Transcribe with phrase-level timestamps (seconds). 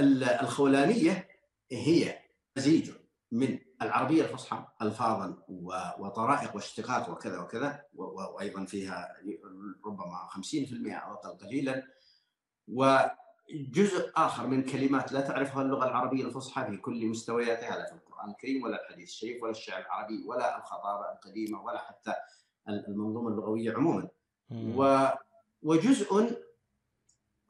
[0.00, 1.28] الخولانية
[1.72, 2.18] هي
[2.56, 2.90] مزيج
[3.32, 5.36] من العربية الفصحى الفاظا
[5.98, 9.16] وطرائق واشتقاق وكذا وكذا وأيضا فيها
[9.86, 11.86] ربما 50% أو أقل قليلا.
[12.68, 18.30] وجزء آخر من كلمات لا تعرفها اللغة العربية الفصحى في كل مستوياتها لا في القرآن
[18.30, 22.14] الكريم ولا الحديث الشريف ولا الشعر العربي ولا الخطابة القديمة ولا حتى
[22.68, 24.08] المنظومة اللغوية عموما.
[25.62, 26.36] وجزء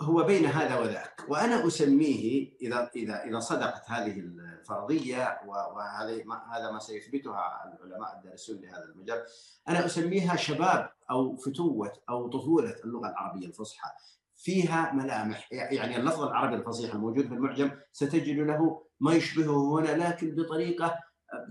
[0.00, 1.24] هو بين هذا وذاك.
[1.28, 8.60] وأنا أسميه إذا إذا إذا صدقت هذه الفرضية وهذا ما هذا ما سيثبتها العلماء الدارسون
[8.60, 9.24] لهذا المجال
[9.68, 13.90] أنا أسميها شباب أو فتوة أو طفولة اللغة العربية الفصحى.
[14.36, 20.34] فيها ملامح يعني اللفظ العربي الفصيح الموجود في المعجم ستجد له ما يشبهه هنا لكن
[20.34, 20.98] بطريقة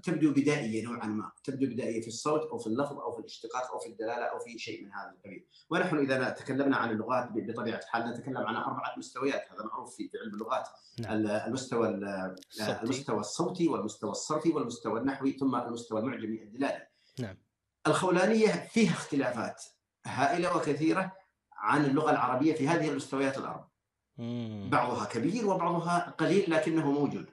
[0.03, 3.79] تبدو بدائية نوعا ما، تبدو بدائية في الصوت أو في اللفظ أو في الاشتقاق أو
[3.79, 8.11] في الدلالة أو في شيء من هذا القبيل، ونحن إذا تكلمنا عن اللغات بطبيعة الحال
[8.11, 10.67] نتكلم عن أربعة مستويات، هذا معروف في علم اللغات،
[10.99, 11.27] نعم.
[11.27, 12.81] المستوى الصوتي.
[12.83, 16.87] المستوى الصوتي والمستوى الصرفي والمستوى النحوي ثم المستوى المعجمي الدلالي.
[17.19, 17.37] نعم.
[17.87, 19.63] الخولانية فيها اختلافات
[20.05, 21.11] هائلة وكثيرة
[21.53, 23.67] عن اللغة العربية في هذه المستويات الأربع.
[24.69, 27.29] بعضها كبير وبعضها قليل لكنه موجود.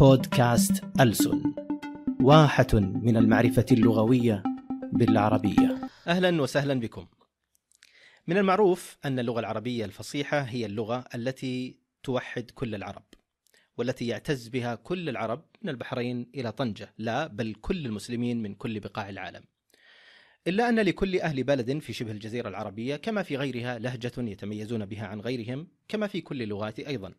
[0.00, 1.54] بودكاست ألسن
[2.20, 4.42] واحة من المعرفة اللغوية
[4.92, 5.78] بالعربية.
[6.06, 7.06] أهلا وسهلا بكم.
[8.26, 13.02] من المعروف أن اللغة العربية الفصيحة هي اللغة التي توحد كل العرب
[13.78, 18.80] والتي يعتز بها كل العرب من البحرين إلى طنجة لا بل كل المسلمين من كل
[18.80, 19.42] بقاع العالم.
[20.46, 25.06] إلا أن لكل أهل بلد في شبه الجزيرة العربية كما في غيرها لهجة يتميزون بها
[25.06, 27.12] عن غيرهم كما في كل اللغات أيضا.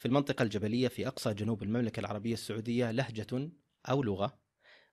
[0.00, 3.50] في المنطقة الجبلية في أقصى جنوب المملكة العربية السعودية لهجة
[3.88, 4.38] أو لغة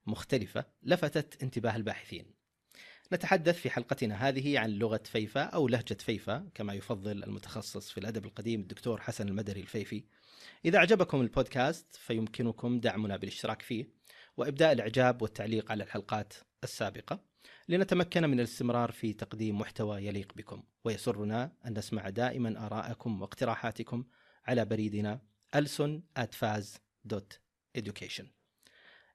[0.05, 2.25] مختلفة لفتت انتباه الباحثين.
[3.13, 8.25] نتحدث في حلقتنا هذه عن لغة فيفا أو لهجة فيفا كما يفضل المتخصص في الأدب
[8.25, 10.03] القديم الدكتور حسن المدري الفيفي.
[10.65, 13.89] إذا أعجبكم البودكاست فيمكنكم دعمنا بالاشتراك فيه
[14.37, 16.33] وإبداء الإعجاب والتعليق على الحلقات
[16.63, 17.19] السابقة
[17.69, 24.03] لنتمكن من الاستمرار في تقديم محتوى يليق بكم ويسرنا أن نسمع دائما آراءكم واقتراحاتكم
[24.47, 25.19] على بريدنا
[25.57, 28.25] alson@faz.education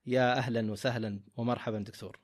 [0.06, 2.18] يا أهلا وسهلا ومرحبا دكتور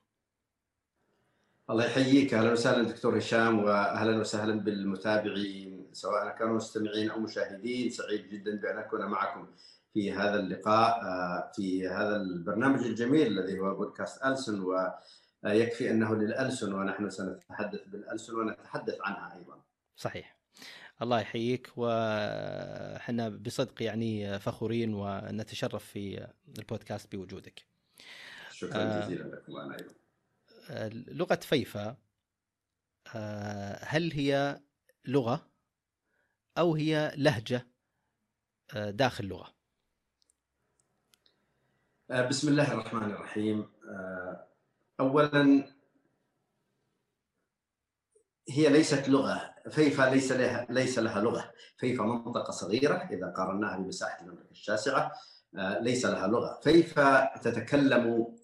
[1.69, 8.29] الله يحييك أهلا وسهلا دكتور هشام واهلا وسهلا بالمتابعين سواء كانوا مستمعين أو مشاهدين سعيد
[8.29, 9.47] جدا بأن أكون معكم
[9.93, 14.61] في هذا اللقاء آه، في هذا البرنامج الجميل الذي هو بودكاست ألسن
[15.43, 19.61] ويكفي أنه للألسن ونحن سنتحدث بالألسن ونتحدث عنها أيضا.
[19.95, 20.38] صحيح.
[21.01, 21.71] الله يحييك.
[21.77, 26.27] وحنا بصدق يعني فخورين ونتشرف في
[26.57, 27.65] البودكاست بوجودك.
[28.51, 29.93] شكرا آه، جزيلا لكم أنا أيضا.
[31.11, 31.97] لغة فيفا
[33.15, 34.61] آه، هل هي
[35.05, 35.49] لغة
[36.57, 37.67] أو هي لهجة
[38.73, 39.53] آه، داخل لغة؟
[42.09, 43.69] بسم الله الرحمن الرحيم.
[44.99, 45.73] اولا
[48.49, 49.55] هي ليست لغة.
[49.69, 55.11] فيفا ليس لها ليس لها لغة فيفا منطقة صغيرة إذا قارناها بمساحة المملكة الشاسعة
[55.55, 58.35] آه، ليس لها لغة فيفا تتكلم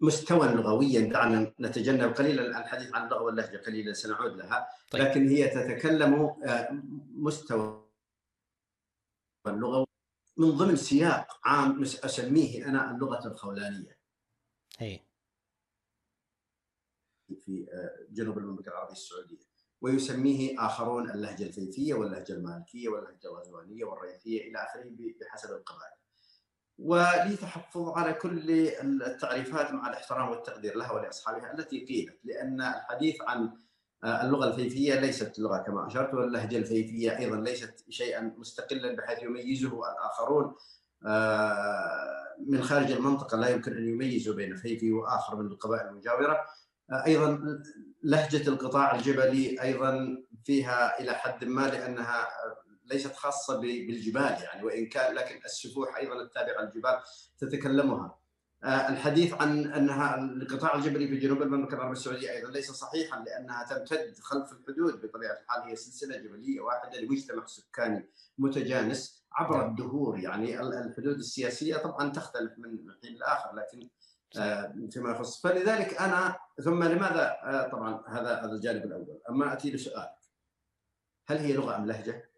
[0.00, 5.02] مستوى لغويا دعنا نتجنب قليلا الحديث عن اللغة واللهجة قليلا سنعود لها طيب.
[5.02, 6.68] لكن هي تتكلم آه،
[7.14, 7.86] مستوى
[9.46, 9.86] اللغوي
[10.36, 13.98] من ضمن سياق عام أسميه أنا اللغة الخولانية.
[14.78, 15.00] هي.
[17.40, 24.48] في آه، جنوب المملكة العربية السعودية ويسميه آخرون اللهجة الفيفيه واللهجة المالكية واللهجة الغزوانيه والريثيه
[24.48, 25.96] إلى آخره بحسب القبائل.
[26.78, 28.50] ولي تحفظ على كل
[28.82, 33.50] التعريفات مع الاحترام والتقدير لها ولأصحابها التي قيلت لأن الحديث عن
[34.04, 39.80] آه، اللغة الفيفيه ليست لغة كما أشرت واللهجة الفيفيه أيضا ليست شيئا مستقلا بحيث يميزه
[39.92, 40.54] الآخرون
[41.06, 42.16] آه،
[42.46, 46.44] من خارج المنطقة لا يمكن أن يميزوا بين فيفي وآخر من القبائل المجاورة
[46.90, 47.40] أيضا
[48.02, 52.28] لهجة القطاع الجبلي أيضا فيها إلى حد ما لأنها
[52.84, 57.00] ليست خاصة بالجبال يعني وإن كان لكن السفوح أيضا التابعة للجبال
[57.38, 58.18] تتكلمها.
[58.64, 63.64] آه، الحديث عن أنها القطاع الجبلي في جنوب المملكة العربية السعودية أيضا ليس صحيحا لأنها
[63.64, 69.70] تمتد خلف الحدود بطبيعة الحال هي سلسلة جبلية واحدة لمجتمع سكاني متجانس عبر نعم.
[69.70, 73.88] الدهور يعني الحدود السياسية طبعا تختلف من حين لآخر لكن
[74.90, 75.42] فيما يخص.
[75.42, 79.20] فلذلك أنا ثم لماذا؟ آه، طبعا هذا هذا الجانب الأول.
[79.30, 80.16] أما أتي لسؤالك
[81.26, 82.30] هل هي لغة أم لهجة؟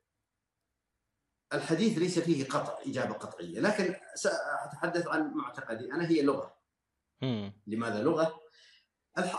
[1.52, 5.92] الحديث ليس فيه قطع إجابة قطعية لكن سأتحدث عن معتقدي.
[5.92, 6.58] أنا هي لغة.
[7.66, 8.40] لماذا لغة؟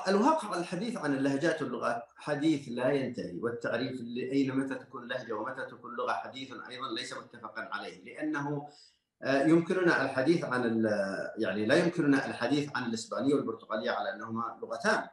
[0.08, 5.96] الواقع الحديث عن اللهجات واللغات حديث لا ينتهي والتعريف اين متى تكون لهجة ومتى تكون
[5.96, 8.70] لغة حديث أيضا ليس متفقا عليه لأنه آه،
[9.26, 10.84] يمكننا الحديث عن
[11.38, 15.08] يعني لا يمكننا الحديث عن الإسبانية والبرتغالية على أنهما لغتان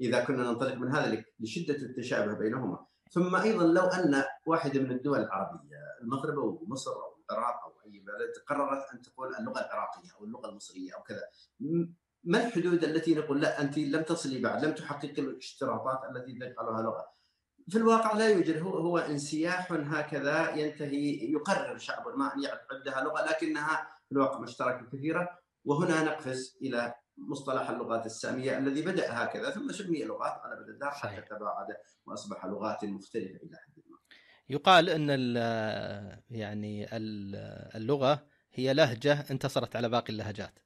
[0.00, 2.86] إذا كنا ننطلق من هذا لشدة التشابه بينهما.
[3.10, 7.98] ثم أيضا لو أن واحدة من الدول العربية المغرب أو مصر أو العراق أو أي
[7.98, 11.22] بلد قررت أن تقول اللغة العراقية أو اللغة المصرية أو كذا
[12.24, 17.15] ما الحدود التي نقول لا أنت لم تصلي بعد لم تحققي الاشتراطات التي تجعلها لغة؟
[17.70, 23.30] في الواقع لا يوجد هو هو انسياح هكذا ينتهي يقرر شعب ما أن يعدها لغة
[23.30, 29.72] لكنها في الواقع مشتركة كثيرة وهنا نقفز إلى مصطلح اللغات السامية الذي بدأ هكذا ثم
[29.72, 31.66] سمي لغات على مدى الدهر حتى تباعد
[32.06, 33.98] وأصبح لغات مختلفة إلى حد ما.
[34.48, 35.36] يقال أن
[36.30, 36.88] يعني
[37.76, 40.58] اللغة هي لهجة انتصرت على باقي اللهجات.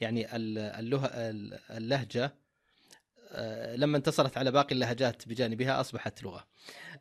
[0.00, 0.36] يعني
[1.70, 2.34] اللهجة
[3.76, 6.46] لما انتصرت على باقي اللهجات بجانبها أصبحت لغة.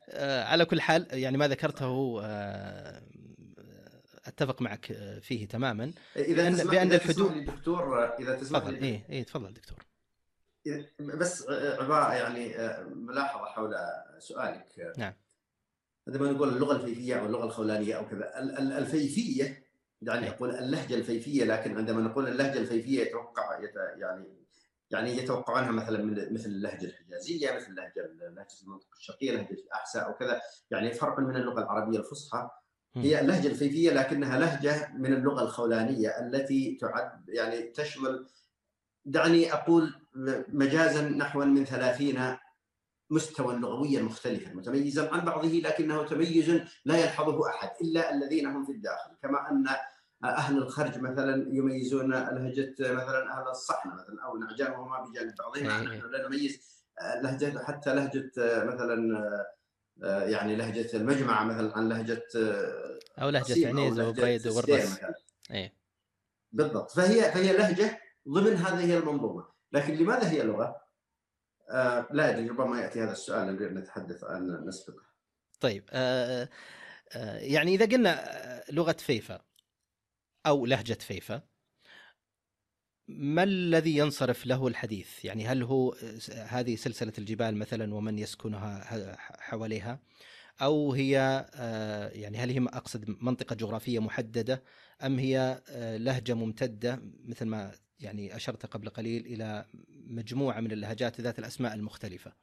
[0.09, 3.01] آه، على كل حال يعني ما ذكرته آه،
[4.25, 4.85] أتفق معك
[5.21, 5.93] فيه تماما.
[6.15, 8.83] إذا بأن, تسمح بأن الحدود دكتور إذا تسمح تفضل.
[8.83, 9.85] اي اي تفضل دكتور.
[10.99, 12.53] بس عبارة يعني
[12.95, 13.75] ملاحظة حول
[14.19, 14.93] سؤالك.
[14.97, 15.13] نعم.
[16.07, 18.39] عندما نقول اللغة الفيفية أو اللغة الخولانية أو كذا.
[18.77, 19.65] الفيفية
[20.01, 23.59] يعني أقول اللهجة الفيفية لكن عندما نقول اللهجة الفيفية يتوقع
[23.97, 24.44] يعني
[24.91, 30.13] يعني يتوقعونها مثلا من مثل اللهجة الحجازية مثل اللهجة لهجة المنطقة الشرقية لهجة الأحساء أو
[30.13, 30.41] كذا
[30.71, 32.49] يعني فرق من اللغة العربية الفصحى
[32.95, 38.27] هي اللهجة الفيفيه لكنها لهجة من اللغة الخولانية التي تعد يعني تشمل
[39.05, 39.93] دعني أقول
[40.47, 42.37] مجازا نحو من ثلاثين
[43.09, 48.71] مستوى لغويا مختلفا متميزا عن بعضه لكنه تميز لا يلحظه أحد إلا الذين هم في
[48.71, 49.15] الداخل.
[49.21, 49.65] كما أن
[50.23, 56.11] أهل الخرج مثلا يميزون لهجة مثلا أهل الصحن مثلا أو نعجان وهما بجانب بعضهم نحن
[56.11, 56.59] لا نميز
[57.23, 58.31] لهجة حتى لهجة
[58.63, 59.19] مثلا
[60.03, 62.27] يعني لهجة المجمع مثلا عن لهجة
[63.21, 64.99] أو لهجة عنيزه وبريد ووربس
[65.51, 65.71] اي
[66.51, 66.91] بالضبط.
[66.91, 69.47] فهي فهي لهجة ضمن هذه المنظومة.
[69.71, 70.81] لكن لماذا هي لغة؟
[71.69, 75.03] آه لا أدري ربما يأتي هذا السؤال اللي نتحدث عن نسبقه.
[75.59, 76.49] طيب آه
[77.11, 79.41] آه يعني إذا قلنا لغة فيفا
[80.45, 81.41] أو لهجة فيفا
[83.07, 85.95] ما الذي ينصرف له الحديث؟ يعني هل هو
[86.47, 88.83] هذه سلسلة الجبال مثلا ومن يسكنها
[89.19, 89.99] حواليها؟
[90.61, 94.63] أو هي آه، يعني هل هي أقصد منطقة جغرافية محددة
[95.03, 101.21] أم هي آه، لهجة ممتدة مثل ما يعني أشرت قبل قليل إلى مجموعة من اللهجات
[101.21, 102.33] ذات الأسماء المختلفة.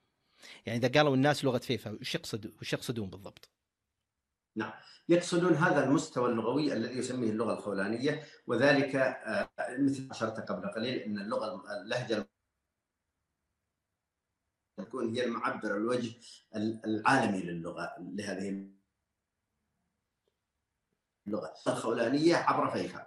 [0.67, 3.51] يعني إذا قالوا الناس لغة فيفا وش يقصد وش يقصدون بالضبط؟
[4.57, 4.73] نعم
[5.09, 10.99] يقصدون هذا المستوى اللغوي الذي يسميه اللغة الخولانية وذلك آه، مثل ما أشرت قبل قليل
[10.99, 12.29] إن اللغة اللهجة
[14.77, 16.15] تكون هي المعبر الوجه
[16.57, 18.69] العالمي للغة لهذه
[21.27, 23.07] اللغة الخولانية عبر فيفا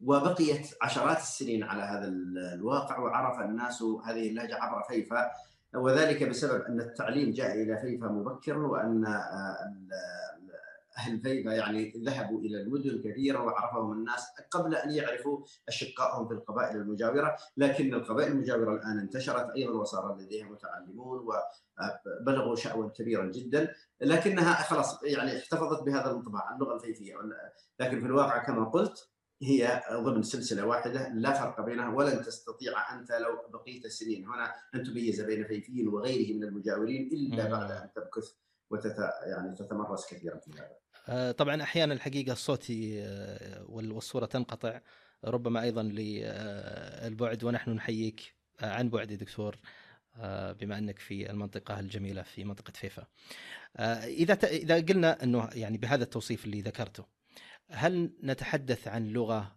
[0.00, 2.08] وبقيت عشرات السنين على هذا
[2.54, 5.30] الواقع وعرف الناس هذه اللهجة عبر فيفا
[5.74, 9.04] وذلك بسبب أن التعليم جاء إلى فيفا مبكرا وأن
[10.98, 16.76] أهل فيفا يعني ذهبوا إلى المدن كثيرا وعرفهم الناس قبل أن يعرفوا أشقائهم في القبائل
[16.76, 21.26] المجاورة، لكن القبائل المجاورة الآن انتشرت أيضا وصار لديها متعلمون
[22.26, 27.14] وبلغوا شأوا كبيرا جدا، لكنها خلاص يعني احتفظت بهذا الانطباع اللغة الفيفية.
[27.80, 29.08] لكن في الواقع كما قلت
[29.42, 34.28] هي ضمن سلسلة واحدة لا فرق بينها ولن تستطيع أنت لو بقيت سنين.
[34.28, 38.32] هنا ان تميز بين فيفي وغيره من المجاورين إلا بعد أن تمكث
[38.70, 40.76] وتت يعني تتمرس كثيرا في هذا.
[41.08, 42.72] آه، طبعا أحيانا الحقيقة الصوت
[43.68, 44.80] والصورة تنقطع
[45.24, 49.56] ربما أيضا للبعد ونحن نحييك عن بعد دكتور
[50.16, 53.06] آه، بما أنك في المنطقة الجميلة في منطقة فيفا.
[53.76, 57.04] آه، إذا إذا قلنا إنه يعني بهذا التوصيف اللي ذكرته
[57.70, 59.56] هل نتحدث عن لغة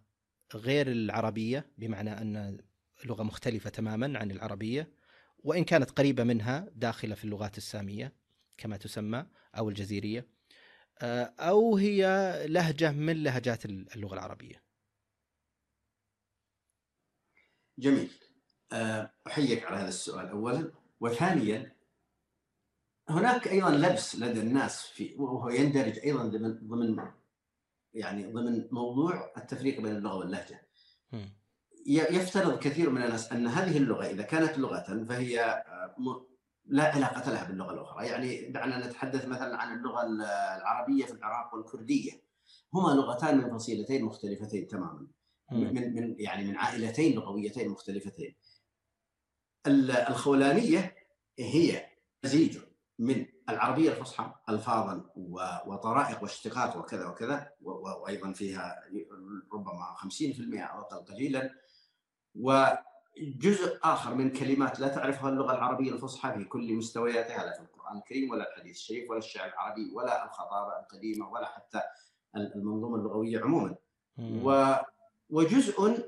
[0.54, 2.58] غير العربية بمعنى أن
[3.04, 4.88] لغة مختلفة تماما عن العربية
[5.38, 8.12] وإن كانت قريبة منها داخلة في اللغات السامية
[8.58, 9.26] كما تسمى
[9.58, 10.39] أو الجزيرية آه،
[11.40, 14.62] أو هي لهجة من لهجات اللغة العربية.
[17.78, 18.10] جميل.
[18.72, 21.76] آه، أحييك على هذا السؤال اولا وثانيا
[23.08, 27.10] هناك أيضا لبس لدى الناس في وهو يندرج أيضا ضمن ضمن
[27.94, 30.66] يعني ضمن موضوع التفريق بين اللغة واللهجة.
[31.86, 35.94] يفترض كثير من الناس أن هذه اللغة إذا كانت لغة فهي آه،
[36.64, 38.06] لا علاقة لها باللغة الأخرى.
[38.06, 40.02] يعني دعنا نتحدث مثلا عن اللغة
[40.56, 42.22] العربية في العراق والكردية.
[42.74, 45.06] هما لغتان من فصيلتين مختلفتين تماما.
[45.52, 48.36] من من يعني من عائلتين لغويتين مختلفتين.
[50.08, 50.94] الخولانية
[51.38, 51.86] هي
[52.24, 52.58] مزيج
[52.98, 55.10] من العربية الفصحى الفاظا
[55.66, 58.84] وطرائق واشتقاق وكذا وكذا وأيضا فيها
[59.52, 61.50] ربما 50% أو أقل قليلا.
[63.18, 67.96] وجزء آخر من كلمات لا تعرفها اللغة العربية الفصحى في كل مستوياتها لا في القرآن
[67.98, 71.82] الكريم ولا الحديث الشريف ولا الشعر العربي ولا الخطابة القديمة ولا حتى
[72.36, 73.76] المنظومة اللغوية عموما.
[75.30, 76.06] وجزء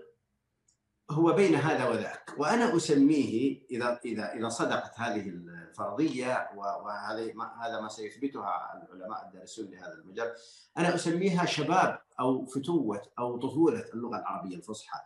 [1.11, 2.35] هو بين هذا وذاك.
[2.39, 9.71] وأنا أسميه إذا إذا إذا صدقت هذه الفرضية وهذا ما هذا ما سيثبتها العلماء الدارسون
[9.71, 10.33] لهذا المجال
[10.79, 14.99] أنا أسميها شباب أو فتوة أو طفولة اللغة العربية الفصحى.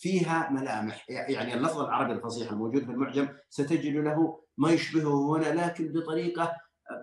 [0.00, 5.92] فيها ملامح يعني اللفظ العربي الفصيح الموجود في المعجم ستجد له ما يشبهه هنا لكن
[5.92, 6.56] بطريقة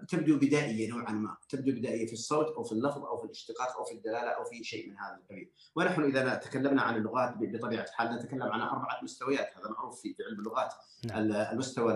[0.09, 3.83] تبدو بدائية نوعا ما، تبدو بدائية في الصوت أو في اللفظ أو في الاشتقاق أو
[3.83, 8.15] في الدلالة أو في شيء من هذا القبيل، ونحن إذا تكلمنا عن اللغات بطبيعة الحال
[8.15, 10.73] نتكلم عن أربعة مستويات، هذا معروف في علم اللغات،
[11.05, 11.31] نعم.
[11.51, 11.93] المستوى.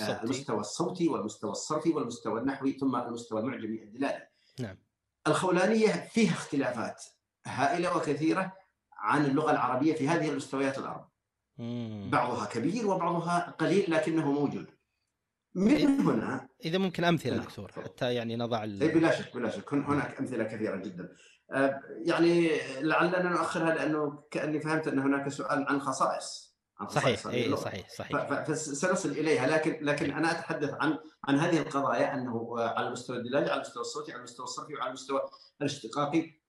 [0.00, 4.28] المستوى الصوتي والمستوى الصرفي والمستوى النحوي ثم المستوى المعجمي الدلالي.
[4.60, 4.78] نعم.
[5.26, 7.04] الخولانية فيها اختلافات
[7.46, 8.52] هائلة وكثيرة
[9.02, 11.08] عن اللغة العربية في هذه المستويات الاربع.
[12.10, 14.66] بعضها كبير وبعضها قليل لكنه موجود.
[15.54, 17.44] من هنا إذا ممكن أمثلة نعم.
[17.44, 18.78] دكتور حتى يعني نضع ال...
[18.78, 21.08] بلا شك بلا شك هناك أمثلة كثيرة جدا
[21.52, 27.56] أه، يعني لعلنا نؤخرها لأنه كأني فهمت أن هناك سؤال عن خصائص عن صحيح اي
[27.56, 33.16] صحيح صحيح فسنصل إليها لكن لكن أنا أتحدث عن عن هذه القضايا أنه على المستوى
[33.16, 35.20] الدلالي على المستوى الصوتي على المستوى الصرفي وعلى المستوى
[35.60, 36.40] الاشتقاقي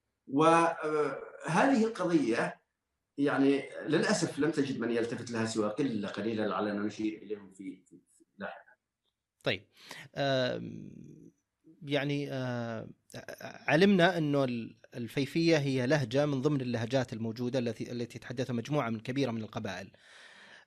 [1.46, 2.62] وهذه القضية
[3.18, 7.84] يعني للأسف لم تجد من يلتفت لها سوى قلة قليلة لعلنا نشير إليهم في
[9.44, 9.68] طيب
[11.82, 12.32] يعني
[13.68, 14.44] علمنا أنه
[14.96, 19.92] الفيفية هي لهجة من ضمن اللهجات الموجودة التي التي تتحدثها مجموعة من كبيرة من القبائل.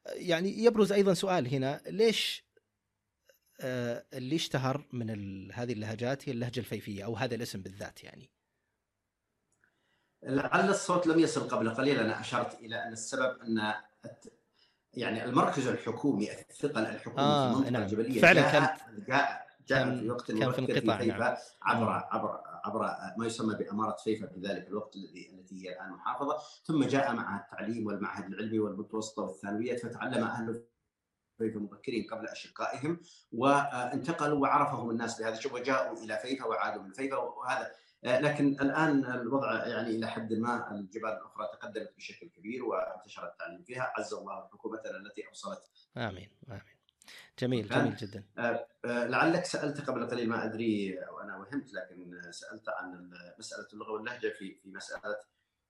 [0.06, 2.46] يعني يبرز أيضا سؤال هنا ليش
[3.60, 8.30] اللي اشتهر من هذه اللهجات هي اللهجة الفيفية أو هذا الاسم بالذات يعني؟
[10.26, 13.74] لعل الصوت لم يصل قبل قليل أنا أشرت إلى أن السبب أن
[14.94, 17.82] يعني المركز الحكومي الثقل الحكومي آه في المنطقة نعم.
[17.82, 18.70] الجبلية فعلا كانت
[19.08, 21.36] جاء جاء في وقت كان في انقطاع نعم.
[21.62, 22.80] عبر عبر عبر
[23.16, 27.44] ما يسمى بأمارة فيفا في ذلك الوقت الذي التي هي الآن محافظة ثم جاء معها
[27.44, 30.62] التعليم والمعهد العلمي والمتوسطة والثانويات فتعلم أهل
[31.38, 33.00] فيفا مبكرين قبل أشقائهم
[33.32, 37.70] وانتقلوا وعرفهم الناس بهذا الشيء وجاءوا إلى فيفا وعادوا من فيفا وهذا
[38.02, 43.92] لكن الآن الوضع يعني إلى حد ما الجبال الأخرى تقدمت بشكل كبير وانتشر التعليم فيها.
[43.98, 45.62] عز الله حكومتنا التي أوصلت.
[45.96, 46.62] آمين آمين.
[47.38, 48.24] جميل جميل جدا.
[48.38, 53.92] آه، آه، لعلك سألت قبل قليل ما أدري وأنا وهمت لكن سألت عن مسألة اللغة
[53.92, 55.16] واللهجة في في مسألة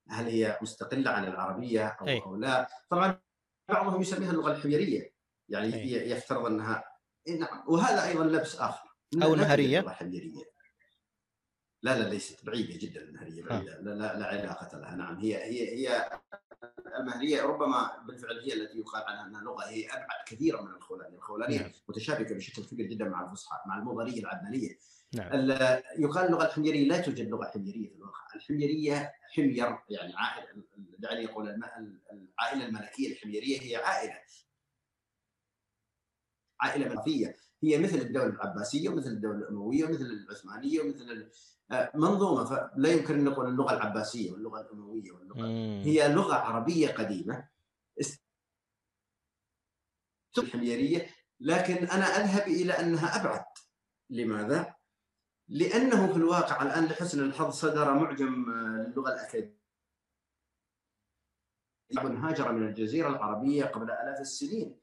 [0.09, 2.21] هل هي مستقلة عن العربية أو, أي.
[2.21, 2.69] أو لا.
[2.91, 3.21] طبعا
[3.69, 5.15] بعضهم يسميها اللغة الحميرية
[5.49, 6.11] يعني أي.
[6.11, 6.85] يفترض أنها
[7.29, 8.89] نعم وهذا أيضا لبس آخر.
[9.23, 9.81] أو النهريه
[11.83, 15.89] لا لا ليست بعيدة جدا المهريه بعيدة لا, لا, لا علاقة لها نعم هي هي
[15.89, 16.11] هي
[16.99, 21.59] المهريه ربما بالفعل هي التي يقال عنها أنها لغة هي أبعد كثيرا من الخولانية، الخولانية
[21.61, 21.71] نعم.
[21.89, 24.79] متشابكة بشكل كبير جدا مع الفصحى مع المضاريه العدنانية.
[25.15, 25.51] نعم.
[25.99, 30.63] يقال اللغة الحميرية لا توجد لغة حميرية في الواقع، الحميرية حمير يعني عائلة
[30.99, 34.21] دعني يقول العائلة الملكية الحميرية هي عائلة
[36.61, 41.31] عائلة ملكية هي مثل الدولة العباسية ومثل الدولة الأموية ومثل العثمانية ومثل
[41.71, 42.45] آه، منظومة.
[42.45, 45.39] فلا يمكن أن نقول اللغة العباسية واللغة الأموية واللغة.
[45.47, 45.83] مم.
[45.85, 47.49] هي لغة عربية قديمة.
[50.39, 51.07] الحميرية.
[51.41, 53.45] لكن أنا أذهب إلى أنها أبعد.
[54.11, 54.75] لماذا؟
[55.49, 59.57] لأنه في الواقع الآن لحسن الحظ صدر معجم آه، اللغة الأكاديمية.
[61.99, 64.81] هاجر من الجزيرة العربية قبل آلاف السنين.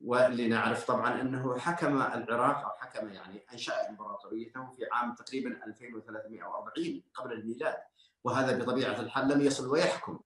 [0.00, 7.02] واللي نعرف طبعا أنه حكم العراق أو حكم يعني أنشأ إمبراطوريته في عام تقريبا 2340
[7.14, 7.76] قبل الميلاد
[8.24, 10.20] وهذا بطبيعة الحال لم يصل ويحكم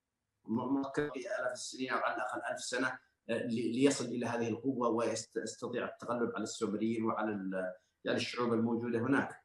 [0.44, 2.98] ممكن الاف السنين أو على الأقل ألف سنة
[3.28, 7.30] آه، ليصل إلى هذه القوة ويستطيع التغلب على السومريين وعلى
[8.04, 9.44] يعني الشعوب الموجودة هناك.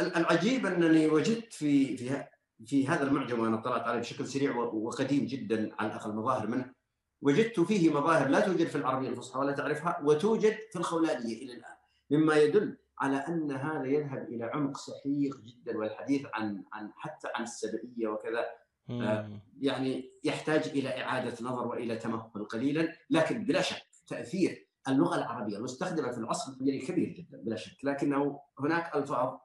[0.00, 2.24] العجيب أنني وجدت في في
[2.66, 6.74] في هذا المعجم وأنا اطلعت عليه بشكل سريع وقديم جدا على الأقل مظاهر منه
[7.22, 11.76] وجدت فيه مظاهر لا توجد في العربية الفصحى ولا تعرفها وتوجد في الخولانية إلى الآن.
[12.10, 17.42] مما يدل على أن هذا يذهب إلى عمق سحيق جدا والحديث عن عن حتى عن
[17.42, 18.46] السبعية وكذا.
[18.90, 25.56] آه يعني يحتاج إلى إعادة نظر وإلى تمهل قليلا لكن بلا شك تأثير اللغة العربية
[25.56, 27.84] المستخدمة في العصر الحجري كبير جدا بلا شك.
[27.84, 29.38] لكنه هناك ألفاظ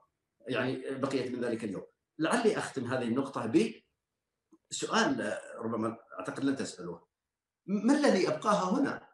[0.47, 1.83] يعني بقيت من ذلك اليوم.
[2.19, 3.51] لعلي أختم هذه النقطة
[4.71, 7.10] بسؤال ربما أعتقد لن تسألوه.
[7.65, 9.07] ما الذي أبقاها هنا؟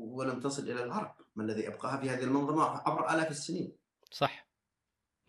[0.00, 1.14] ولم تصل إلى الغرب.
[1.36, 3.76] ما الذي أبقاها في هذه المنظومه عبر آلاف السنين.
[4.10, 4.48] صح.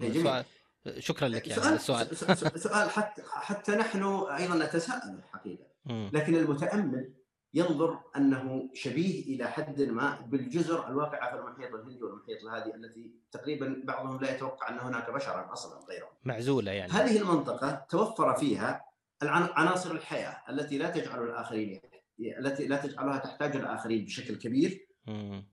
[0.02, 0.46] سؤال.
[1.00, 2.60] شكرا لك يعني سؤال, السؤال.
[2.60, 7.14] سؤال حتى حتى نحن أيضا نتساءل الحقيقة لكن المتأمل
[7.54, 13.82] ينظر أنه شبيه إلى حد ما بالجزر الواقعه في المحيط الهندي والمحيط الهادي التي تقريبا
[13.86, 16.10] بعضهم لا يتوقع أن هناك بشرا أصلا غيرهم.
[16.24, 16.92] معزولة يعني.
[16.92, 18.86] هذه المنطقة توفر فيها
[19.24, 21.82] عناصر الحياة التي لا تجعل الآخرين
[22.20, 24.88] التي لا تجعلها تحتاج الاخرين بشكل كبير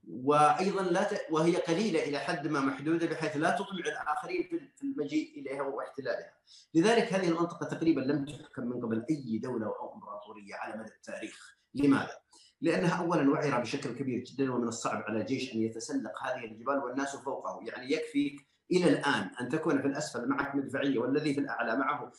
[0.07, 1.21] وأيضا لا ت...
[1.29, 4.43] وهي قليلة إلى حد ما محدودة بحيث لا تطمع الآخرين
[4.77, 6.33] في المجيء إليها واحتلالها.
[6.73, 11.57] لذلك هذه المنطقة تقريبا لم تحكم من قبل أي دولة أو إمبراطورية على مدى التاريخ.
[11.75, 12.17] لماذا؟
[12.61, 17.15] لأنها اولا وعرة بشكل كبير جدا ومن الصعب على جيش أن يتسلق هذه الجبال والناس
[17.15, 22.11] فوقه، يعني يكفيك إلى الآن أن تكون في الأسفل معك مدفعية والذي في الأعلى معه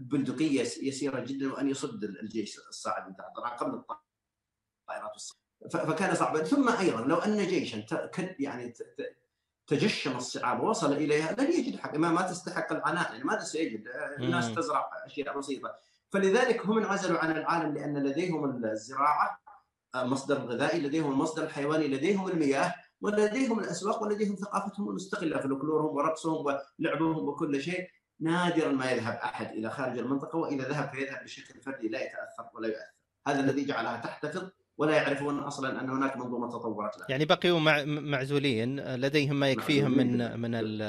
[0.00, 5.22] بندقية يسيرة جدا وأن يصد الجيش الصاعد من تحت طبعا قبل الطائرات.
[5.70, 7.86] فكان صعبا ثم أيضا لو أن جيشا
[8.38, 8.74] يعني
[9.66, 14.54] تجشم الصعاب ووصل إليها لن يجد حق ما, ما تستحق العناء يعني ماذا سيجد؟ الناس
[14.54, 15.74] تزرع أشياء بسيطة
[16.10, 19.42] فلذلك هم انعزلوا عن العالم لأن لديهم الزراعة
[19.94, 27.28] مصدر غذائي لديهم المصدر الحيواني لديهم المياه ولديهم الأسواق ولديهم ثقافتهم المستقلة فلكلورهم ورقصهم ولعبهم
[27.28, 27.88] وكل شيء.
[28.20, 32.68] نادرا ما يذهب أحد إلى خارج المنطقة وإذا ذهب فيذهب بشكل فردي لا يتأثر ولا
[32.68, 32.92] يؤثر.
[33.26, 37.06] هذا الذي جعلها تحتفظ ولا يعرفون أصلا أن هناك منظومة تطورت لها.
[37.10, 40.80] يعني بقيوا مع معزولين لديهم ما يكفيهم من من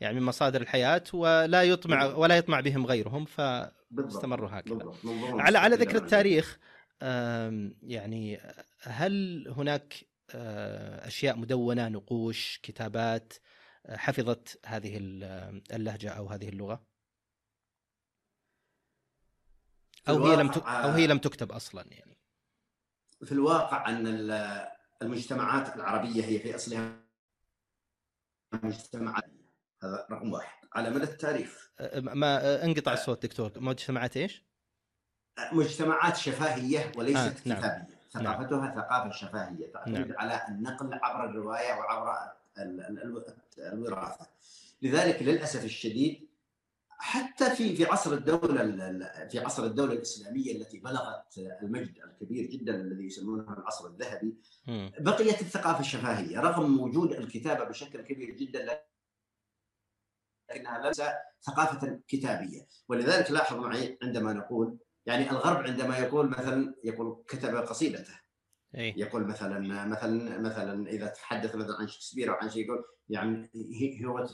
[0.00, 4.92] يعني من مصادر الحياة ولا يطمع ولا يطمع بهم غيرهم فاستمروا هكذا.
[5.32, 6.58] على على ذكر التاريخ
[7.82, 8.40] يعني
[8.82, 9.94] هل هناك
[10.34, 13.32] أشياء مدونة نقوش كتابات
[13.88, 14.96] حفظت هذه
[15.70, 16.86] اللهجة أو هذه اللغة؟
[20.08, 22.18] أو هي لم أو هي لم تكتب أصلا يعني.
[23.24, 24.06] في الواقع أن
[25.02, 27.06] المجتمعات العربية هي في أصلها
[28.52, 29.24] مجتمعات
[29.82, 34.46] هذا رقم واحد على مدى التاريخ ما انقطع الصوت دكتور مجتمعات إيش؟
[35.52, 37.58] مجتمعات شفاهية وليست آه نعم.
[37.58, 38.74] كتابية ثقافتها نعم.
[38.74, 40.18] ثقافة شفاهيه تعتمد نعم.
[40.18, 42.32] على النقل عبر الرواية وعبر
[43.58, 44.26] الوراثة
[44.82, 46.26] لذلك للأسف الشديد
[46.98, 53.06] حتى في في عصر الدولة في عصر الدولة الإسلامية التي بلغت المجد الكبير جدا الذي
[53.06, 54.34] يسمونه العصر الذهبي
[55.00, 58.80] بقيت الثقافة الشفاهيه رغم وجود الكتابة بشكل كبير جدا
[60.50, 61.02] لكنها ليس
[61.42, 68.14] ثقافة كتابية ولذلك لاحظ معي عندما نقول يعني الغرب عندما يقول مثلا يقول كتب قصيدته.
[68.76, 68.94] أي.
[68.96, 73.50] يقول مثلا مثلا مثلا إذا تحدث مثلا عن شكسبير أو عن شيء يقول يعني
[74.04, 74.26] هو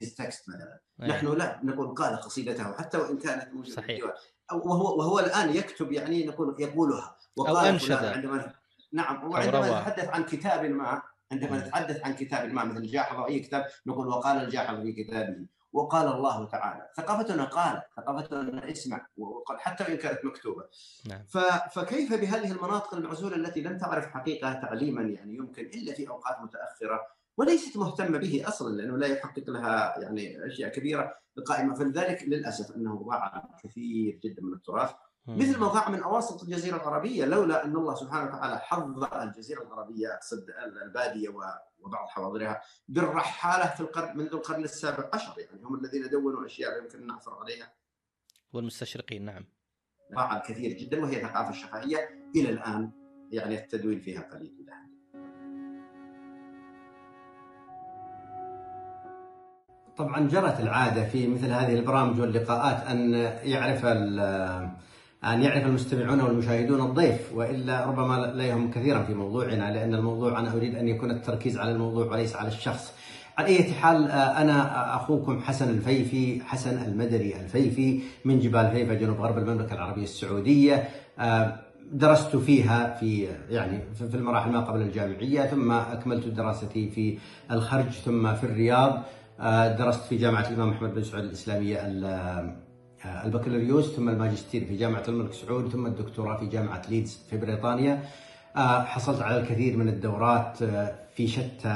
[0.00, 0.80] تكست مثلا.
[1.02, 1.08] أي.
[1.08, 4.04] نحن لا نقول قال قصيدته حتى وإن كانت موجودة صحيح.
[4.52, 7.16] وهو وهو الآن يكتب يعني نقول يقولها.
[7.36, 7.92] وقال أو أنشد.
[7.92, 8.54] عندما
[8.92, 11.02] نعم وعندما نتحدث عن كتاب ما
[11.32, 15.46] عندما نتحدث عن كتاب ما مثل جاحظ اي كتاب نقول وقال الجاحظ في كتابه.
[15.78, 16.90] وقال الله تعالى.
[16.96, 20.64] ثقافتنا قال ثقافتنا اسمع وقال حتى وان كانت مكتوبة.
[21.08, 21.24] نعم.
[21.70, 27.00] فكيف بهذه المناطق المعزولة التي لم تعرف حقيقة تعليما يعني يمكن إلا في أوقات متأخرة
[27.36, 31.14] وليست مهتمة به أصلا لأنه لا يحقق لها يعني أشياء كبيرة
[31.46, 34.90] قائمه فلذلك للأسف أنه ضاع كثير جدا من التراث
[35.28, 40.14] مثل ما ضاع من أواسط الجزيرة العربيه لولا أن الله سبحانه وتعالى حظ الجزيرة العربيه
[40.14, 40.46] أقصد
[40.84, 41.28] البادية
[41.80, 46.98] وبعض حواضرها بالرحالة في القرن منذ القرن السابع عشر يعني هم الذين دونوا أشياء يمكن
[46.98, 47.72] أن نعثر عليها.
[48.52, 49.44] والمستشرقين نعم.
[50.14, 52.90] ضاع الكثير جدا وهي ثقافة الشفهيه إلى الآن
[53.30, 54.78] يعني التدوين فيها قليل إلى
[59.96, 63.12] طبعا جرت العادة في مثل هذه البرامج واللقاءات أن
[63.42, 63.84] يعرف
[65.24, 70.52] أن يعرف المستمعون والمشاهدون الضيف وإلا ربما لا يهم كثيرا في موضوعنا لأن الموضوع أنا
[70.52, 72.92] أريد أن يكون التركيز على الموضوع وليس على الشخص.
[73.38, 79.20] على أي حال آه، أنا أخوكم حسن الفيفي حسن المدري الفيفي من جبال فيفا جنوب
[79.20, 80.88] غرب المملكة العربية السعودية.
[81.18, 81.60] آه،
[81.92, 87.18] درست فيها في يعني في المراحل ما قبل الجامعية ثم أكملت دراستي في
[87.50, 89.02] الخرج ثم في الرياض.
[89.40, 92.67] آه، درست في جامعة الإمام محمد بن سعود الإسلامية آه،
[93.04, 98.02] البكالوريوس ثم الماجستير في جامعة الملك سعود ثم الدكتوراه في جامعة ليدز في بريطانيا.
[98.56, 101.68] آه، حصلت على الكثير من الدورات آه، في شتى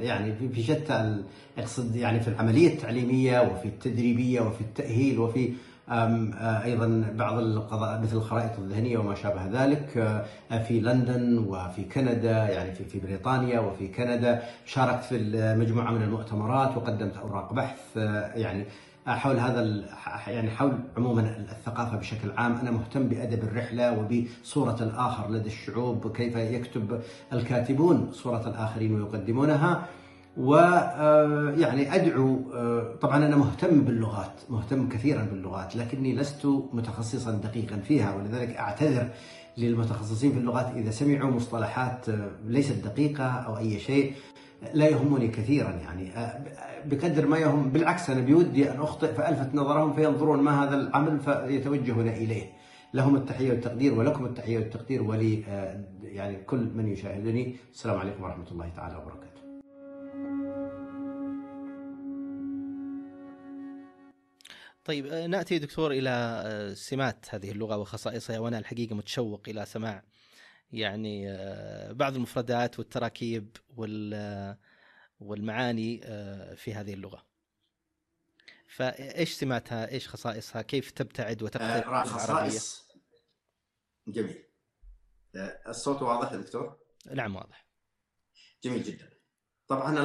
[0.00, 1.22] يعني في شتى
[1.58, 5.52] اقصد يعني في العملية التعليمية وفي التدريبية وفي التأهيل وفي
[6.64, 9.88] أيضا بعض القضاء مثل الخرائط الذهنية وما شابه ذلك
[10.68, 14.42] في لندن وفي كندا يعني في في بريطانيا وفي كندا.
[14.66, 15.18] شاركت في
[15.58, 17.96] مجموعه من المؤتمرات وقدمت أوراق بحث
[18.36, 18.64] يعني
[19.06, 19.84] حول هذا
[20.26, 26.36] يعني حول عموما الثقافة بشكل عام أنا مهتم بأدب الرحلة وبصورة الآخر لدى الشعوب كيف
[26.36, 27.00] يكتب
[27.32, 29.86] الكاتبون صورة الآخرين ويقدمونها.
[30.36, 32.38] ويعني أدعو
[33.00, 39.08] طبعا أنا مهتم باللغات مهتم كثيرا باللغات لكني لست متخصصا دقيقا فيها ولذلك أعتذر
[39.58, 42.06] للمتخصصين في اللغات إذا سمعوا مصطلحات
[42.46, 44.12] ليست دقيقة أو أي شيء.
[44.74, 46.12] لا يهمني كثيرا يعني
[46.84, 52.08] بقدر ما يهم بالعكس أنا بودي أن أخطئ فألفت نظرهم فينظرون ما هذا العمل فيتوجهون
[52.08, 52.52] إليه.
[52.94, 55.40] لهم التحية والتقدير ولكم التحية والتقدير ولي
[56.02, 59.32] يعني كل من يشاهدني السلام عليكم ورحمة الله تعالى وبركاته.
[64.84, 70.02] طيب نأتي دكتور إلى سمات هذه اللغة وخصائصها وأنا الحقيقة متشوق إلى سماع
[70.72, 71.26] يعني
[71.94, 74.56] بعض المفردات والتراكيب وال
[75.20, 76.00] والمعاني
[76.56, 77.26] في هذه اللغة.
[78.68, 82.88] فإيش سماتها إيش خصائصها؟ كيف تبتعد وتقترب آه خصائص.
[84.08, 84.44] جميل.
[85.68, 86.78] الصوت واضح يا دكتور؟
[87.12, 87.68] نعم واضح.
[88.62, 89.10] جميل جدا.
[89.68, 89.98] طبعا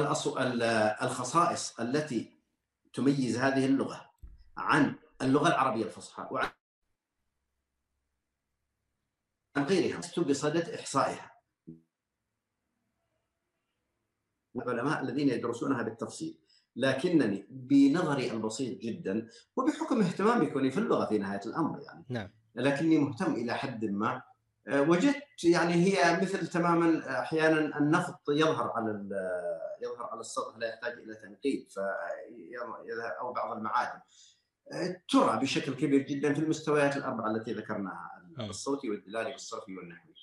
[1.02, 2.42] الخصائص التي
[2.92, 4.10] تميز هذه اللغة
[4.56, 6.28] عن اللغة العربية الفصحى.
[6.30, 6.50] وعن
[9.64, 11.32] غيرها لست بصدد إحصائها.
[14.56, 16.38] العلماء الذين يدرسونها بالتفصيل
[16.76, 22.04] لكنني بنظري البسيط جدا وبحكم اهتمامي كوني في اللغة في نهاية الأمر يعني.
[22.08, 22.30] نعم.
[22.54, 24.22] لكني مهتم إلى حد ما.
[24.68, 28.90] وجدت يعني هي مثل تماما أحيانا النفط يظهر على
[29.82, 31.68] يظهر على السطح لا يحتاج إلى تنقيب
[33.20, 34.00] أو بعض المعادن.
[35.08, 38.17] ترى بشكل كبير جدا في المستويات الأربعة التي ذكرناها.
[38.40, 40.14] الصوتي والدلالي والصرفي والنحوي.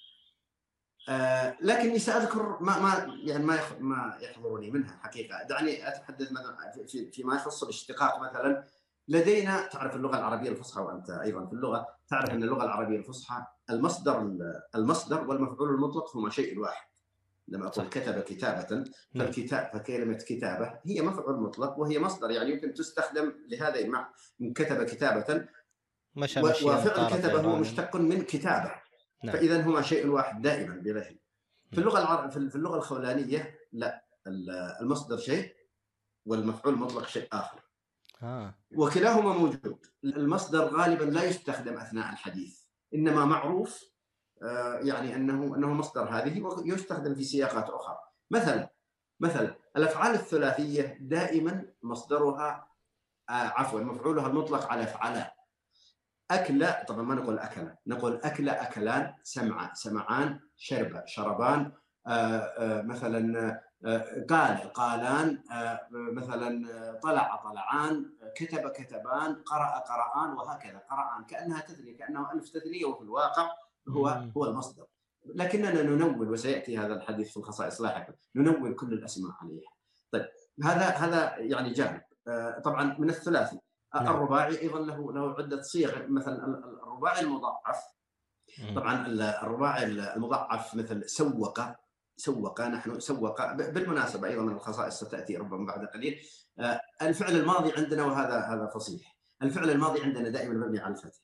[1.10, 7.12] آه لكني سأذكر ما ما يعني ما ما يحضرني منها حقيقه دعني أتحدث مثلا في
[7.12, 8.68] فيما يخص الاشتقاق مثلا.
[9.08, 11.88] لدينا تعرف اللغة العربية الفصحى وأنت أيضا في اللغة.
[12.08, 14.38] تعرف أن اللغة العربية الفصحى المصدر
[14.76, 16.88] المصدر والمفعول المطلق هما شيء واحد.
[17.48, 18.84] لما أقول كتب كتابة.
[19.16, 22.32] فالكتاب فكلمة كتابة هي مفعول مطلق وهي مصدر.
[22.32, 24.08] يعني يمكن تستخدم لهذا المعنى.
[24.56, 25.48] كتب كتابة
[26.16, 28.72] مشى وفعل كتبه هو مشتق من كتابه.
[29.24, 29.36] نعم.
[29.36, 31.02] فاذا هما شيء واحد دائما بلا
[31.72, 34.06] في اللغة العرب في اللغة الخولانية لا
[34.82, 35.56] المصدر شيء
[36.26, 37.60] والمفعول مطلق شيء آخر.
[38.24, 38.56] آه.
[38.76, 39.86] وكلاهما موجود.
[40.04, 42.62] المصدر غالبا لا يستخدم أثناء الحديث.
[42.96, 43.84] إنما معروف
[44.82, 47.98] يعني أنه أنه مصدر هذه ويستخدم في سياقات أخرى.
[48.32, 48.70] مثلا
[49.20, 52.68] مثلا الأفعال الثلاثية دائما مصدرها
[53.30, 55.28] عفوا مفعولها المطلق على افعلان
[56.32, 61.72] أكل طبعا ما نقول أكل نقول أكل أكلان سمع سمعان شرب شربان
[62.08, 63.62] آآ آآ مثلا
[64.30, 65.44] قال قالان
[65.92, 70.78] مثلا طلع طلعان كتب كتبان قرأ قرآن وهكذا.
[70.78, 73.52] قرآن كأنها تثنية كأنه ألف تثنية وفي الواقع
[73.90, 74.08] هو
[74.38, 74.86] هو المصدر.
[75.26, 79.72] لكننا ننون وسيأتي هذا الحديث في الخصائص لاحقا ننون كل الأسماء عليها.
[80.12, 80.26] طيب
[80.64, 82.02] هذا هذا يعني جانب.
[82.64, 83.60] طبعا من الثلاثي.
[83.96, 84.16] نعم.
[84.16, 86.46] الرباعي أيضا له له عدة صيغ مثلا
[86.84, 87.84] الرباعي المضاعف.
[88.76, 89.08] طبعا
[89.44, 91.60] الرباعي المضاعف مثل سوق
[92.18, 96.22] سوق نحن سوق بالمناسبة أيضا من الخصائص ستأتي ربما بعد قليل.
[97.02, 99.18] الفعل الماضي عندنا وهذا هذا فصيح.
[99.42, 101.20] الفعل الماضي عندنا دائما مبني على الفتح.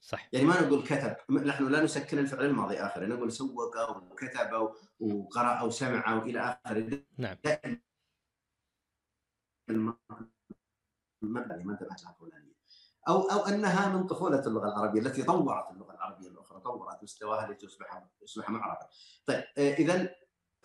[0.00, 0.28] صح.
[0.32, 3.06] يعني ما نقول كتب نحن لا نسكن الفعل الماضي آخر.
[3.06, 3.50] نقول سوق
[4.12, 7.36] وكتب وقرأ وسمع وإلى اخره نعم.
[11.26, 12.56] انتبهت لها الفلانيه
[13.08, 18.02] أو أو أنها من طفولة اللغة العربية التي طورت اللغة العربية الأخرى طورت مستواها لتصبح
[18.20, 18.86] تصبح معربه.
[19.26, 20.08] طيب اذا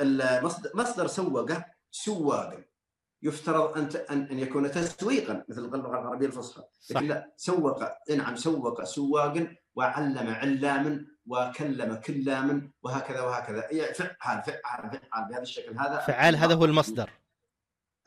[0.01, 1.51] المصدر مصدر سوق
[1.91, 2.63] سواقا
[3.23, 3.77] يفترض
[4.11, 6.63] أن أن يكون تسويقا مثل اللغة العربية الفصحى.
[6.91, 13.93] لكن لا سوق نعم سوق سواقا وعلم علاما وكلم كلاما وهكذا وهكذا.
[13.93, 17.20] فعال فعال فعال بهذا الشكل هذا فعال هذا هو المصدر.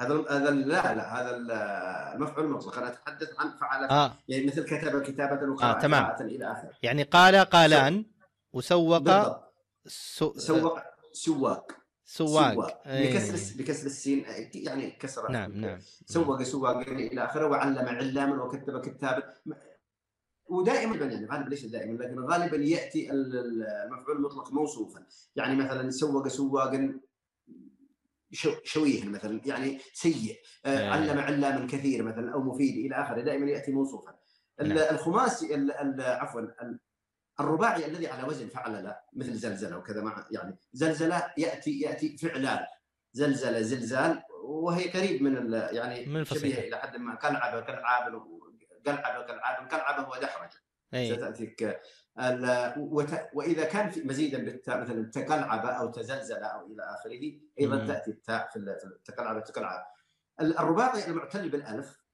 [0.00, 1.36] هذا هذا لا لا هذا
[2.14, 4.12] المفعول المطلق أنا أتحدث عن فعل آه.
[4.28, 6.16] يعني مثل كتب كتابة وقراءه آه تمام.
[6.20, 8.04] إلى اخره يعني قال قالان
[8.52, 9.08] وسوق
[9.86, 10.32] سو...
[10.38, 10.78] سوق
[11.12, 11.72] سواق.
[12.04, 12.82] سواق.
[12.86, 15.30] بكسر بكسر السين يعني كسر.
[15.30, 15.78] نعم نعم.
[16.06, 19.34] سوق سواق إلى اخره وعلم علاما وكتب كتابا.
[20.46, 25.06] ودائما يعني غالبا ليس دائما لكن غالبا يأتي المفعول المطلق موصوفا.
[25.36, 27.00] يعني مثلا سوق سواقا
[28.64, 33.72] شوية مثلا يعني سيء آه علم علاما كثير مثلا أو مفيد إلى آخره دائما يأتي
[33.72, 34.14] موصوفا.
[34.60, 34.78] نعم.
[34.78, 35.70] الخماسي
[36.00, 36.40] عفوا
[37.40, 42.66] الرباعي الذي على وزن فعل مثل زلزلة وكذا مع يعني زلزلة يأتي يأتي فعلان
[43.12, 47.14] زلزلة زلزال وهي قريب من يعني من شبيهة إلى حد ما.
[47.14, 48.22] كلعبه كالعاب
[48.86, 50.64] قلعبه كالعاب كلعبه ودحرجه.
[50.94, 51.80] ستأتيك
[53.32, 57.86] وإذا كان في مزيدا بالتاء مثلا تكلعب أو تزلزل أو إلى آخره أيضا مم.
[57.86, 59.86] تأتي التاء في التكلعب تكلعب
[60.40, 62.04] الرباطي المعتل بالألف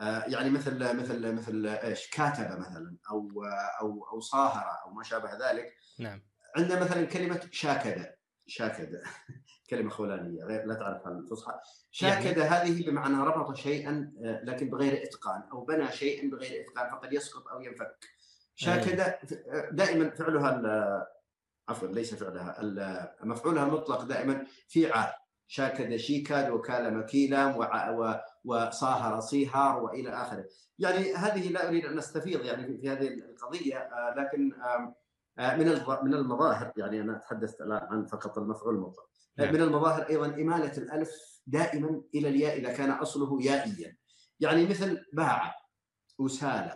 [0.00, 3.44] آه، يعني مثل مثل مثل إيش كاتب مثلا أو
[3.80, 5.74] أو أو صاهر أو ما شابه ذلك.
[5.98, 6.22] نعم.
[6.56, 8.14] عندنا مثلا كلمة شاكد
[8.46, 9.00] شاكد
[9.70, 11.52] كلمة خولانية غير لا تعرفها الفصحى.
[11.90, 12.42] شاكد يعني...
[12.42, 17.48] هذه بمعنى ربط شيئا آه، لكن بغير إتقان أو بنى شيئا بغير إتقان فقد يسقط
[17.48, 18.15] أو ينفك.
[18.56, 21.06] شاكد آه، دائما فعلها
[21.68, 25.12] عفوا ليس فعلها مفعولها المطلق دائما فعال
[25.46, 27.56] شاكد شيكاد وكال مكيلا
[28.44, 30.44] وصاهر صيهار والى آخره.
[30.78, 34.52] يعني هذه لا أريد أن نستفيض يعني في هذه القضية آه، لكن
[35.38, 39.08] من من المظاهر يعني أنا تحدثت الآن عن فقط المفعول المطلق.
[39.38, 39.54] نعم.
[39.54, 41.10] من المظاهر أيضا إمالة الألف
[41.46, 43.96] دائما إلى الياء إذا كان أصله يائيا.
[44.40, 45.54] يعني مثل باع
[46.18, 46.72] وسال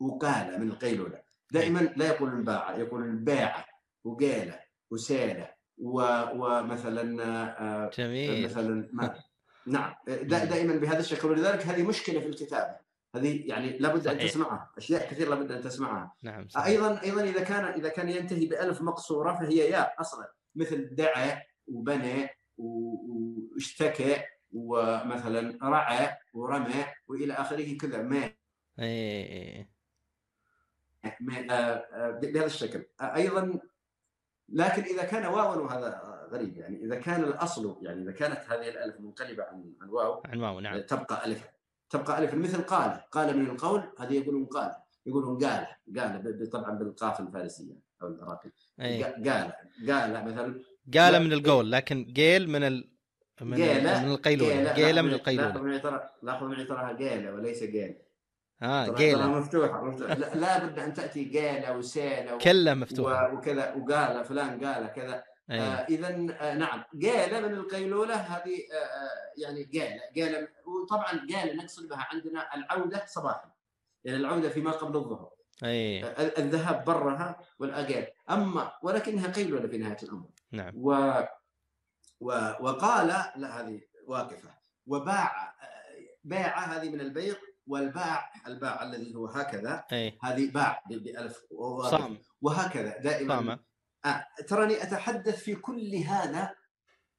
[0.00, 3.66] وقال من القيلوله دائما لا يقول باع يقول باع
[4.04, 4.54] وقال
[4.90, 5.46] وسال
[5.78, 7.24] ومثلا
[7.60, 8.44] آه، جميل.
[8.44, 9.14] مثلا ما.
[9.66, 9.94] نعم.
[10.22, 11.28] دائما بهذا الشكل.
[11.28, 12.76] ولذلك هذه مشكلة في الكتابة.
[13.14, 14.22] هذه يعني لابد صحيح.
[14.22, 14.72] ان تسمعها.
[14.78, 16.14] أشياء كثير لابد أن تسمعها.
[16.22, 16.66] نعم صحيح.
[16.66, 20.32] أيضا أيضا إذا كان إذا كان ينتهي بألف مقصورة فهي ياء أصلا.
[20.54, 24.16] مثل دعا وبنى واشتكى
[24.52, 28.02] ومثلا رعى ورمى وإلى آخره كذا.
[28.02, 28.30] ما؟
[28.78, 29.66] إيه آه، آه،
[31.20, 33.60] بهذا الشكل أيضا
[34.48, 39.00] لكن اذا كان واوا وهذا غريب يعني اذا كان الاصل يعني اذا كانت هذه الالف
[39.00, 41.48] منقلبه عن عن واو عن واو نعم تبقى الف
[41.90, 44.74] تبقى الف مثل قال قال من القول هذه يقولون قال
[45.06, 45.66] يقولون قال
[45.96, 48.50] قال طبعا بالقاف الفارسيه أو العراقي
[49.30, 49.52] قال
[49.88, 50.60] قال مثلا
[50.94, 52.90] قال من القول لكن قيل من ال...
[53.40, 57.62] من, جيلة من القيلوله قيله من القيلوله لاحظوا معي ترى لاحظوا معي تراها قيله وليس
[57.62, 57.96] قيل
[58.62, 59.26] آه قيلة.
[59.26, 60.14] مفتوحة مفتوحة.
[60.14, 62.38] لا بد أن تأتي قيلة وسيلة و...
[62.38, 63.34] كلها مفتوحة.
[63.34, 65.24] وكذا وقال فلان قال كذا.
[65.50, 65.60] أيه.
[65.60, 66.08] آه اذا
[66.40, 66.84] آه نعم.
[67.02, 70.00] قيلة من القيلولة هذه آه, آه، يعني قيلة.
[70.14, 73.50] قيلة وطبعا قيلة نقصد بها عندنا العودة صباحا.
[74.04, 75.30] يعني العودة فيما قبل الظهر.
[75.64, 76.04] أيه.
[76.38, 80.28] الذهاب برها والاجال أما ولكنها قيلولة في نهاية الأمر.
[80.52, 80.72] نعم.
[80.76, 80.90] و...
[82.20, 82.30] و...
[82.60, 84.50] وقال لا هذه واقفة.
[84.86, 85.54] وباع
[86.24, 87.34] بيع هذه من البيع
[87.68, 90.18] والباع الباع الذي هو هكذا أي.
[90.22, 91.40] هذه باع بألف
[91.90, 93.58] صام وهكذا دائما صام
[94.04, 94.26] آه.
[94.48, 96.54] تراني أتحدث في كل هذا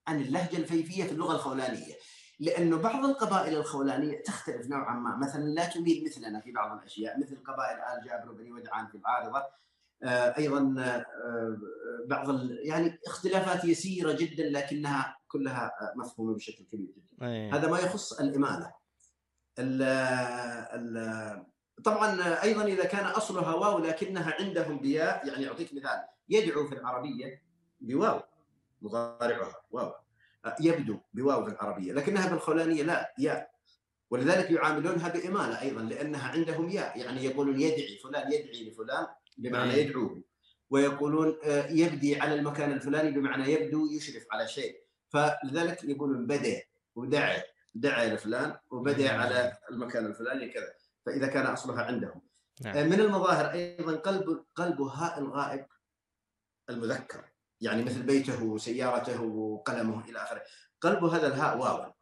[0.07, 1.95] عن اللهجة الفيفية في اللغة الخولانية
[2.39, 7.43] لأنه بعض القبائل الخولانية تختلف نوعا ما مثلا لا تميل مثلنا في بعض الأشياء مثل
[7.43, 9.43] قبائل آل جابر وبني ودعان في العارضة
[10.03, 11.57] آه، أيضا آه،
[12.07, 17.55] بعض يعني اختلافات يسيرة جدا لكنها كلها مفهومة بشكل كبير جدا أيه.
[17.55, 18.78] هذا ما يخص الاماله
[19.59, 19.81] ال
[20.75, 21.45] ال
[21.83, 27.43] طبعا أيضا إذا كان اصلها واو لكنها عندهم بياء يعني أعطيك مثال يدعو في العربية
[27.81, 28.21] بواو
[28.81, 29.93] مضارعها واو
[30.59, 33.51] يبدو بواو في العربية لكنها بالخولانية لا ياء.
[34.11, 40.23] ولذلك يعاملونها باماله أيضا لأنها عندهم ياء يعني يقولون يدعي فلان يدعي لفلان بمعنى يدعوه
[40.69, 41.37] ويقولون
[41.69, 44.81] يبدي على المكان الفلاني بمعنى يبدو يشرف على شيء.
[45.09, 46.61] فلذلك يقولون بدأ
[46.95, 47.43] ودعا.
[47.73, 50.73] دعا لفلان وبدأ على المكان الفلاني كذا
[51.05, 52.21] فإذا كان أصلها عندهم.
[52.61, 52.77] نعم.
[52.77, 55.65] آه، من المظاهر أيضا قلب قلب هاء الغائب
[56.69, 57.25] المذكر
[57.61, 60.41] يعني مثل بيته وسيارته وقلمه إلى آخره.
[60.81, 61.93] قلب هذا الهاء واو.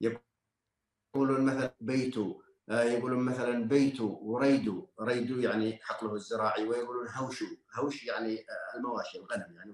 [0.00, 7.46] يقولون مثلا بيته آه، يقولون مثلا بيتو وريدو ريدو يعني حقله الزراعي ويقولون هوشو.
[7.74, 9.72] هوش يعني آه، المواشي الغنم يعني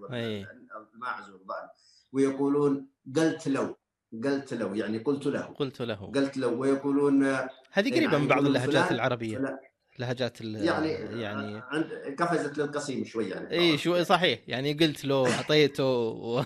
[0.94, 1.68] الماعز والضأن
[2.12, 3.76] ويقولون قلت لو.
[4.24, 5.40] قلت له يعني قلت له.
[5.40, 5.94] قلت له.
[5.94, 7.24] قلت له ويقولون
[7.72, 9.38] هذه قريبه يعني من بعض اللهجات العربية.
[9.38, 9.58] فلان.
[9.98, 10.88] لهجات يعني
[11.20, 13.50] يعني عند قفزت للقصيم شوي يعني.
[13.50, 14.40] إي شوي صحيح.
[14.46, 15.84] يعني قلت له أعطيته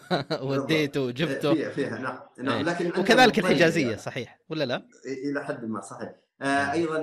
[0.49, 1.55] وديته وجبته.
[1.55, 1.99] فيها فيها.
[1.99, 2.65] نعم نعم.
[2.65, 3.99] لكن وكذلك الحجازية يعني.
[3.99, 4.39] صحيح.
[4.49, 4.87] ولا لا؟
[5.31, 6.13] إلى حد ما صحيح.
[6.43, 6.99] آه أيضا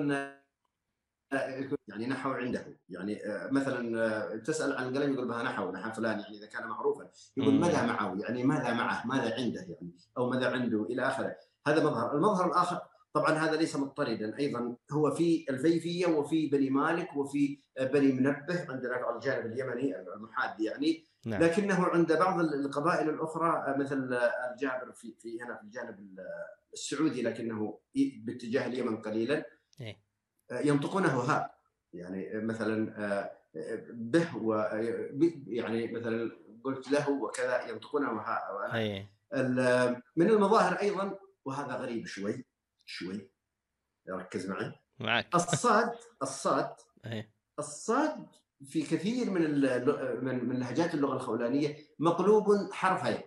[1.88, 2.66] يعني نحو عنده.
[2.90, 3.20] يعني
[3.52, 7.10] مثلا تسأل عن القلم يقول بها نحو نحو فلان يعني إذا كان معروفا.
[7.38, 11.36] يقول ماذا معه؟ يعني ماذا معه؟ ماذا عنده يعني؟ أو ماذا عنده؟ إلى آخره.
[11.68, 12.16] هذا مظهر.
[12.16, 12.82] المظهر الآخر
[13.14, 14.38] طبعا هذا ليس مضطردا.
[14.38, 20.60] أيضا هو في الفيفية وفي بني مالك وفي بني منبه عندنا على الجانب اليمني المحاد
[20.60, 21.06] يعني.
[21.26, 21.44] نعم.
[21.44, 24.20] لكنه عند بعض القبائل الأخرى مثل
[24.52, 26.20] الجابر في في هنا في الجانب
[26.74, 29.46] السعودي لكنه باتجاه اليمن قليلا.
[29.82, 30.05] إيه.
[30.52, 31.56] ينطقونه هاء
[31.94, 33.32] يعني مثلا
[33.90, 34.54] به و
[35.48, 36.32] يعني مثلا
[36.64, 38.72] قلت له وكذا ينطقونه هاء.
[40.16, 42.46] من المظاهر أيضا وهذا غريب شوي
[42.86, 43.32] شوي.
[44.10, 44.72] ركز معي.
[45.00, 45.36] معك.
[45.36, 46.76] الصاد الصاد.
[47.60, 48.28] الصاد
[48.66, 49.62] في كثير من
[50.26, 53.22] من من لهجات اللغة الخولانية مقلوب حرفين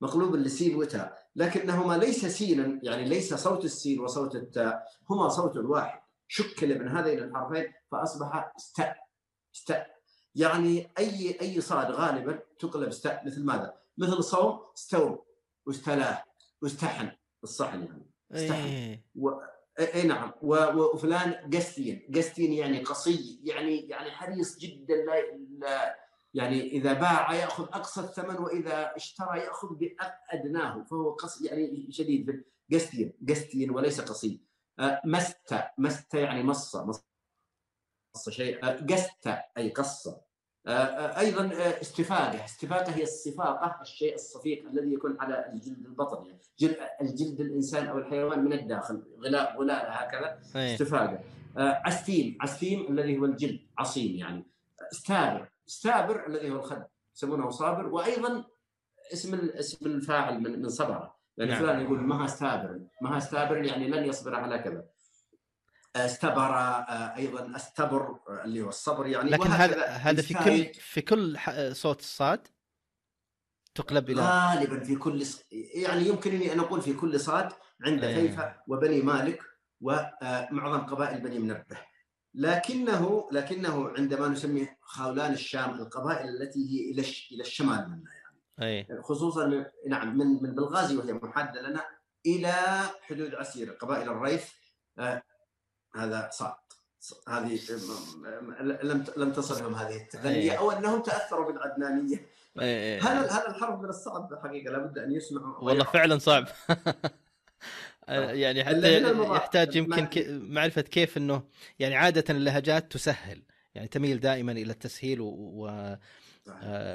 [0.00, 6.03] مقلوب لسين وتاء لكنهما ليس سينا يعني ليس صوت السين وصوت التاء هما صوت واحد.
[6.28, 8.96] شكل من هذين الحرفين فأصبح استاء
[9.54, 9.94] استاء
[10.34, 15.18] يعني أي أي صاد غالبا تقلب استاء مثل ماذا؟ مثل صوم استوم
[15.66, 16.24] واستلاه
[16.62, 17.10] واستحن.
[17.44, 18.10] الصحن يعني.
[18.32, 18.64] استحن.
[18.64, 19.06] إيه.
[19.14, 19.30] و...
[19.78, 20.32] اي نعم.
[20.42, 25.20] وفلان قستين قستين يعني قصي يعني يعني حريص جدا لا,
[25.58, 25.96] لا.
[26.34, 33.12] يعني إذا باع يأخذ أقصى الثمن وإذا اشترى يأخذ بادناه فهو قصي يعني شديد قستين
[33.28, 34.40] قستين وليس قصي.
[35.04, 38.66] مست مست يعني مص مص شيء.
[38.66, 40.24] قست أي قصه
[40.66, 42.44] آه، أيضا استفاقة.
[42.44, 46.26] استفاقة هي الصفاقة الشيء الصفيق الذي يكون على الجلد البطن.
[46.26, 50.40] يعني جلد الجلد الإنسان أو الحيوان من الداخل غلاء غلاء هكذا.
[50.72, 51.20] استفاقة.
[51.56, 54.46] عستيم عستيم الذي هو الجلد عصيم يعني.
[54.92, 55.48] استابر.
[55.68, 57.86] استابر الذي هو الخد يسمونه صابر.
[57.86, 58.44] وأيضا
[59.12, 61.58] اسم اسم الفاعل من من صبر لأن نعم.
[61.58, 64.84] فلان يقول ما استابر ما استابر يعني لن يصبر على كذا.
[65.96, 66.54] استبر
[67.16, 71.38] أيضا أستبر اللي هو الصبر يعني لكن هذا هذا في كل في كل
[71.76, 72.48] صوت الصاد
[73.74, 75.26] تقلب إلى غالبا في كل
[75.74, 77.52] يعني يمكنني ان أقول في كل صاد
[77.86, 78.28] عند أيه.
[78.28, 79.42] فيفا وبني مالك
[79.80, 81.76] ومعظم قبائل بني منبه.
[82.34, 88.23] لكنه لكنه عندما نسميه خولان الشام القبائل التي هي إلى إلى الشمال منا يعني.
[88.62, 88.86] أي.
[89.02, 91.84] خصوصا نعم من من بلغازي وهي محاده لنا
[92.26, 92.52] إلى
[93.02, 94.54] حدود عسير قبائل الريف.
[94.98, 95.22] آه
[95.94, 96.64] هذا صعب
[97.28, 97.58] هذه
[98.82, 102.26] لم لم تصلهم هذه التغنية أو أنهم تأثروا بالعدنانية.
[102.58, 106.44] هذا هذا الحرف من الصعب؟ حقيقة لابد أن يسمع والله فعلا صعب.
[108.08, 109.02] آه، يعني حتى
[109.36, 111.42] يحتاج يمكن معرفة كيف إنه
[111.78, 113.42] يعني عادة اللهجات تسهل.
[113.74, 116.00] يعني تميل دائما إلى التسهيل و, آه،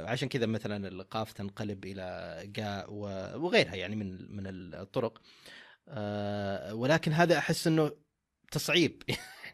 [0.06, 2.04] عشان كذا مثلا القاف تنقلب إلى
[2.58, 2.94] قاء
[3.40, 5.22] وغيرها يعني من من الطرق.
[5.88, 7.92] آه، ولكن هذا أحس إنه
[8.52, 9.04] تصعيب.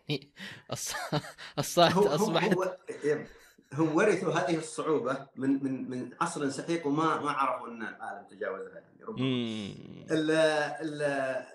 [0.09, 0.31] يعني
[1.59, 2.75] الصاد أصبحت هو,
[3.73, 8.79] هم ورثوا هذه الصعوبة من من من عصر سحيق وما ما عرفوا إن العالم تجاوزها
[8.79, 9.25] يعني ربما.
[10.11, 10.31] ال
[10.81, 11.45] ال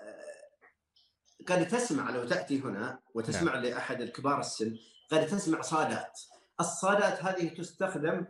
[1.47, 3.63] قد تسمع لو تأتي هنا وتسمع نعم.
[3.63, 4.77] لأحد الكبار السن
[5.11, 6.21] قد تسمع صادات.
[6.61, 8.25] الصادات هذه تستخدم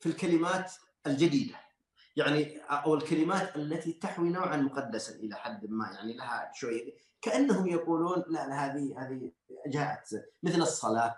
[0.00, 0.72] في الكلمات
[1.06, 1.54] الجديدة.
[2.16, 6.92] يعني أو الكلمات التي تحوي نوعا مقدسا إلى حد ما يعني لها شوية
[7.22, 9.32] كأنهم يقولون لا لا هذه هذه
[9.66, 10.08] جاءت
[10.42, 11.16] مثل الصلاة.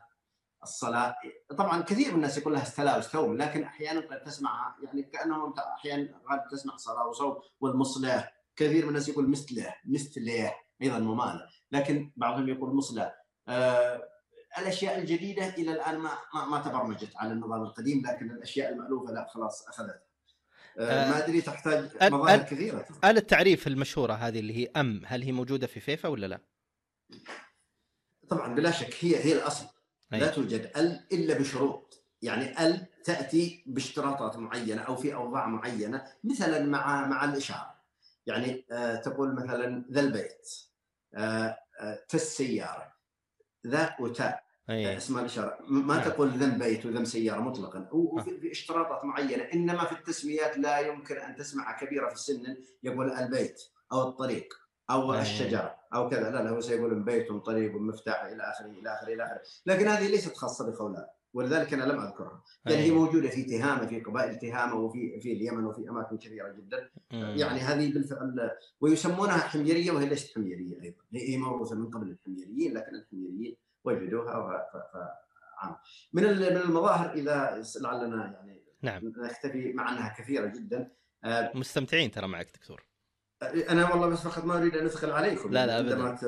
[0.63, 1.17] الصلاة
[1.59, 6.19] طبعا كثير من الناس يقول لها استلا واستوم لكن أحيانا قد تسمعها يعني كأنهم أحيانا
[6.31, 8.43] قد تسمع صلاة وصوم والمصلح.
[8.57, 13.15] كثير من الناس يقول مثله مثله أيضا ممانه لكن بعضهم يقول مصلى
[13.49, 14.12] آه
[14.59, 16.11] الأشياء الجديدة إلى الآن ما
[16.51, 20.03] ما تبرمجت على النظام القديم لكن الأشياء المألوفة لا خلاص أخذتها.
[20.79, 25.33] آه ما أدري تحتاج مظاهر كثيره آلة التعريف المشهورة هذه اللي هي أم هل هي
[25.33, 26.41] موجودة في فيفا ولا لا؟
[28.29, 29.67] طبعا بلا شك هي هي الأصل.
[30.11, 32.03] لا توجد أل إلا بشروط.
[32.23, 37.75] يعني أل تأتي باشتراطات معينة أو في أوضاع معينة مثلا مع مع الاشاره
[38.27, 40.51] يعني آه تقول مثلا ذا البيت
[41.15, 42.93] آه آه تالسياره
[43.67, 44.97] ذا وتاء أيه.
[44.97, 45.59] اسمها الإشارة.
[45.69, 46.11] ما نعم.
[46.11, 47.89] تقول ذم بيت وذم سياره مطلقا.
[47.93, 49.43] وفي اشتراطات معينة.
[49.55, 53.61] إنما في التسميات لا يمكن أن تسمع كبيرة في السن يقول البيت
[53.93, 54.55] أو الطريق
[54.91, 55.21] أو أيه.
[55.21, 56.31] الشجرة أو كذا.
[56.31, 59.41] لا لا هو سيقول بيت طريق مفتاح إلى آخره إلى آخره إلى آخره.
[59.67, 61.07] لكن هذه ليست خاصة بخولان.
[61.35, 62.43] ولذلك أنا لم أذكرها.
[62.67, 66.91] لأن هي موجودة في تهامة في قبائل تهامة وفي في اليمن وفي أماكن كثيرة جدا.
[67.11, 71.03] يعني هذه بالفعل ويسمونها حميرية وهي ليست حميرية أيضا.
[71.15, 74.69] هي موروثه من قبل الحميريين لكن الحميريين وجدوها
[75.59, 75.77] عام.
[76.13, 79.13] من من المظاهر إذا لعلنا يعني نعم.
[79.17, 80.91] نختفي مع أنها كثيرة جدا.
[81.25, 82.85] آه، مستمتعين ترى معك دكتور.
[83.43, 85.51] أنا والله بس فقط ما أريد أن ادخل عليكم.
[85.51, 86.19] لا لا عندما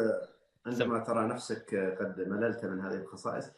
[0.66, 3.50] عندما ترى نفسك قد مللت من هذه الخصائص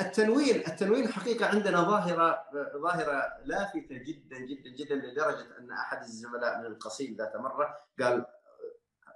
[0.00, 2.44] التنوين التنوين حقيقة عندنا ظاهرة
[2.82, 8.26] ظاهرة لافتة جدا جدا جدا لدرجة أن أحد الزملاء من القصيم ذات مرة قال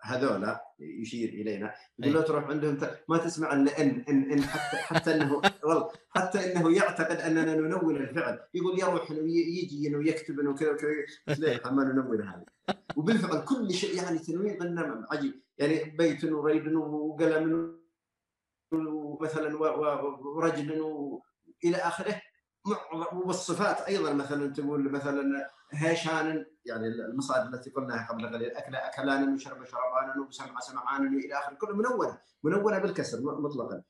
[0.02, 1.74] هذولا يشير إلينا.
[1.98, 2.78] يقول له تروح عندهم
[3.08, 7.96] ما تسمع الا إن إن إن حتى حتى إنه والله حتى إنه يعتقد أننا ننون
[7.96, 8.38] الفعل.
[8.54, 10.90] يقول يروح يجي إنه يكتب إنه كذا وكذا.
[11.28, 12.44] ليه ما ننون هذه.
[12.96, 15.34] وبالفعل كل شيء يعني تنوين عندنا عجيب.
[15.58, 17.77] يعني بيت وريد وقلم
[18.72, 19.58] ومثلا
[20.36, 22.20] ورجل والى آخره.
[23.12, 29.64] والصفات أيضا مثلا تقول مثلا هيشان يعني المصادر التي قلناها قبل قليل أكل أكلان وشرب
[29.64, 31.54] شربان وسمع سمعان إلى آخره.
[31.54, 33.82] كله منونة منونة بالكسر مطلقا.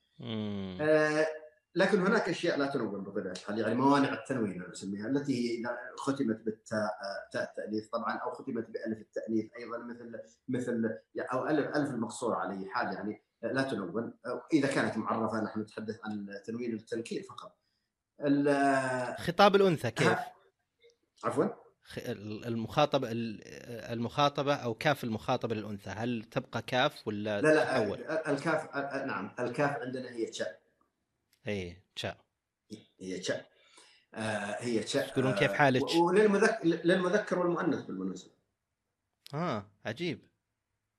[0.81, 1.27] آه
[1.75, 5.77] لكن هناك أشياء لا تنون بطبيعة الحال يعني موانع التنوين أنا أسميها التي هي إذا
[5.97, 6.89] ختمت بالتاء
[7.31, 10.19] تاء التانيث طبعا أو ختمت بألف التانيث أيضا مثل
[10.49, 14.13] مثل أو ألف ألف المقصوره على حال يعني لا تنون
[14.53, 17.59] إذا كانت معرفة نحن نتحدث عن تنوين التنكير فقط.
[19.17, 20.17] خطاب الأنثى كيف؟
[21.23, 21.45] عفوا؟
[22.47, 28.75] المخاطبه المخاطبة أو كاف المخاطبة للأنثى هل تبقى كاف ولا لا لا تحول؟ الكاف
[29.05, 30.61] نعم الكاف عندنا هي تشاء
[31.47, 32.17] اي تشاء
[32.99, 33.49] هي تشاء
[34.13, 38.31] آه هي تشاء تقولون كيف حالك؟ وللمذكر للمذكر والمؤنث بالمناسبة
[39.33, 40.28] آه عجيب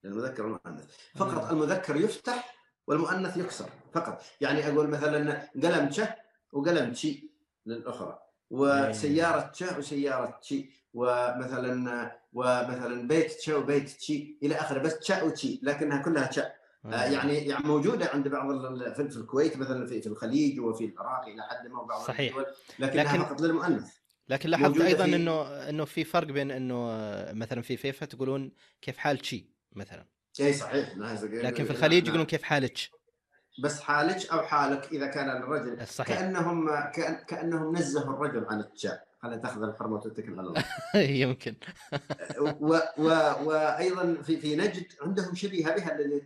[0.04, 0.84] للمذكر والمؤنث
[1.16, 1.50] فقط آه.
[1.50, 2.54] المذكر يفتح
[2.86, 6.14] والمؤنث يكسر فقط يعني أقول مثلا قلم شه
[6.52, 7.30] وقلم تشي
[7.66, 8.18] للأخرى
[8.50, 15.60] وسيارة شه وسيارة تشي ومثلا ومثلا بيت تشا وبيت تشي إلى آخره بس تشا وتشي
[15.62, 16.52] لكنها كلها تشا
[16.84, 17.04] آه.
[17.04, 21.82] يعني يعني موجودة عند بعض في الكويت مثلا في الخليج وفي العراق إلى حد ما
[21.82, 22.46] بعض صحيح الدول
[22.78, 23.90] لكنها لكن فقط للمؤنث
[24.28, 25.04] لكن لاحظت أيضا.
[25.04, 26.86] إنه إنه في فرق بين إنه
[27.32, 30.06] مثلا في فيفا تقولون كيف حال تشي مثلا.
[30.40, 32.78] اي صحيح لكن في الخليج يقولون كيف حالك؟
[33.62, 35.86] بس حالك أو حالك إذا كان الرجل.
[35.86, 36.18] صحيح.
[36.18, 40.64] كانهم كأن كأنهم نزهوا الرجل عن التشاء خلينا تاخذ الحرمة وتتكل على الله.
[41.22, 41.54] يمكن.
[42.60, 43.08] و و
[43.44, 46.22] وأيضا في في نجد عندهم شبيهة بها اللي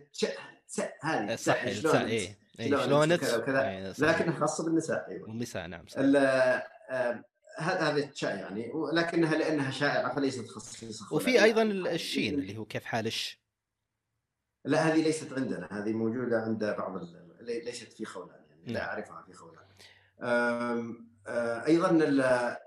[1.01, 1.35] هذه.
[1.35, 5.99] صح شلون اي شلون كذا وكذا إيه، لكنها خاصة بالنساء أيضا النساء نعم صح
[7.57, 13.39] هذه التشاء يعني لكنها لأنها شائعة فليست خصيصة وفي أيضا الشين اللي هو كيف حالش.
[14.65, 17.01] لا هذه ليست عندنا هذه موجودة عند بعض
[17.41, 18.89] ليست في خولان يعني لا نعم.
[18.89, 19.65] أعرفها في خولان.
[21.67, 21.89] أيضا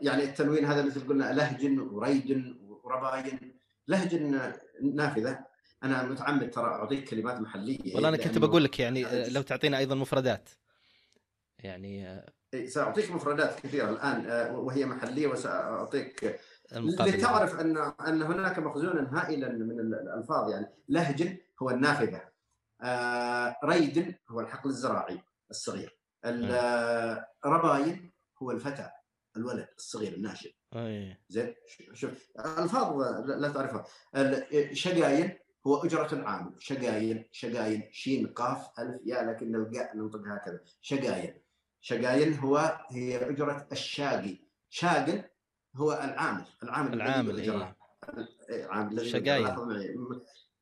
[0.00, 3.58] يعني التنوين هذا مثل قلنا لهج وريد ورباين
[3.88, 4.14] لهج
[4.82, 5.48] نافذة.
[5.82, 7.94] أنا متعمد ترى أعطيك كلمات محلية.
[7.94, 10.48] والله أنا كنت بقول لك يعني لو تعطينا أيضا مفردات.
[11.58, 12.22] يعني
[12.66, 16.40] سأعطيك مفردات كثيرة الآن وهي محلية وسأعطيك.
[16.72, 17.76] لتعرف أن
[18.06, 22.22] أن هناك مخزونا هائلا من الألفاظ يعني لهج هو النافذة
[22.82, 25.20] آه ريد هو الحقل الزراعي
[25.50, 25.98] الصغير
[27.44, 28.90] رباين هو الفتى
[29.36, 30.54] الولد الصغير الناشئ.
[31.28, 31.54] زين
[31.92, 33.84] شوف ألفاظ لا تعرفها.
[34.72, 41.34] شقاين هو أجرة العامل شقاين شقاين شين قاف ألف يا لكن القاء ننطق هكذا شقاين
[41.80, 44.38] شقاين هو هي اجره الشاقي.
[44.70, 45.22] شاقل
[45.76, 48.66] هو العامل العامل العامل إيه.
[48.66, 49.46] عامل شقاين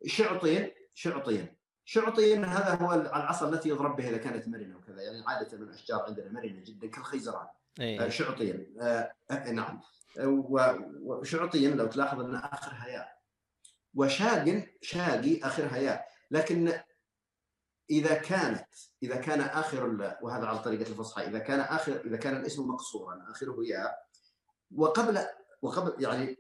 [0.07, 1.57] شعطين شعطين.
[1.85, 5.03] شعطين هذا هو العصا التي يضرب بها إذا كانت مرنة وكذا.
[5.03, 7.47] يعني عادة من الأشجار عندنا مرنة جدا كالخيزران.
[7.81, 8.09] أيه.
[8.09, 8.77] شعطين.
[8.81, 9.13] آه
[9.53, 9.81] نعم.
[11.03, 13.17] وشعطين لو تلاحظ أن اخرها ياء
[13.95, 16.73] وشاق شاقي اخرها ياء لكن
[17.91, 18.67] إذا كانت
[19.03, 19.87] إذا كان آخر
[20.23, 24.07] وهذا على طريقة الفصحى إذا كان آخر إذا كان الاسم مقصورا آخره ياء
[24.75, 25.19] وقبل
[25.63, 26.37] وقبل يعني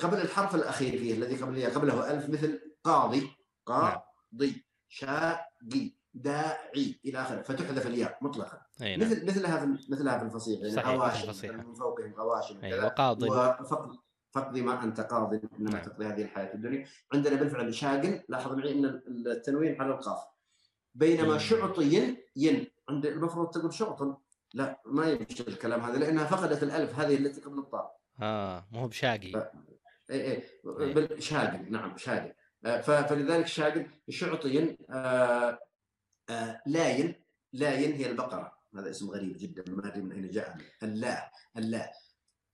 [0.00, 3.30] قبل الحرف الأخير فيه الذي قبل قبله ألف مثل قاضي
[3.66, 8.62] قاضي شاقي داعي إلى آخره فتحذف الياء مطلقا.
[8.80, 9.00] نعم.
[9.00, 13.28] مثل مثلها في مثلها في الفصيح يعني غواشم من فوقهم غواشم أيوة وقاضي.
[13.28, 13.98] وفقد
[14.32, 15.82] فقضي ما أنت قاض إنما نعم.
[15.82, 16.86] تقضي هذه الحياة الدنيا.
[17.12, 18.84] عندنا بالفعل شاق لاحظ معي إن
[19.26, 20.31] التنوين على القاف.
[20.94, 24.22] بينما شعطي ين عند المفروض تقول شعط.
[24.54, 27.98] لا ما يمشي الكلام هذا لأنها فقدت الألف هذه التي قبل الطاء.
[28.22, 29.32] آه مو بشاقي.
[29.32, 29.36] ف...
[30.10, 30.42] اي
[30.80, 32.34] اي شاقي نعم شاقي.
[32.64, 35.58] آه، فلذلك شاقي شعطي آه
[36.30, 37.14] آه لاين
[37.52, 38.58] لاين هي البقرة.
[38.76, 40.56] هذا اسم غريب جدا ما أدري من أين جاء.
[40.82, 41.92] اللا اللا.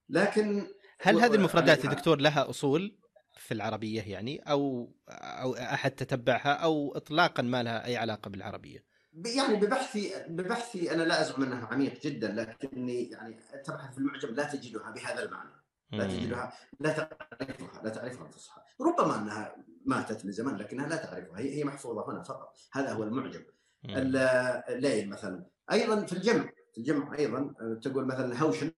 [0.09, 0.67] لكن
[1.01, 2.99] هل هذه المفردات يا دكتور لها أصول؟
[3.39, 9.57] في العربية يعني أو أو أحد تتبعها أو اطلاقا ما لها أي علاقة بالعربية؟ يعني
[9.57, 14.91] ببحثي ببحثي أنا لا أزعم أنها عميق جدا لكني يعني تبحث في المعجم لا تجدها
[14.91, 15.51] بهذا المعنى.
[15.93, 18.61] لا تجدها لا تعرفها لا تعرفها الفصحى.
[18.81, 21.39] ربما أنها ماتت من زمان لكنها لا تعرفها.
[21.39, 22.59] هي هي محفوظة هنا فقط.
[22.73, 23.45] هذا هو المعجم.
[23.85, 25.47] الليل مثلا.
[25.73, 28.71] أيضا في الجمع في الجمع أيضا تقول مثلا هوشن.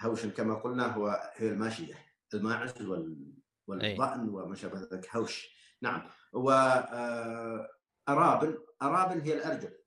[0.00, 1.94] هوشن كما قلنا هو هي الماشية
[2.34, 3.32] الماعز وال
[3.66, 5.56] والضأن وما شابه ذلك هوش.
[5.82, 6.08] نعم.
[6.32, 7.68] و آه،
[8.08, 9.78] أرابن هي الأرجل.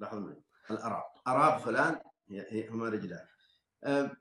[0.00, 0.42] لاحظوا معي.
[0.70, 1.04] الأراب.
[1.28, 3.26] أراب فلان هي هما رجلان.
[3.84, 4.16] آه،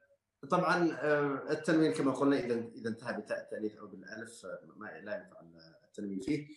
[0.49, 4.45] طبعا آه، التنوين كما قلنا إذا إذا انتهى بتاء التانيث أو بالألف
[4.75, 5.41] ما لا ينفع
[5.83, 6.47] التنوين فيه.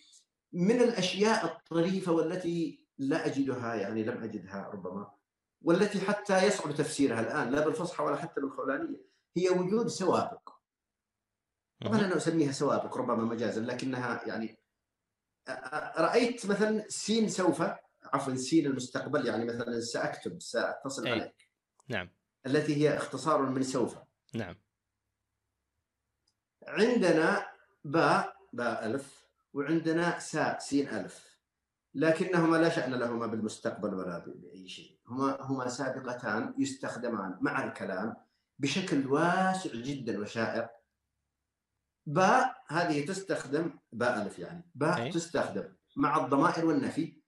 [0.53, 5.11] من الأشياء الطريفة والتي لا أجدها يعني لم أجدها ربما
[5.61, 9.05] والتي حتى يصعب تفسيرها الآن لا بالفصحى ولا حتى بالخولانية
[9.37, 10.52] هي وجود سوابق.
[11.83, 14.57] طبعا أنا أسميها سوابق ربما مجازا لكنها يعني
[15.97, 17.63] رأيت مثلا سين سوف
[18.03, 21.49] عفوا سين المستقبل يعني مثلا سأكتب سأتصل عليك.
[21.87, 22.09] نعم.
[22.45, 23.97] التي هي اختصار من سوف.
[24.35, 24.55] نعم.
[26.67, 27.47] عندنا
[27.83, 31.39] باء باء ألف وعندنا ساء سين ألف.
[31.95, 34.99] لكنهما لا شأن لهما بالمستقبل ولا بأي شيء.
[35.07, 38.15] هما هما سابقتان يستخدمان مع الكلام
[38.59, 40.82] بشكل واسع جدا وشائع.
[42.05, 45.11] باء هذه تستخدم باء ألف يعني باء أي.
[45.11, 47.21] تستخدم مع الضمائر والنفي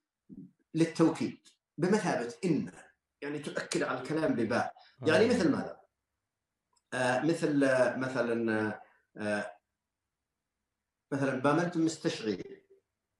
[0.74, 1.48] للتوكيد
[1.78, 2.72] بمثابة إن
[3.22, 4.74] يعني تؤكد على الكلام بباء
[5.06, 5.28] يعني آه.
[5.28, 5.80] مثل ماذا؟
[6.94, 8.80] آه مثل آه مثلا
[9.16, 9.56] آه
[11.12, 12.62] مثلا بامنتم مستشعرين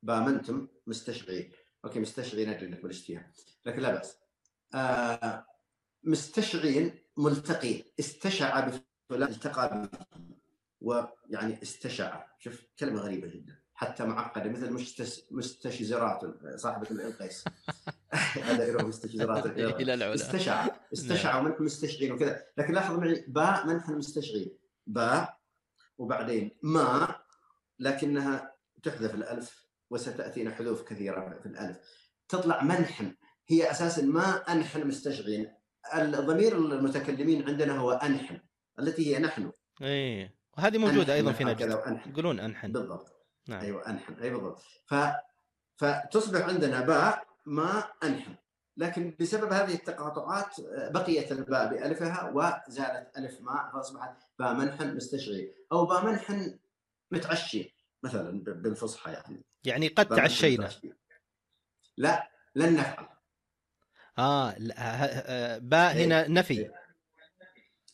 [0.02, 1.52] بامنتم مستشعرين
[1.84, 3.32] أوكي مستشعرين أدري إنك بلشتيها
[3.66, 4.18] لكن لا بأس
[4.74, 5.46] آه
[6.04, 8.62] مستشعرين ملتقين استشعى
[9.10, 10.35] بفلان التقى به
[10.80, 13.66] ويعني استشعى شوف كلمة غريبة جدا.
[13.74, 14.86] حتى معقدة مثل
[15.30, 16.20] مستشزرات
[16.56, 17.44] صاحبة القيس.
[18.42, 19.46] هذا يروح مستشزرات
[19.80, 20.14] إلى العلا.
[20.14, 22.44] استشعى استشعى ومنح مستشعرين وكذا.
[22.58, 25.36] لكن لاحظ معي باء منح المستشعرين باء
[25.98, 27.16] وبعدين ما
[27.78, 31.76] لكنها تحذف الألف وستأتينا حذوف كثيرة في الألف.
[32.28, 33.14] تطلع منحن
[33.48, 35.52] هي أساسا ما أنحن مستشعرين.
[35.94, 38.40] الضمير المتكلمين عندنا هو أنحن.
[38.78, 39.52] التي هي نحن.
[39.82, 40.35] إيه.
[40.58, 42.72] وهذه موجودة أيضا في نجد يقولون أنحن.
[42.72, 43.12] بالضبط.
[43.48, 43.60] نعم.
[43.60, 44.14] أيوه أنحن.
[44.22, 44.62] أي بالضبط.
[44.86, 44.94] ف
[45.76, 48.34] فتصبح عندنا باء ما أنحن.
[48.76, 50.56] لكن بسبب هذه التقاطعات
[50.92, 56.58] بقيت الباء بألفها وزالت ألف ماء فأصبحت باء منحن مستشعي أو باء منحن
[57.10, 59.44] متعشي مثلا بالفصحى يعني.
[59.64, 60.70] يعني قد تعشينا.
[61.96, 63.06] لا لن نفعل.
[64.18, 66.28] آه, آه، باء هنا إيه.
[66.28, 66.70] نفي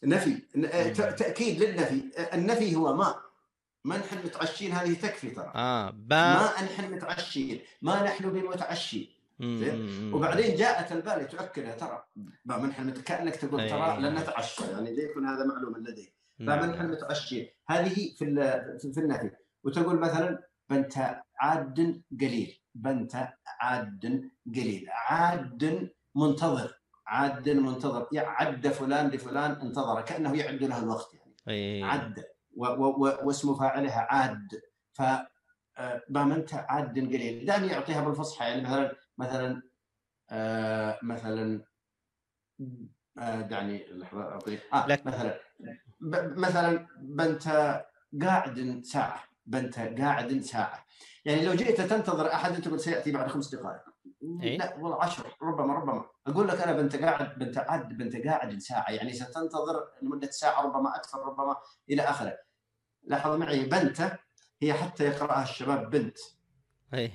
[0.05, 0.43] نفي.
[0.57, 0.93] إيه.
[0.93, 2.03] تأكيد للنفي.
[2.35, 3.15] النفي هو ما.
[3.85, 5.53] ما نحن متعشين هذه تكفي ترى.
[5.55, 7.61] آه باء ما نحن متعشين.
[7.83, 9.09] ما نحن بمتعشين.
[10.13, 12.05] وبعدين جاءت الباء لتؤكدها ترى.
[12.45, 14.65] ما نحن كأنك تقول ترى لن نتعشى.
[14.65, 16.15] يعني ليكن هذا معلوما لديك.
[16.39, 17.49] ما نحن متعشين.
[17.69, 18.25] هذه في
[18.95, 19.31] في النفي.
[19.65, 22.61] وتقول مثلا بنت عاد قليل.
[22.75, 23.29] بنت
[23.61, 24.87] عاد قليل.
[24.91, 26.82] عاد منتظر.
[27.13, 31.85] عاد منتظر عد فلان لفلان انتظر كأنه يعد له الوقت يعني.
[31.85, 32.25] عد.
[32.57, 34.63] واسم فاعلها عاد.
[34.93, 35.03] ف
[35.79, 36.03] آه،
[36.55, 37.47] عاد قليل.
[37.47, 39.63] دعني يعطيها بالفصحى يعني مثلا مثلا
[40.31, 41.65] آه مثلا
[43.19, 45.41] آه دعني لحظة اعطيك آه مثلا
[46.37, 47.43] مثلا بنت
[48.23, 50.87] قاعد ساعة بنت قاعد ساعة.
[51.25, 53.92] يعني لو جئت تنتظر أحد تقول سيأتي بعد خمس دقائق.
[54.43, 56.05] إيه؟ لا والله عشر ربما ربما.
[56.27, 60.97] أقول لك أنا بنت قاعد بنت عاد بنت قاعد ساعة يعني ستنتظر لمدة ساعة ربما
[60.97, 61.57] أكثر ربما
[61.91, 62.39] إلى آخره.
[63.03, 64.19] لاحظ معي بنت
[64.63, 66.19] هي حتى يقرأها الشباب بنت.
[66.95, 67.13] أي.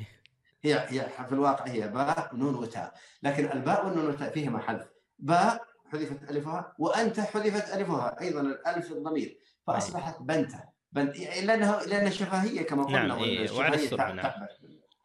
[0.61, 4.87] هي هي في الواقع هي باء نون وتاء لكن الباء والنون والتاء فيهما حذف.
[5.19, 9.39] باء حذفت ألفها وأنت حذفت ألفها أيضا الألف الضمير.
[9.67, 10.51] فأصبحت بنت
[10.91, 13.51] بنت لأنها لأن الشفهية كما قلنا نعم إيه.
[13.51, 14.47] وعلى السرعه نعم.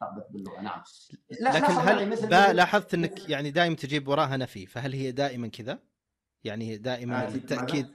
[0.03, 0.83] تعبث باللغة نعم.
[1.41, 5.79] لا لكن هل باء لاحظت إنك يعني دائما تجيب وراها نفي فهل هي دائما كذا؟
[6.45, 7.87] يعني دائما للتاكيد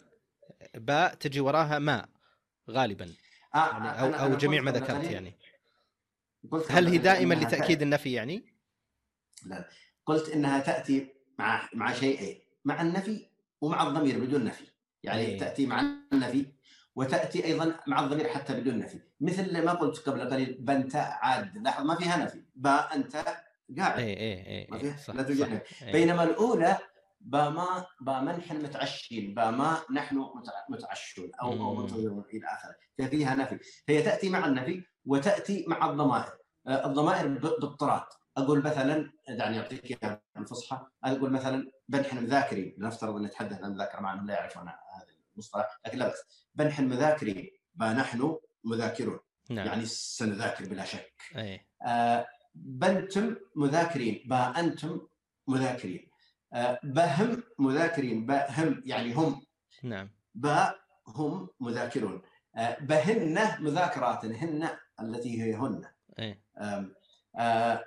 [0.75, 2.07] باء تجي وراها ما
[2.69, 3.13] غالبا.
[3.55, 5.33] آه يعني أو أو جميع ما ذكرت يعني.
[6.69, 8.53] هل هي دائما لتأكيد النفي يعني؟
[9.45, 9.69] لا
[10.05, 13.29] قلت إنها تأتي مع مع شيئين مع النفي
[13.61, 14.65] ومع الضمير بدون نفي.
[15.03, 15.39] يعني أيه.
[15.39, 15.81] تأتي مع
[16.13, 16.45] النفي
[16.97, 18.99] وتأتي أيضا مع الضمير حتى بدون نفي.
[19.21, 21.57] مثل ما قلت قبل قليل بنت عاد.
[21.57, 22.43] لاحظ ما فيها نفي.
[22.55, 23.15] با أنت
[23.77, 23.99] قاعد.
[23.99, 26.77] اي اي اي ما فيها؟ لا توجد بينما الأولى
[27.21, 30.25] باما بامنح متعشين باما نحن
[30.69, 31.31] متعشون.
[31.41, 32.75] أو أو منتظرون إلى آخره.
[32.97, 33.59] ففيها نفي.
[33.87, 36.33] فهي تأتي مع النفي وتأتي مع الضمائر.
[36.67, 38.03] آه، الضمائر باضطراد
[38.37, 42.75] أقول مثلا دعني أعطيك إياها الفصحى أقول مثلا بنحن مذاكرين.
[42.77, 44.69] نفترض أن نتحدث عن مذاكره مع أنهم لا يعرفون
[45.37, 49.19] المصطلح لكن لا بس بنحن مذاكرين با نحن مذاكرون.
[49.49, 49.67] نعم.
[49.67, 51.13] يعني سنذاكر بلا شك.
[51.35, 51.67] أي.
[51.85, 55.07] آه بنتم مذاكرين با أنتم
[55.47, 56.09] مذاكرين.
[56.53, 59.41] آه، بهم مذاكرين بهم يعني هم.
[59.83, 60.09] نعم.
[60.35, 62.21] باء هم مذاكرون.
[62.55, 64.69] آه، بهن مذاكرات هن
[65.01, 65.85] التي هي هن.
[66.19, 66.43] إيه؟
[67.37, 67.85] آه،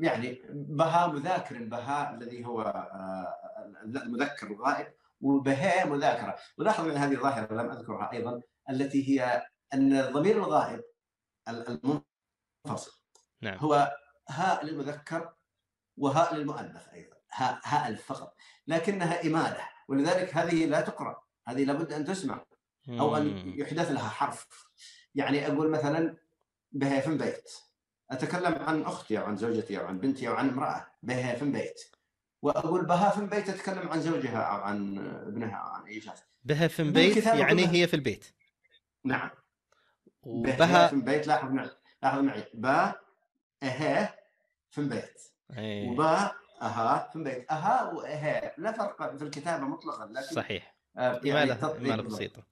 [0.00, 2.88] يعني بها مذاكر بها الذي هو
[3.84, 4.86] المذكر الغائب.
[5.20, 10.82] وبها مذاكره ولاحظ أن هذه ظاهره لم أذكرها أيضا التي هي أن الضمير الغائب
[11.48, 12.92] المنفصل
[13.42, 13.58] نعم.
[13.58, 13.96] هو
[14.28, 15.34] هاء للمذكر
[15.96, 18.34] وهاء للمؤنث أيضا هاء هاء فقط
[18.66, 22.44] لكنها اماله ولذلك هذه لا تقرأ هذه لابد أن تسمع
[22.88, 24.68] أو أن يحدث لها حرف.
[25.14, 26.16] يعني أقول مثلا
[26.72, 27.50] بها في بيت
[28.10, 31.95] أتكلم عن أختي أو عن زوجتي أو عن بنتي أو عن امرأة بها في بيت.
[32.42, 36.22] وأقول بها في البيت اتكلم عن زوجها أو عن ابنها أو عن أي شخص.
[36.44, 38.26] بها في البيت يعني هي في البيت.
[39.04, 39.30] نعم.
[40.22, 41.70] وبها في البيت لاحظ معي
[42.02, 42.44] لاحظ معي.
[42.54, 42.94] با
[43.62, 44.14] أها
[44.70, 45.22] في البيت.
[45.58, 45.88] أيه.
[45.88, 46.32] وبا
[46.62, 47.52] أها في البيت.
[47.52, 50.76] أها وأها لا فرق في الكتابة مطلقا لكن صحيح.
[50.96, 52.42] آه يعني إمالة بسيطة.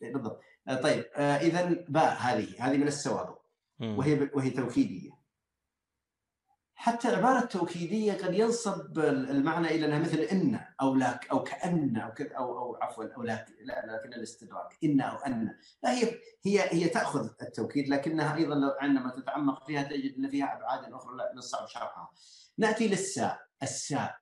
[0.00, 0.40] بالضبط.
[0.68, 1.04] آه طيب.
[1.14, 3.38] آه اذا باء هذه هذه من السوابق.
[3.80, 5.10] وهي وهي توكيدية.
[6.78, 12.12] حتى العبارة التوكيدية قد ينصب المعنى إلى أنها مثل إن أو لاك أو كأن أو
[12.12, 15.58] كذا أو أو عفوا أو لاك لا لكن الاستدراك إن أو أن.
[15.82, 20.56] لا هي هي هي تأخذ التوكيد لكنها أيضا لو عندما تتعمق فيها تجد أن فيها
[20.56, 22.10] أبعاد أخرى لا نصعب شرحها.
[22.58, 23.46] نأتي للساء.
[23.62, 24.18] الساء.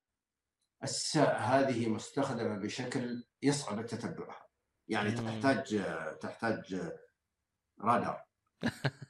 [0.83, 4.47] الساء هذه مستخدمة بشكل يصعب التتبع.
[4.89, 5.83] يعني تحتاج
[6.21, 6.93] تحتاج
[7.81, 8.25] رادار.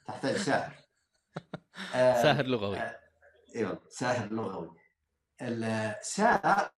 [0.05, 0.73] تحتاج ساهر.
[2.23, 2.77] ساهر لغوي.
[2.77, 3.04] آه،
[3.55, 4.77] أيوه ساهر لغوي
[5.41, 6.73] الساء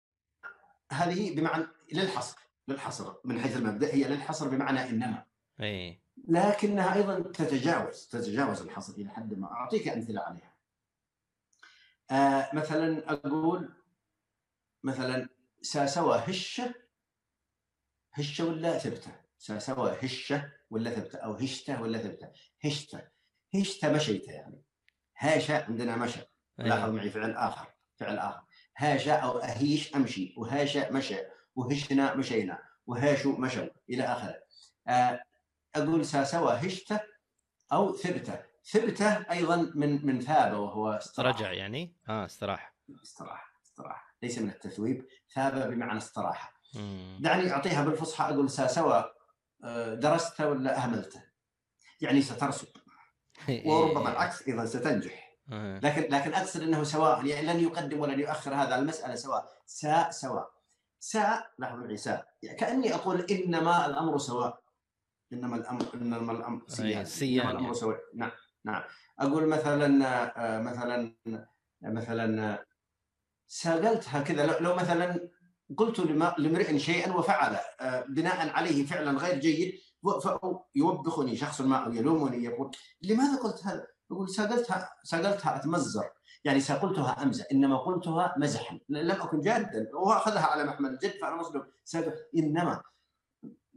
[0.91, 5.25] هذه بمعنى للحصر للحصر من حيث المبدأ هي للحصر بمعنى إنما.
[5.61, 6.01] إي.
[6.27, 9.51] لكنها أيضا تتجاوز تتجاوز الحصر إلى حد ما.
[9.51, 10.55] أعطيك أمثلة عليها.
[12.11, 13.73] آه مثلا أقول
[14.83, 15.29] مثلا
[15.61, 16.73] ساسوى هشه
[18.13, 22.31] هشه ولا ثبته؟ ساسوى هشه ولا ثبته؟ أو هشته ولا ثبته؟
[22.65, 23.07] هشته.
[23.55, 24.63] هشته مشيته يعني.
[25.17, 26.19] هاشا عندنا مشى.
[26.57, 28.41] لاحظ معي فعل آخر فعل آخر.
[28.77, 31.17] هاشا أو أهيش أمشي وهاشا مشى
[31.55, 34.35] وهشنا مشينا وهاشوا مشوا إلى آخره.
[34.87, 35.23] آه،
[35.75, 36.99] أقول ساسوى هشته
[37.73, 38.39] أو ثبته.
[38.71, 41.37] ثبته أيضا من من ثاب وهو استراحة.
[41.37, 42.75] رجع يعني؟ آه استراحة.
[43.03, 44.15] استراحة استراحة.
[44.23, 45.05] ليس من التثويب.
[45.33, 46.55] ثاب بمعنى استراحة.
[47.19, 49.11] دعني أعطيها بالفصحى أقول ساسوى
[49.63, 51.23] آه، درست ولا أهملته؟
[52.01, 52.67] يعني سترسب
[53.65, 55.24] وربما العكس أيضا ستنجح.
[55.83, 60.49] لكن لكن أقصد إنه سواء يعني لن يقدم ولن يؤخر هذا المسألة سواء ساء سواء.
[60.99, 64.61] ساء لاحظوا معي ساء يعني كأني أقول إنما الأمر سواء.
[65.33, 67.73] إنما الأمر إنما الأمر سيان سيان الأمر يعني.
[67.73, 67.99] سواء.
[68.15, 68.31] نعم
[68.65, 68.83] نعم.
[69.19, 70.05] أقول مثلا
[70.37, 71.15] آه، مثلا
[71.81, 72.65] مثلا
[73.47, 74.59] ساقلتها كذا.
[74.59, 75.29] لو مثلا
[75.77, 75.99] قلت
[76.39, 79.73] لامرئ شيئا وفعل آه، بناء عليه فعلا غير جيد
[80.75, 82.71] يوبخني شخص ما أو يلومني يقول
[83.01, 86.09] لماذا قلت هذا؟ يقول ساقلتها ساقلتها اتمزر
[86.43, 88.79] يعني سقلتها امزح إنما قلتها مزحا.
[88.89, 89.89] لم أكن جادا.
[89.93, 91.67] واخذها على محمل الجد فأنا مصدر
[92.37, 92.81] إنما.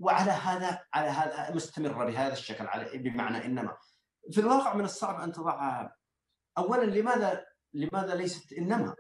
[0.01, 3.77] وعلى هذا على هذا مستمره بهذا الشكل على بمعنى إنما.
[4.33, 5.97] في الواقع من الصعب أن تضعها
[6.59, 8.95] اولا لماذا لماذا ليست إنما؟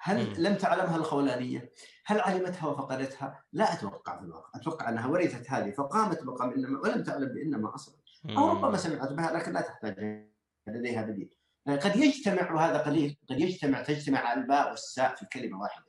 [0.00, 1.72] هل لم تعلمها الخولانية؟
[2.04, 7.02] هل علمتها وفقدتها؟ لا أتوقع في الواقع، أتوقع أنها ورثت هذه فقامت مقام إنما ولم
[7.02, 7.94] تعلم بإنما أصلا.
[8.26, 10.26] أو ربما سمعت بها لكن لا تحتاج
[10.66, 11.34] لديها بديل.
[11.68, 15.88] قد يجتمع وهذا قليل، قد يجتمع تجتمع الباء والساء في كلمة واحدة.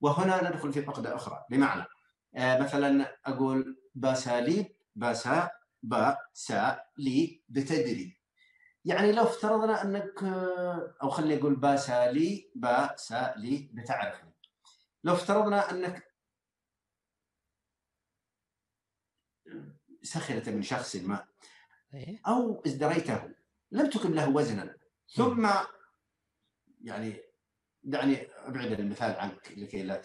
[0.00, 1.84] وهنا ندخل في فقده أخرى بمعنى
[2.36, 5.50] آه مثلا أقول باساليب باسا
[5.82, 8.20] با سا لي بتدري
[8.84, 10.22] يعني لو افترضنا أنك
[11.02, 14.34] أو خليني أقول باسا لي باسا لي بتعرفني
[15.04, 16.12] لو افترضنا أنك
[20.02, 21.26] سخرت من شخص ما
[21.94, 22.20] إيه.
[22.26, 23.30] أو ازدريته.
[23.70, 24.76] لم تكن له وزنا.
[25.14, 25.50] ثم
[26.84, 27.20] يعني
[27.82, 29.96] دعني أبعد المثال عنك لكي لا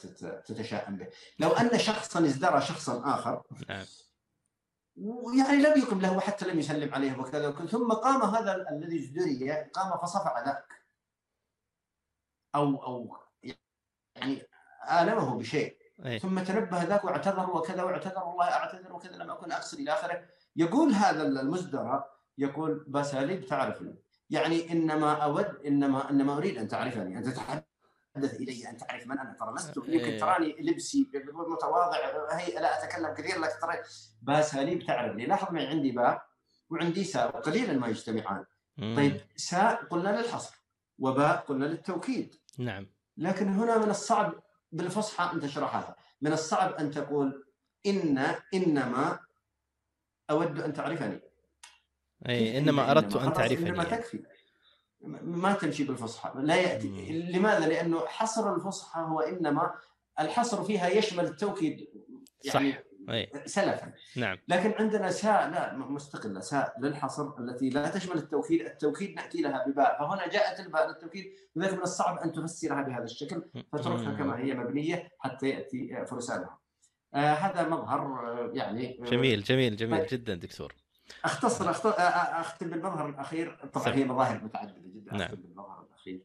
[0.46, 1.08] تتشائم به.
[1.40, 3.44] لو أن شخصا ازدرى شخصا آخر.
[4.96, 9.98] ويعني لم يقم له وحتى لم يسلم عليه وكذا ثم قام هذا الذي ازدري قام
[9.98, 10.68] فصفع ذاك.
[12.56, 13.18] أو أو
[14.16, 14.48] يعني
[14.92, 15.78] آلمه بشيء.
[16.06, 16.20] أيه.
[16.20, 20.28] ثم تنبه ذاك واعتذر وكذا واعتذر والله أعتذر وكذا لم أكن أقصد إلى آخره.
[20.58, 22.06] يقول هذا المزدرى
[22.38, 23.96] يقول بساليب تعرفني
[24.30, 27.64] يعني إنما أود إنما إنما أريد أن تعرفني أن تتحدث
[28.18, 29.36] تتحدث إلي أن تعرف من أنا.
[29.40, 30.20] ترى لست يمكن إيه.
[30.20, 31.98] تراني لبسي متواضع
[32.32, 33.74] هي لا أتكلم كثير لكن ترى.
[34.22, 36.26] باساليب تعرفني لاحظ معي عندي باء
[36.70, 38.46] وعندي ساء قليلا ما يجتمعان.
[38.78, 40.56] طيب ساء قلنا للحصر
[41.00, 42.36] وباء قلنا للتوكيد.
[42.60, 42.88] نعم.
[43.18, 44.34] لكن هنا من الصعب
[44.72, 47.46] بالفصحى أن تشرحها من الصعب أن تقول
[47.86, 49.20] إن إنما
[50.30, 51.22] أود أن تعرفني.
[52.30, 53.70] أي إنما أردت أن تعرفني.
[53.70, 54.24] إنما تكفي.
[55.22, 56.32] ما تمشي بالفصحى.
[56.36, 56.88] لا يأتي.
[56.88, 57.36] مم.
[57.36, 59.74] لماذا؟ لأنه حصر الفصحى هو إنما
[60.20, 61.88] الحصر فيها يشمل التوكيد
[62.46, 62.78] يعني صح.
[63.10, 63.32] أي.
[63.46, 63.94] سلفا.
[64.16, 64.38] نعم.
[64.48, 68.62] لكن عندنا ساء لا مستقله ساء للحصر التي لا تشمل التوكيد.
[68.62, 70.00] التوكيد نأتي لها بباء.
[70.00, 71.34] فهنا جاءت الباء للتوكيد.
[71.56, 76.60] لذلك من الصعب أن تفسرها بهذا الشكل فتركها كما هي مبنية حتى يأتي فرسانها.
[77.14, 80.08] هذا مظهر آه يعني آه جميل جميل جميل طيب.
[80.20, 80.76] جدا دكتور.
[81.26, 83.70] أختصر آه، آه، أختم بالمظهر الأخير.
[83.74, 85.22] طبعا هي مظاهر متعددة جدا نعم.
[85.22, 86.22] اختم بالمظهر الأخير.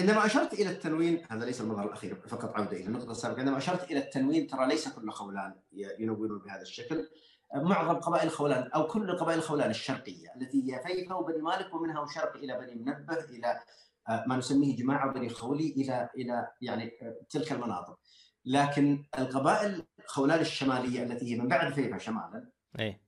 [0.00, 3.38] عندما أشرت إلى التنوين هذا ليس المظهر الأخير فقط عودة إلى النقطة السابقة.
[3.38, 7.08] عندما أشرت إلى التنوين ترى ليس كل خولان ينونون بهذا الشكل.
[7.54, 12.36] معظم قبائل خولان أو كل قبائل خولان الشرقية التي هي فيفا وبني مالك ومنها شرق
[12.36, 13.60] إلى بني منبه إلى
[14.08, 17.98] آه، ما نسميه جماعة بني خولي إلى إلى يعني آه، تلك المناطق.
[18.46, 23.00] لكن القبائل خولان الشمالية التي هي من بعد فيفا شمالا اي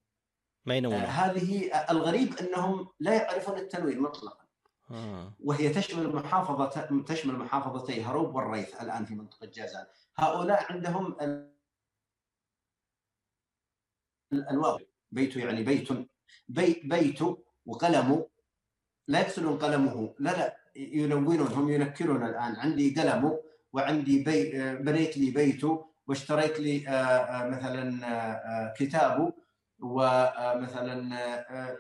[0.67, 4.45] ما ينون آه هذه الغريب أنهم لا يعرفون التنوين مطلقا.
[4.91, 5.35] آه.
[5.41, 9.87] وهي تشمل محافظة تشمل محافظتي هروب والريث الآن في منطقة جازان.
[10.17, 11.17] هؤلاء عندهم
[14.33, 14.79] الواو
[15.13, 15.89] بيت يعني بيت
[16.49, 17.19] بيت, بيت
[17.67, 18.25] وقلم.
[19.09, 22.57] لا يقصدون قلمه لا لا يلونون هم ينكرون الآن.
[22.57, 23.48] عندي قلم.
[23.73, 25.65] وعندي بي بنيت لي بيت
[26.09, 29.35] واشتريت لي آه، آه، مثلا آه، كتاب
[29.79, 30.95] ومثلا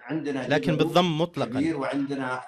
[0.02, 1.50] عندنا لكن بالضم مطلقا.
[1.50, 2.42] كبير وعندنا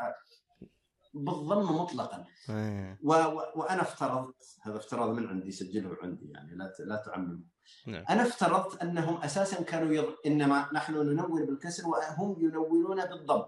[1.14, 2.24] بالضم مطلقا.
[2.50, 2.98] آه.
[3.02, 3.12] و...
[3.12, 3.42] و...
[3.56, 6.80] وأنا افترضت هذا افتراض من عندي سجله عندي يعني لا ت...
[6.80, 7.40] لا تعممه.
[7.86, 8.04] نعم.
[8.10, 10.14] أنا افترضت أنهم أساسا كانوا يض...
[10.26, 13.44] إنما نحن ننون بالكسر وهم ينونون بالضم.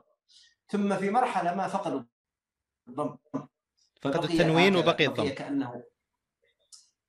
[0.68, 2.02] ثم في مرحلة ما فقدوا
[2.88, 3.16] الضم.
[4.02, 5.24] فقدوا التنوين وبقي الضم.
[5.24, 5.84] بقي كانه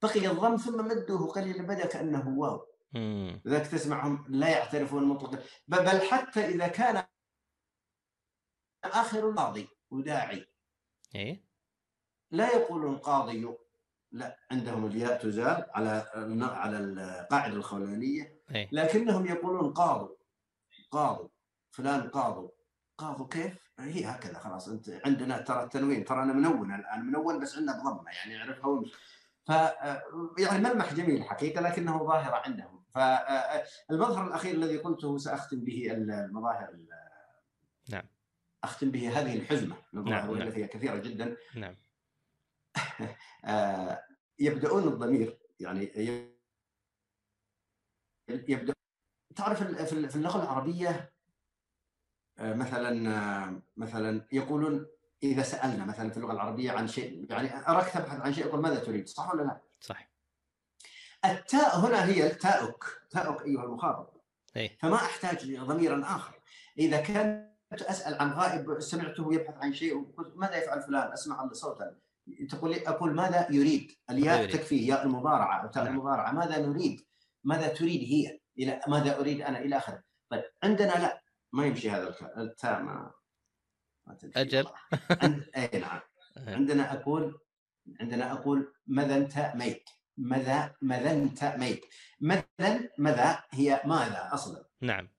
[0.02, 2.68] بقي الضم ثم مدوه قليلا بدا كأنه واو.
[3.46, 5.44] لذلك تسمعهم لا يعترفون مطلقا.
[5.68, 7.04] بل حتى إذا كان
[8.84, 10.48] آخر الماضي وداعي.
[11.16, 11.44] إيه؟
[12.32, 13.48] لا يقولون قاضي.
[14.12, 16.06] لا عندهم الياء تزال على
[16.42, 18.42] على القاعدة الخولانية.
[18.56, 20.16] إيه؟ لكنهم يقولون قاضوا
[20.92, 21.30] قاضوا
[21.72, 22.50] فلان قاضوا
[22.98, 27.58] قاضوا كيف؟ هي هكذا خلاص أنت عندنا ترى التنوين ترى أنا منون الآن منون بس
[27.58, 28.84] عندنا بضمه يعني اعرفها
[29.46, 29.50] ف
[30.40, 32.84] يعني ملمح جميل الحقيقة لكنه ظاهرة عندهم.
[32.90, 36.76] فالمظهر الأخير الذي قلته سأختم به المظاهر
[37.90, 38.04] نعم.
[38.64, 40.62] أختم به هذه الحزمة نعم والتي نعم.
[40.62, 41.38] هي كثيرة جدا.
[41.56, 41.76] نعم.
[43.46, 44.04] آه،
[44.40, 45.92] يبدأون الضمير يعني
[48.30, 48.74] يبدأ
[49.36, 51.13] تعرف في اللغة العربية آه،
[52.40, 54.86] مثلا آه، مثلا يقولون
[55.24, 58.80] إذا سألنا مثلا في اللغة العربية عن شيء يعني أراك تبحث عن شيء يقول ماذا
[58.80, 60.14] تريد صح ولا لا؟ صح
[61.26, 64.08] التاء هنا هي التاؤك تاؤك أيها المخاطب.
[64.58, 64.78] أي.
[64.80, 66.40] فما أحتاج ضميرا آخر.
[66.78, 70.06] إذا كان أسأل عن غائب سمعته يبحث عن شيء
[70.36, 71.96] ماذا يفعل فلان؟ أسمع صوتا.
[72.50, 75.94] تقول لي أقول ماذا يريد؟ الياء تكفي ياء المضارعة أو تاء نعم.
[75.94, 76.32] المضارعة.
[76.32, 77.02] ماذا نريد؟
[77.44, 80.04] ماذا تريد هي؟ إلى ماذا أريد أنا؟ إلى آخره.
[80.30, 81.23] طيب عندنا لا.
[81.54, 83.12] ما يمشي هذا التاء ما,
[84.08, 84.68] ما أجل.
[85.12, 85.50] عند...
[85.58, 86.00] اي نعم.
[86.58, 87.40] عندنا أقول
[88.00, 89.90] عندنا أقول ماذا أنت ميت.
[90.18, 91.86] ماذا ماذا أنت ميد.
[92.20, 95.10] ماذا ماذا هي ماذا أصلا؟ نعم.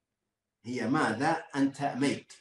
[0.64, 2.32] هي ماذا أنت ميد.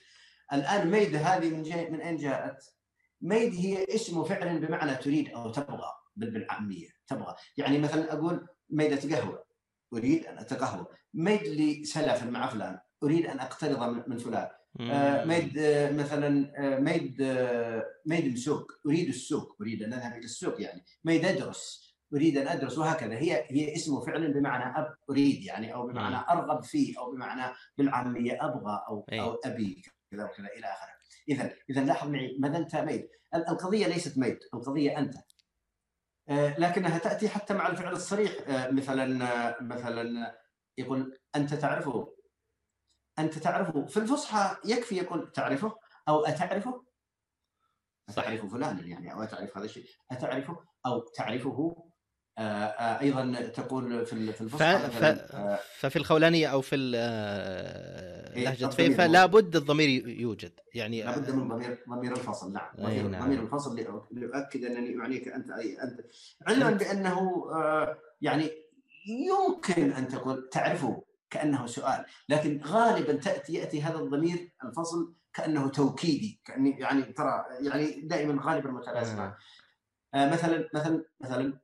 [0.54, 2.76] الآن ميد هذه من جاي من أين جاءت؟
[3.22, 6.90] ميد هي اسم فعل بمعنى تريد أو تبغى بالعامية.
[7.08, 7.36] تبغى.
[7.58, 9.46] يعني مثلا أقول ميدة قهوة.
[9.94, 10.88] أريد أن أتقهوى.
[11.14, 12.80] ميد لي سلف مع فلان.
[13.04, 14.50] أريد أن أقترض من فلان.
[14.82, 17.22] آه ميد آه مثلا آه ميد
[18.06, 18.72] ميد السوق.
[18.88, 19.58] أريد السوق.
[19.62, 20.86] أريد أن أذهب إلى السوق يعني.
[21.04, 21.94] ميد أدرس.
[22.14, 22.78] أريد أن أدرس.
[22.78, 23.14] وهكذا.
[23.14, 25.74] هي هي اسم فعل بمعنى اب أريد يعني.
[25.74, 27.00] أو بمعنى أرغب فيه.
[27.00, 29.20] أو بمعنى بالعامية أبغى أو أي.
[29.20, 29.82] أو أبي.
[30.12, 30.94] كذا وكذا إلى آخره.
[31.30, 32.38] اذا اذا لاحظ معي.
[32.40, 35.16] ماذا أنت ميد القضية ليست ميد القضية أنت.
[36.60, 38.32] لكنها تأتي حتى مع الفعل الصريح.
[38.50, 39.06] مثلا
[39.62, 40.36] مثلا
[40.78, 42.14] يقول أنت تعرفه.
[43.20, 43.86] أنت تعرفه.
[43.86, 45.76] في الفصحى يكفي يقول تعرفه
[46.08, 46.84] أو أتعرفه؟
[48.10, 49.86] أتعرف فلانا يعني أو أتعرف هذا الشيء.
[50.12, 51.76] أتعرفه أو تعرفه
[52.38, 55.04] آه، آه، أيضا تقول في الفصحى ف...
[55.04, 56.76] آه، ففي الخولانيه أو في
[58.36, 60.60] لهجة فيفا لابد الضمير يوجد.
[60.74, 62.72] يعني لابد من ضمير ضمير الفصل نعم.
[62.80, 63.26] ضمير, نعم.
[63.26, 63.76] ضمير الفصل
[64.12, 66.00] ليؤكد أنني اعنيك أنت أي أنت.
[66.48, 67.46] علما بأنه
[68.22, 68.52] يعني
[69.08, 71.04] يمكن أن تقول تعرفه.
[71.34, 72.06] كأنه سؤال.
[72.30, 76.42] لكن غالبا تاتي يأتي هذا الضمير الفصل كأنه توكيدي.
[76.46, 79.36] كاني يعني ترى يعني دائما غالبا متلازمه
[80.16, 81.60] مثلا مثلا مثلا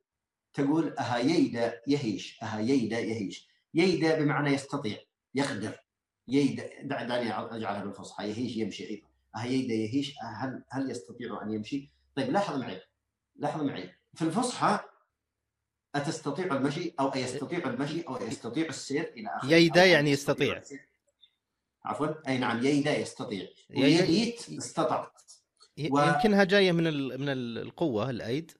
[0.54, 2.42] تقول أها ييدا يهيش.
[2.42, 3.48] أها ييدا يهيش.
[3.74, 4.98] ييدا بمعنى يستطيع.
[5.34, 5.80] يقدر.
[6.28, 8.28] ييدا دعني أجعلها بالفصحى.
[8.30, 9.08] يهيش يمشي أيضا.
[9.36, 10.14] أها ييدا يهيش.
[10.36, 12.80] هل هل يستطيع أن يمشي؟ طيب لاحظ معي.
[13.36, 13.94] لاحظ معي.
[14.14, 14.78] في الفصحى
[15.94, 20.62] أتستطيع المشي أو أيستطيع المشي أو يستطيع السير؟ إلى آخره ييدا يعني يستطيع.
[21.84, 22.28] عفوا.
[22.28, 23.46] أي نعم ييدا يستطيع.
[23.76, 25.22] ويديت استطعت.
[25.90, 27.20] و- يمكنها جاية من ال...
[27.20, 28.52] من ال- القوة الأيد؟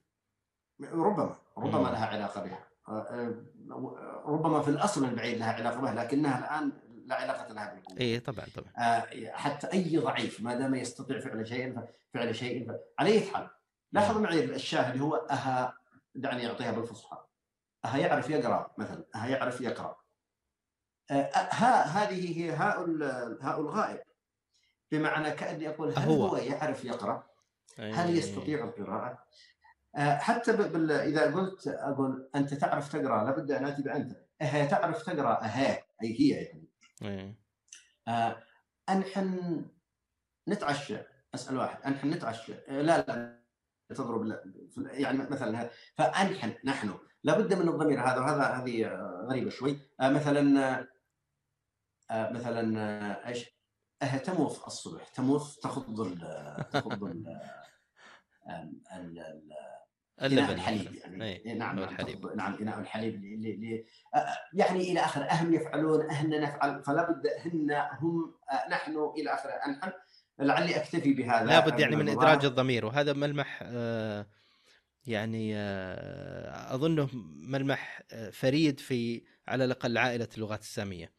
[0.81, 1.35] ربما.
[1.57, 1.89] ربما.
[1.89, 2.67] لها علاقة بها.
[2.87, 6.71] آه، آه، ربما في الأصل من بعيد لها علاقة بها لكنها الآن
[7.05, 7.99] لا علاقة لها بالقوة.
[7.99, 8.71] اي طبعا طبعا.
[8.77, 11.75] آه، حتى أي ضعيف ما دام يستطيع فعل شيء
[12.13, 13.49] فعل شيء ف- على أي حال.
[13.91, 15.77] لاحظ معي الشاهد هو أها
[16.15, 17.17] دعني أعطيها بالفصحى.
[17.85, 19.97] أها يعرف يقرأ مثلا أها يعرف يقرأ.
[21.11, 22.79] آه، ها هذه هي هاء
[23.41, 24.01] هاء الغائب.
[24.91, 26.27] بمعنى كأني أقول هل أهو.
[26.27, 27.27] هو يعرف يقرأ؟
[27.79, 27.93] إيه.
[27.93, 29.25] هل يستطيع القراءة؟
[29.95, 30.91] آه، حتى بال...
[30.91, 36.19] إذا قلت أقول أنت تعرف تقرأ لابد أن اتي بانت أها تعرف تقرأ أها أي
[36.19, 37.35] هي يعني.
[38.89, 39.65] أنحن
[40.49, 40.97] نتعشى.
[41.35, 41.81] أسأل واحد.
[41.81, 42.53] أنحن نتعشى.
[42.67, 43.40] لا لا.
[43.93, 44.43] تضرب لا.
[44.77, 46.93] يعني مثلا فأنحن نحن.
[47.23, 49.79] لابد من الضمير هذا وهذا هذه آه، غريبة شوي.
[49.99, 50.79] آه، مثلا
[52.11, 53.45] آه، مثلا إيش؟
[54.25, 55.07] تموث الصبح.
[55.07, 56.17] تموث تخض
[56.71, 57.27] تخض ال
[58.49, 59.51] ال- ال-
[60.21, 61.23] إناء اللبن الحليب يعني.
[61.25, 61.45] إيه.
[61.45, 62.25] إيه، نعم نعم الحليب.
[62.35, 63.85] نعم إناء الحليب ل- ل- ل-
[64.15, 65.23] آه، يعني إلى آخره.
[65.23, 66.83] أهم يفعلون أهن نفعل.
[66.83, 68.35] فلا بد هن هم
[68.71, 69.91] نحن إلى آخره أنحن.
[70.41, 72.09] لعلي أكتفي بهذا لابد يعني من.
[72.09, 74.27] إدراج الضمير وهذا ملمح آه،
[75.05, 81.11] يعني آه، أظنه ملمح آه، فريد في على الأقل عائلة اللغات السامية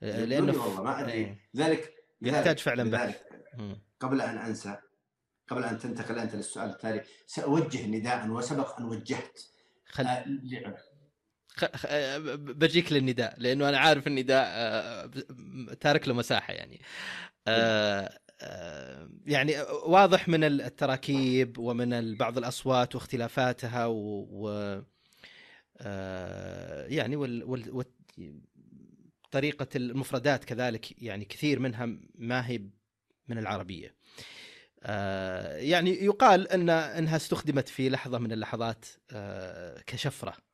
[0.00, 1.40] لأنه والله ما أدري إيه.
[1.56, 3.20] ذلك يحتاج فعلاً بحث.
[4.00, 4.76] قبل أن أنسى
[5.48, 9.40] قبل أن تنتقل أنت للسؤال التالي سأوجه نداء وسبق أن وجهت
[9.86, 10.06] خل...
[10.06, 10.24] آه،
[11.48, 11.64] خ...
[11.64, 11.86] خ...
[12.36, 15.10] بجيك للنداء لأنه أنا عارف النداء آه،
[15.80, 16.80] تارك له مساحة يعني
[17.48, 18.18] آه، آه،
[19.26, 19.54] يعني
[19.86, 24.82] واضح من التراكيب ومن بعض الأصوات واختلافاتها و, و...
[25.78, 27.44] آه، يعني وال...
[27.44, 27.84] وال...
[29.30, 32.60] طريقة المفردات كذلك يعني كثير منها ما هي
[33.28, 33.94] من العربية.
[34.82, 40.45] آه، يعني يقال ان إنها استخدمت في لحظة من اللحظات آه، آه،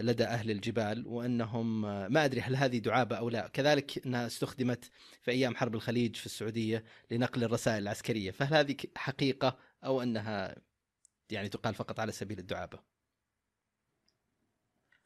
[0.00, 4.90] لدى أهل الجبال وأنهم آه، ما أدري هل هذه دعابة أو لا، كذلك إنها استخدمت
[5.22, 10.56] في أيام حرب الخليج في السعودية لنقل الرسائل العسكرية، فهل هذه حقيقة أو أنها
[11.30, 12.78] يعني تقال فقط على سبيل الدعابة؟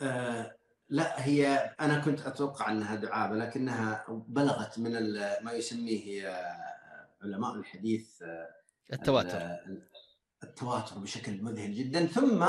[0.01, 0.57] آه،
[0.89, 1.47] لا هي
[1.81, 4.93] أنا كنت أتوقع أنها دعابة لكنها بلغت من
[5.45, 8.49] ما يسميه آه، علماء الحديث آه،
[8.93, 9.37] التواتر.
[9.39, 9.89] ال-
[10.43, 12.47] التواتر بشكل مذهل جدا ثم.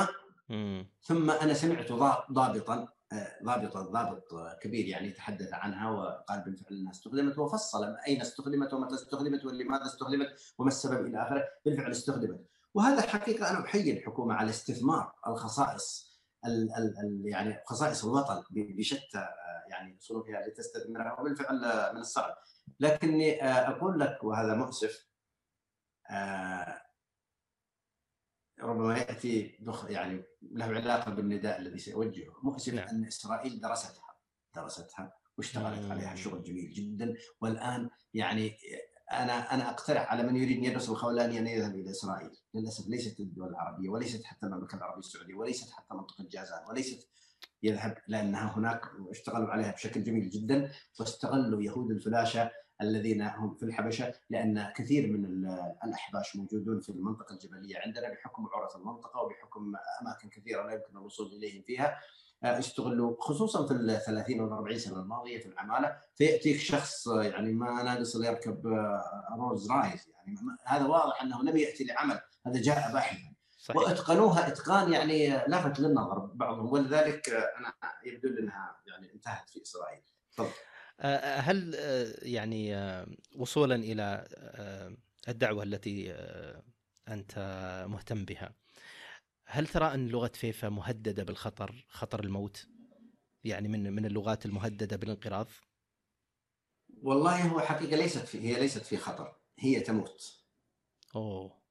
[1.02, 3.38] ثم أنا سمعت ضا- ضابطا آه،
[3.74, 9.46] ضابط آه، كبير يعني تحدث عنها وقال بالفعل انها استخدمت وفصل أين استخدمت ومتى استخدمت
[9.46, 11.44] ولماذا استخدمت وما السبب إلى آخره.
[11.66, 12.46] بالفعل استخدمت.
[12.74, 16.14] وهذا حقيقه أنا احيي الحكومة على استثمار الخصائص
[16.46, 22.36] ال ال ال يعني خصائص الوطن بشتى آه، يعني صنوفها لتستثمرها وبالفعل آه، من الصعب.
[22.80, 25.08] لكني أقول لك وهذا مؤسف
[28.60, 32.88] ربما يأتي يعني له علاقة بالنداء الذي سيوجهه مؤسف نعم.
[32.88, 34.04] أن إسرائيل درستها
[34.56, 35.92] درستها واشتغلت.
[35.92, 38.58] عليها شغل جميل جدا والآن يعني
[39.12, 43.20] أنا أنا أقترح على من يريد أن يدرس الخولاني أن يذهب إلى إسرائيل للأسف ليست
[43.20, 47.10] الدول العربية وليست حتى المملكة العربية السعودية وليست حتى منطقة جازان وليست
[47.64, 52.52] يذهب لأنها هناك اشتغلوا عليها بشكل جميل جدا واستغلوا يهود الفلاشة
[52.82, 58.46] الذين هم في الحبشة لأن كثير من ال- الأحباش موجودون في المنطقة الجبلية عندنا بحكم
[58.54, 62.00] عرف المنطقة وبحكم أماكن كثيرة لا يمكن الوصول إليهم فيها.
[62.44, 67.24] آه، استغلوا خصوصا في ال 30 وال 40 سنة الماضية في العمالة فيأتيك شخص آه،
[67.24, 69.04] يعني ما ناقص يركب آه،
[69.40, 73.33] Rolls Royce يعني هذا واضح أنه لم يأتي لعمل هذا جاء باحثا
[73.64, 73.82] صحيح.
[73.82, 77.74] واتقنوها اتقان يعني لافت للنظر بعضهم ولذلك آه، أنا
[78.06, 80.02] يبدو لي إنها يعني انتهت في إسرائيل.
[81.00, 84.98] آه، هل آه، يعني آه، وصولا إلى آه،
[85.28, 86.64] الدعوة التي آه،
[87.08, 87.34] أنت
[87.90, 88.54] مهتم بها
[89.46, 92.68] هل ترى أن لغة فيفا مهددة بالخطر خطر الموت؟
[93.44, 95.48] يعني من من اللغات المهددة بالانقراض؟
[97.04, 100.44] والله هو حقيقة ليست في هي ليست في خطر هي تموت.
[101.16, 101.64] أوه.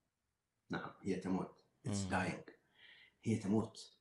[0.70, 1.61] نعم هي تموت.
[1.86, 2.02] It's.
[2.02, 2.42] dying
[3.24, 3.92] هي تموت.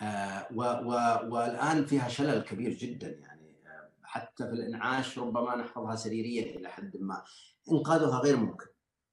[0.00, 0.90] آه و و
[1.34, 3.62] والآن فيها شلل كبير جدا يعني.
[3.66, 7.24] آه حتى في الإنعاش ربما نحفظها سريريا إلى حد ما.
[7.72, 8.66] إنقاذها غير ممكن.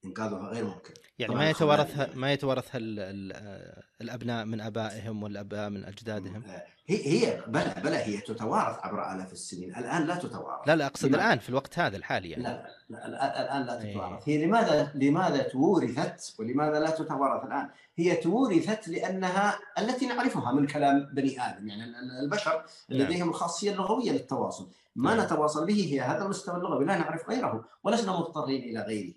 [0.08, 2.78] انقاذها غير ممكن يعني ما يتوارثها ما يتوارثها
[4.01, 6.43] الأبناء من آبائهم والأباء من أجدادهم.
[6.88, 9.76] هي هي بلى بلى هي تتوارث عبر آلاف السنين.
[9.76, 10.68] الآن لا تتوارث.
[10.68, 12.43] لا لا أقصد لماذا؟ الآن في الوقت هذا الحالي يعني.
[12.43, 13.93] لا لا, لا الآن لا إيه.
[13.93, 14.30] تتوارث.
[14.30, 21.10] هي لماذا لماذا تورثت ولماذا لا تتوارث الآن؟ هي تورثت لانها التي نعرفها من كلام
[21.14, 21.68] بني آدم.
[21.68, 21.84] يعني
[22.24, 23.01] البشر نعم.
[23.01, 24.70] لديهم الخاصيه اللغويه للتواصل.
[24.95, 25.26] ما نعم.
[25.26, 26.86] نتواصل به هي؟ هذا المستوى اللغوي.
[26.86, 29.14] لا نعرف غيره ولسنا مضطرين إلى غيره.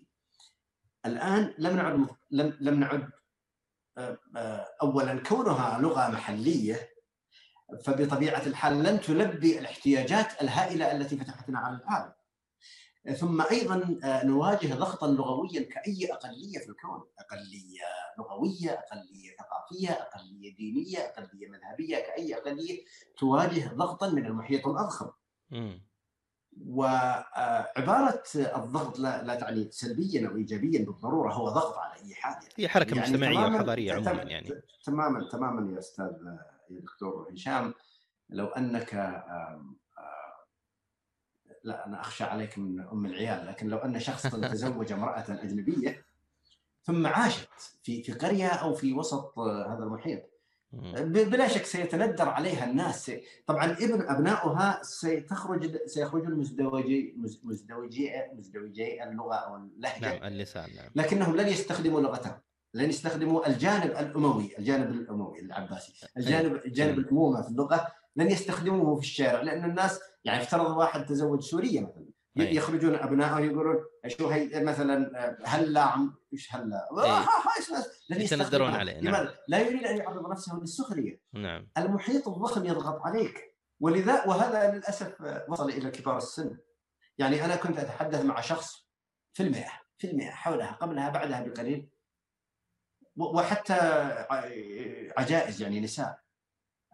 [1.07, 3.11] الآن لم نعد لم لم نعد
[3.99, 6.91] آه، آه، اولا كونها لغة محلية
[7.85, 12.13] فبطبيعة الحال لن تلبي الاحتياجات الهائلة التي فتحتنا على العالم.
[13.17, 17.83] ثم أيضا آه، نواجه ضغطا لغويا كأي أقلية في الكون، أقلية
[18.19, 22.85] لغوية، أقلية ثقافية، أقلية دينية، أقلية مذهبية، كأي أقلية
[23.19, 25.11] تواجه ضغطا من المحيط الأضخم.
[26.67, 32.55] وعبارة الضغط لا, لا تعني سلبيا أو ايجابيا بالضرورة هو ضغط على أي حال يعني.
[32.57, 36.13] هي حركة يعني مجتمعية وحضارية عموما يعني تماما تماما يا أستاذ
[36.71, 37.75] يا دكتور هشام
[38.31, 38.95] لو أنك
[41.65, 44.23] لا أنا أخشى عليك من أم العيال لكن لو أن شخص
[44.53, 46.05] تزوج امرأة أجنبية
[46.83, 47.49] ثم عاشت
[47.83, 50.30] في في قرية أو في وسط هذا المحيط
[50.73, 53.13] بلا شك سيتندر عليها الناس.
[53.47, 57.15] طبعا ابن ابنائها سيتخرج سيخرجون مزدوجي
[57.45, 60.19] مزدوجي مزدوجي اللغة أو اللهجة.
[60.19, 60.91] نعم اللسان نعم.
[60.95, 62.41] لكنهم لن يستخدموا لغتهم.
[62.75, 66.07] لن يستخدموا الجانب الأموي الجانب الأموي العباسي.
[66.17, 71.41] الجانب الجانب الامومه في اللغة لن يستخدموه في الشارع لأن الناس يعني افترض واحد تزوج
[71.41, 72.10] سورية مثلا.
[72.37, 73.77] يخرجون ابنائه يقولون
[74.07, 76.89] شو هي مثلا هلا عم إيش هلا؟
[78.11, 79.29] لن يتندرون عليه نعم.
[79.49, 81.21] لا يريد أن يعرض نفسه للسخرية.
[81.33, 81.69] نعم.
[81.79, 83.57] المحيط الضخم يضغط عليك.
[83.81, 85.15] ولذا وهذا للأسف
[85.49, 86.59] وصل إلى كبار السن.
[87.19, 88.89] يعني أنا كنت أتحدث مع شخص
[89.33, 91.91] في المئة في المئة حولها قبلها بعدها بقليل.
[93.17, 93.75] وحتى
[95.17, 96.21] عجائز يعني نساء.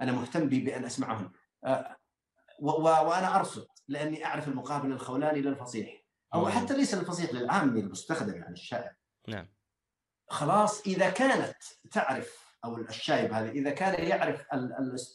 [0.01, 1.30] أنا مهتم بأن اسمعهن
[2.61, 3.66] وأنا أرصد.
[3.89, 8.97] لأني أعرف المقابل الخولاني للفصيح أو حتى ليس الفصيح للعامي المستخدم يعني الشائع.
[9.28, 9.49] نعم.
[10.28, 11.57] خلاص إذا كانت
[11.91, 14.47] تعرف أو الشايب هذا إذا كان يعرف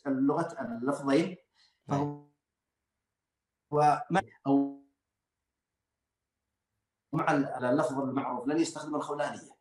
[0.07, 1.37] اللغة اللفظين
[1.87, 2.27] فهو
[4.47, 4.81] أو
[7.13, 9.51] مع اللفظ المعروف لن يستخدم الخولانية.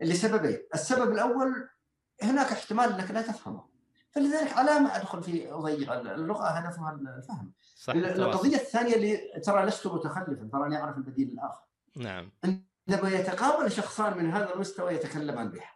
[0.00, 0.58] لسببين.
[0.74, 1.68] السبب الأول
[2.22, 3.67] هناك احتمال انك لا تفهمه.
[4.10, 7.52] فلذلك على ما أدخل في اضيع اللغة هدفها الفهم.
[7.74, 11.64] صح القضية الثانية اللي ترى لست متخلفا تراني أعرف البديل الآخر.
[11.96, 12.32] نعم.
[12.44, 15.72] عندما يتقابل شخصان من هذا المستوى يتكلمان بها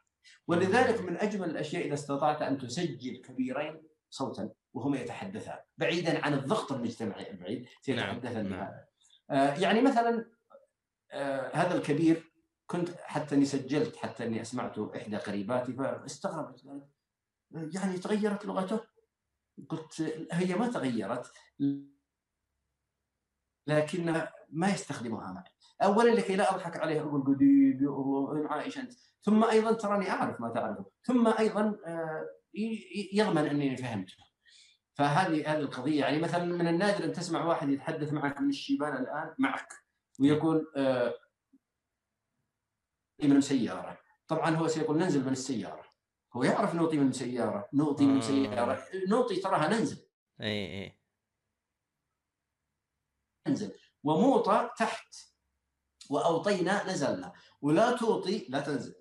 [0.48, 6.72] ولذلك من أجمل الأشياء إذا استطعت أن تسجل كبيرين صوتا وهما يتحدثان بعيدا عن الضغط
[6.72, 8.60] المجتمعي البعيد سيتحدثان نعم.
[8.60, 8.84] بهذا.
[9.30, 10.30] آه يعني مثلا
[11.10, 12.32] آه هذا الكبير
[12.66, 16.64] كنت حتى أني سجلت حتى أني اسمعته إحدى قريباتي فاستغربت
[17.54, 18.80] يعني تغيرت لغته؟
[19.68, 20.00] قلت
[20.32, 21.32] هي ما تغيرت
[23.66, 25.50] لكنها ما يستخدمها معي.
[25.82, 28.92] اولا لكي لا أضحك عليه أقول قديم يا الله عايش أنت.
[29.22, 30.90] ثم أيضا تراني أعرف ما تعرفه.
[31.04, 32.28] ثم أيضا آه،
[33.12, 34.16] يضمن أني فهمته.
[34.94, 36.00] فهذه هذه القضية.
[36.00, 39.72] يعني مثلا من النادر أن تسمع واحد يتحدث معك من الشيبان الآن معك
[40.20, 41.14] ويقول آه
[43.22, 43.98] من سيارة.
[44.28, 45.91] طبعا هو سيقول ننزل من السيارة.
[46.32, 48.86] هو يعرف نوطي من سيارة نوطي من سيارة.
[49.08, 50.08] نوطي تراها ننزل.
[50.40, 50.98] إي إي.
[53.48, 53.74] ننزل.
[54.02, 55.16] وموطى تحت.
[56.10, 57.32] وأوطينا نزلنا.
[57.60, 58.94] ولا توطي لا تنزل.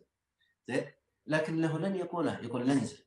[0.68, 0.92] زين؟
[1.26, 3.06] لكنه لن يقولها يقول ننزل.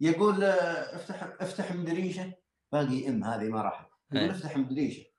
[0.00, 2.32] يقول آه، افتح افتح مدريشة.
[2.72, 3.90] باقي إم هذه ما راحت.
[4.12, 5.09] يقول افتح مدريشة.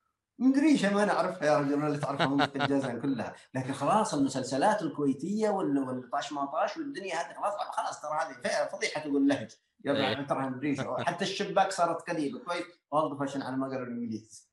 [0.42, 3.36] مدريشه ما نعرفها يا رجل اللي تعرفها من الجزائر كلها.
[3.54, 9.28] لكن خلاص المسلسلات الكويتية والطاش ما طاش والدنيا هذه خلاص خلاص ترى هذه فضيحة تقول
[9.28, 9.52] لهج
[9.86, 10.28] يلا إيه.
[10.28, 12.66] ترى مدريشه حتى الشباك صارت قليلة كويس.
[12.92, 14.52] وظف عشان على ما قالوا الإنجليز.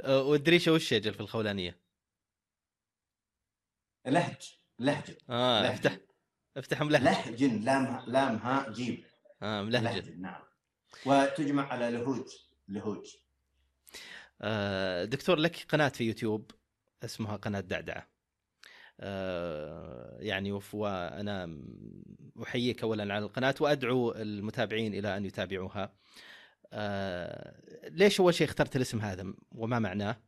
[0.00, 1.80] أه، والدريشه وش يجل في الخولانية؟
[4.06, 5.16] لهج لهج.
[5.30, 5.72] آه لهج.
[5.72, 5.98] افتح
[6.56, 7.44] افتح ملهج لهج.
[7.44, 9.04] لام لام ها جيم.
[9.42, 10.42] آه ملهج نعم.
[11.06, 12.26] وتجمع على لهوج
[12.68, 13.16] لهوج.
[15.04, 16.50] دكتور لك قناة في يوتيوب
[17.04, 18.08] اسمها قناة دعدعة.
[19.00, 21.64] آه، يعني وأنا
[22.42, 25.94] أحييك اولا على القناة وأدعو المتابعين إلى أن يتابعوها.
[26.72, 30.22] آه، ليش أول شيء اخترت الاسم هذا وما معناه؟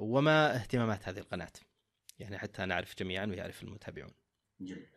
[0.00, 1.52] وما اهتمامات هذه القناة؟
[2.18, 4.14] يعني حتى نعرف جميعا ويعرف المتابعون.
[4.60, 4.93] جميل.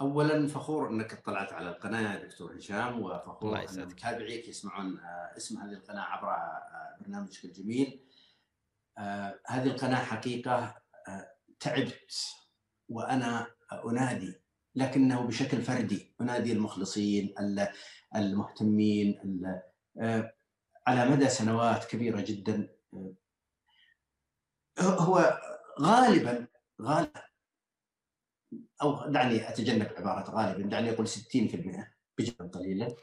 [0.00, 5.58] اولا فخور أنك اطلعت على القناة يا دكتور هشام وفخور أن متابعيك يسمعون آه، اسم
[5.58, 8.00] هذه القناة عبر آه، برنامجك الجميل.
[8.98, 10.74] آه، هذه القناة حقيقة
[11.60, 12.26] تعبت
[12.88, 14.40] وأنا أنادي
[14.74, 16.14] لكنه بشكل فردي.
[16.20, 17.34] أنادي المخلصين
[18.16, 19.20] المهتمين
[20.86, 22.68] على مدى سنوات كبيرة جدا.
[24.80, 25.40] هو
[25.80, 26.46] غالبا
[26.82, 27.22] غالبا
[28.82, 32.96] أو دعني أتجنب عبارة غالبا دعني أقول 60% بجدا قليلا.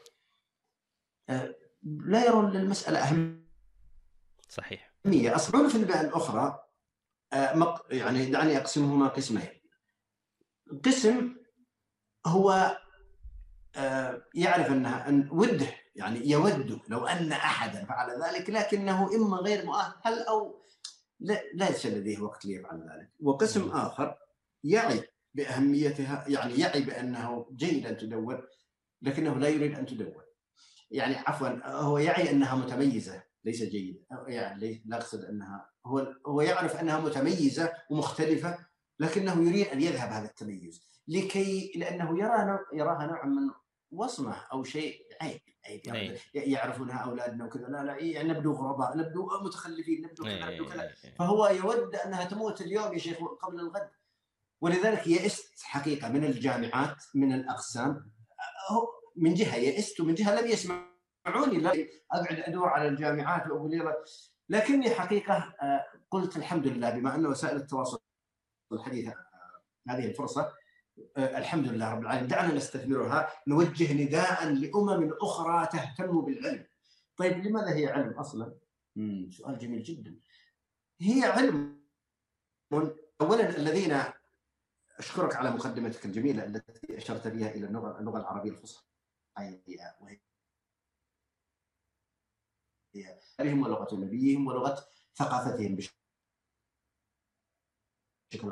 [1.28, 3.44] آه، لا يرون للمسألة أهمية.
[4.48, 4.94] صحيح.
[5.06, 6.64] اصبعون في البيئة الأخرى
[7.90, 9.48] يعني دعني أقسمهما قسمين.
[10.84, 11.36] قسم
[12.26, 12.78] هو
[13.76, 19.66] آه، يعرف انها أن وده يعني يود لو أن احدا فعل ذلك لكنه إما غير
[19.66, 20.62] مؤهل أو
[21.20, 23.10] لا ليس لديه وقت ليفعل ذلك.
[23.20, 24.18] وقسم آخر
[24.64, 28.42] يعي بأهميتها يعني يعي بأنه جيد أن تدون
[29.02, 30.14] لكنه لا يريد أن تدون
[30.90, 34.00] يعني عفوا هو يعي أنها متميزة ليس جيدة.
[34.28, 38.58] يعني لا أقصد أنها هو هو يعرف أنها متميزة ومختلفة
[38.98, 40.82] لكنه يريد أن يذهب هذا التميز.
[41.08, 43.50] لكي لأنه يرى يراها نوع من
[43.90, 47.66] وصمة أو شيء عيب عيب يعني يعرفونها أولادنا وكذا.
[47.66, 50.90] لا لا يعني نبدو غرباء نبدو متخلفين نبدو كذا نبدو كذا.
[51.18, 53.90] فهو يود أنها تموت اليوم يا شيخ قبل الغد.
[54.64, 58.10] ولذلك يئست حقيقة من الجامعات من الأقسام.
[59.16, 61.70] من جهة يئست ومن جهة لم يسمعوني لا
[62.12, 63.94] اقعد أدور على الجامعات وأقول
[64.48, 67.98] لكني حقيقة آه، قلت الحمد لله بما ان وسائل التواصل
[68.72, 70.52] الحديثة آه، هذه الفرصة
[71.16, 72.28] آه، الحمد لله رب العالمين.
[72.28, 76.66] دعنا نستثمرها نوجه نداء لأمم أخرى تهتم بالعلم.
[77.16, 78.54] طيب لماذا هي علم أصلا؟
[79.30, 80.16] سؤال جميل جدا.
[81.00, 81.84] هي علم.
[83.20, 84.02] اولا الذين
[85.04, 88.84] أشكرك على مقدمتك الجميلة التي أشرت بها إلى اللغة اللغة العربية الفصحى.
[89.36, 89.60] وهي
[93.40, 95.94] هي ولغه نبيهم ولغة ثقافتهم بشكل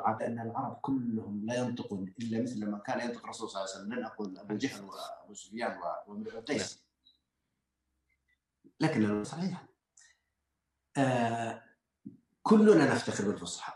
[0.01, 3.81] عام لأن العرب كلهم لا ينطقون إلا مثل ما كان ينطق الرسول صلى الله عليه
[3.81, 6.83] وسلم لن أقول أبو جهل وابو سفيان وامرئ القيس.
[8.79, 9.65] لكن صحيح.
[10.97, 11.63] آه
[12.43, 13.73] كلنا نفتخر بالفصحى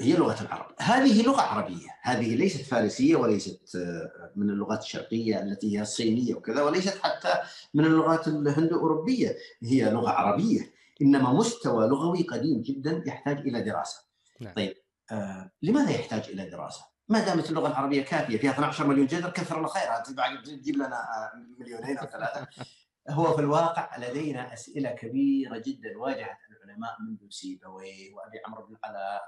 [0.00, 0.74] وهي لغة العرب.
[0.78, 1.88] هذه لغة عربية.
[2.02, 7.34] هذه ليست فارسية وليست آه، من اللغات الشرقية التي هي الصينيه وكذا وليست حتى
[7.74, 10.60] من اللغات الهندو اوروبيه هي لغة عربية
[11.02, 14.04] إنما مستوى لغوي قديم جدا يحتاج إلى دراسة.
[14.40, 14.54] نعم.
[14.54, 14.74] طيب
[15.12, 19.56] آه لماذا يحتاج إلى دراسة؟ ما دامت اللغة العربية كافية فيها 12 مليون جذر كثر
[19.56, 20.02] الله خيرها.
[20.44, 22.46] تجيب لنا آه، مليونين أو ثلاثة.
[23.10, 26.38] هو في الواقع لدينا أسئلة كبيرة جدا واجهت
[26.68, 29.22] العلماء منذ سيبويه وأبي عمرو بن العلاء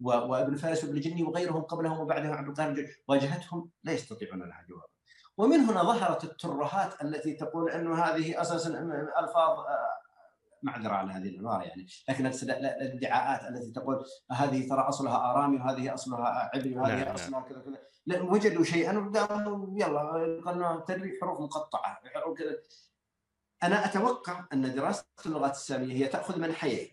[0.00, 4.86] وابن فارس وابن جني وغيرهم قبلهم وبعدهم عبد القادر واجهتهم لا يستطيعون لها جوابا.
[5.38, 8.68] ومن هنا ظهرت الترهات التي تقول إنه هذه أساسا
[9.18, 9.96] ألفاظ آه،
[10.62, 11.86] معذرة على هذه العباره يعني.
[12.08, 17.60] لكن الادعاءات التي تقول هذه ترى أصلها آرامي وهذه أصلها عبري وهذه نعم أصلها كذا
[17.60, 17.78] كذا.
[18.06, 20.00] لا وجدوا شيئا وقاموا يلا
[20.46, 22.00] قلنا تدري حروف مقطعة.
[23.60, 26.90] كذا أنا أتوقع أن دراسة اللغات السامية هي تأخذ منحيين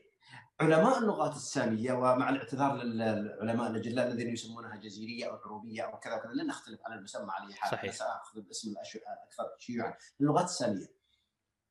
[0.60, 6.32] علماء اللغات السامية ومع الاعتذار للعلماء الاجلاء الذين يسمونها جزيرية أو عروبيه أو كذا وكذا
[6.32, 7.94] لن نختلف على المسمى على حال صحيح.
[7.94, 9.94] ساخذ باسم الاكثر شيوعا.
[10.22, 10.94] اللغات السامية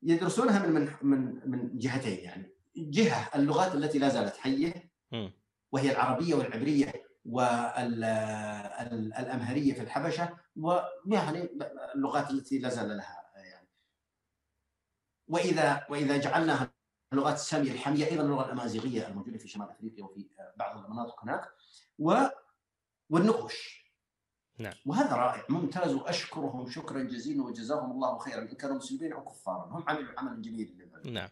[0.03, 2.53] يدرسونها من من من من جهتين يعني.
[2.77, 4.93] جهة اللغات التي لا زالت حية
[5.73, 6.93] وهي العربية والعبرية
[8.85, 11.49] والامهريه في الحبشة ويعني
[11.95, 13.22] اللغات التي لا زال لها
[15.33, 16.71] واذا وإذا جعلناها
[17.13, 20.27] اللغات السامية الحامية أيضا اللغة الأمازيغية الموجودة في شمال أفريقيا وفي
[20.57, 21.49] بعض المناطق هناك
[21.99, 22.15] و
[23.11, 23.83] والنقوش.
[24.59, 24.73] نعم.
[24.87, 29.85] وهذا رائع ممتاز وأشكرهم شكرا جزيلا وجزاهم الله خيرا إن كانوا مسلمين أو كفارا هم
[29.89, 31.29] عملوا عمل جميل نعم.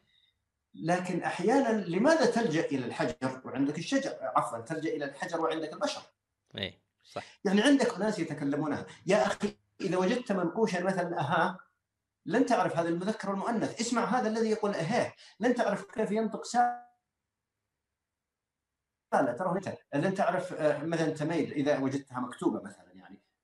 [0.75, 6.03] لكن أحيانا لماذا تلجأ إلى الحجر وعندك الشجر؟ عفوا تلجأ إلى الحجر وعندك البشر.
[6.59, 7.25] اي صح.
[7.45, 11.70] يعني عندك ناس يتكلمونها يا أخي إذا وجدت منقوشا مثلا أها؟
[12.27, 13.81] لن تعرف هذا المذكر والمؤنث.
[13.81, 16.87] اسمع هذا الذي يقول أهاه لن تعرف كيف ينطق سا
[19.13, 19.61] لا ترى
[19.95, 22.90] لن تعرف آه، مثلا تميل إذا وجدتها مكتوبة مثلا.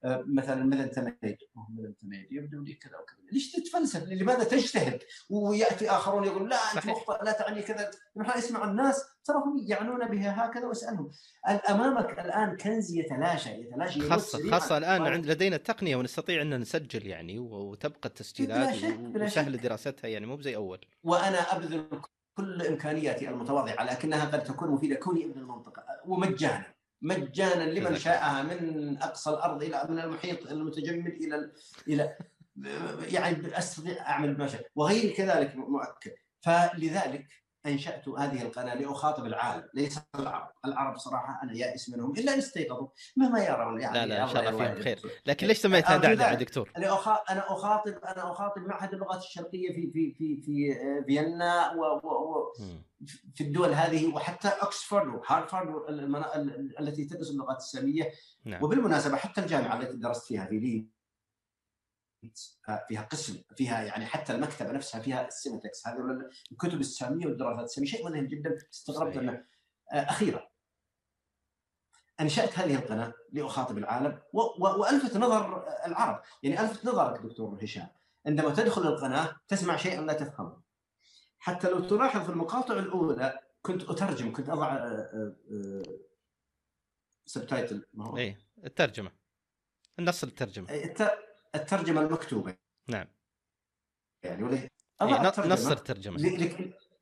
[0.04, 1.38] مثلا مدن تميد
[1.70, 3.16] مدن تميد يبدو لي كذا وكذا.
[3.32, 7.90] ليش تتفلسف؟ لماذا تجتهد؟ ويأتي آخرون يقول لا أنت مخطئ لا تعني كذا.
[8.20, 11.10] اسمع الناس ترى هم يعنون بها هكذا واسالهم
[11.70, 17.38] أمامك الآن كنز يتلاشى يتلاشى خاصة خاصة الآن عند لدينا التقنيه ونستطيع أن نسجل يعني
[17.38, 18.76] وتبقى التسجيلات
[19.14, 20.80] وسهل دراستها يعني مو زي أول.
[21.02, 22.00] وأنا أبذل
[22.34, 24.94] كل إمكانياتي المتواضعة لكنها قد تكون مفيدة.
[24.94, 26.75] كوني ابن المنطقة ومجانا.
[27.06, 31.52] مجانا لمن شاءها من أقصى الأرض إلى من المحيط المتجمد إلى
[31.88, 32.16] إلى
[33.12, 34.66] يعني استطيع أعمل ما شاء.
[34.74, 36.12] وغير كذلك مؤكد.
[36.40, 37.26] فلذلك
[37.66, 39.68] أنشأت هذه القناة لأخاطب العالم.
[39.74, 42.88] ليس العرب، العرب صراحة أنا يائس منهم إلا أن استيقظوا.
[43.16, 46.70] مهما يرون يعني لا لا إن شاء الله فيهم خير، لكن ليش سميتها دعدعه دكتور؟
[46.76, 46.94] أنا
[47.52, 50.74] اخاطب أنا أخاطب معهد اللغات الشرقية في في في في
[51.06, 52.52] فيينا و, و, و
[53.34, 55.68] في الدول هذه وحتى اوكسفورد وهارفارد
[56.80, 58.12] التي تدرس اللغات السامية.
[58.44, 58.62] نعم.
[58.62, 60.88] وبالمناسبة حتى الجامعة التي درست فيها في لي
[62.88, 65.96] فيها قسم فيها يعني حتى المكتبة نفسها فيها السيمتكس هذه
[66.52, 68.58] الكتب السامية والدراسات السامية شيء مذهل جدا.
[68.72, 69.44] استغربت انه
[69.92, 70.48] آه، أخيرا.
[72.20, 74.20] أنشأت هذه القناة لأخاطب العالم
[74.58, 76.22] وألفت نظر العرب.
[76.42, 77.88] يعني ألفت نظرك دكتور هشام.
[78.26, 80.65] عندما تدخل القناة تسمع شيئا لا تفهمه.
[81.46, 84.96] حتى لو تلاحظ في المقاطع الأولى كنت أترجم كنت أضع
[87.26, 89.12] subtitle ما هو؟ إيه الترجمة.
[89.98, 90.68] النص الترجمة.
[91.54, 92.56] الترجمة المكتوبة.
[92.88, 93.06] نعم.
[94.22, 94.70] يعني ولا إيه
[95.46, 96.16] نص الترجمة.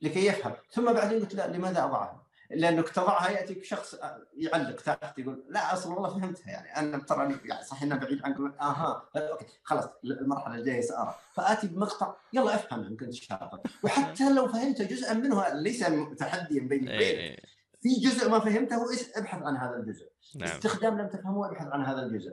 [0.03, 0.57] لكي يفهم.
[0.71, 3.97] ثم بعدين قلت لا لماذا أضعها؟ لانك تضعها ياتيك شخص
[4.37, 6.77] يعلق تحت يقول لا أصلا والله فهمتها يعني.
[6.77, 8.53] أنا ترى يعني صح انها بعيد عنكم.
[8.61, 11.15] آها okay خلاص المرحلة الجاية سأرى.
[11.35, 15.85] فآتي بمقطع يلا افهم إن كنت شاطر وحتى لو فهمت جزءا منه ليس
[16.19, 17.37] تحديا بيني وبينك إيه.
[17.83, 20.07] في جزء ما فهمته ابحث عن هذا الجزء.
[20.37, 20.49] نعم.
[20.49, 22.33] استخدام لم تفهمه ابحث عن هذا الجزء.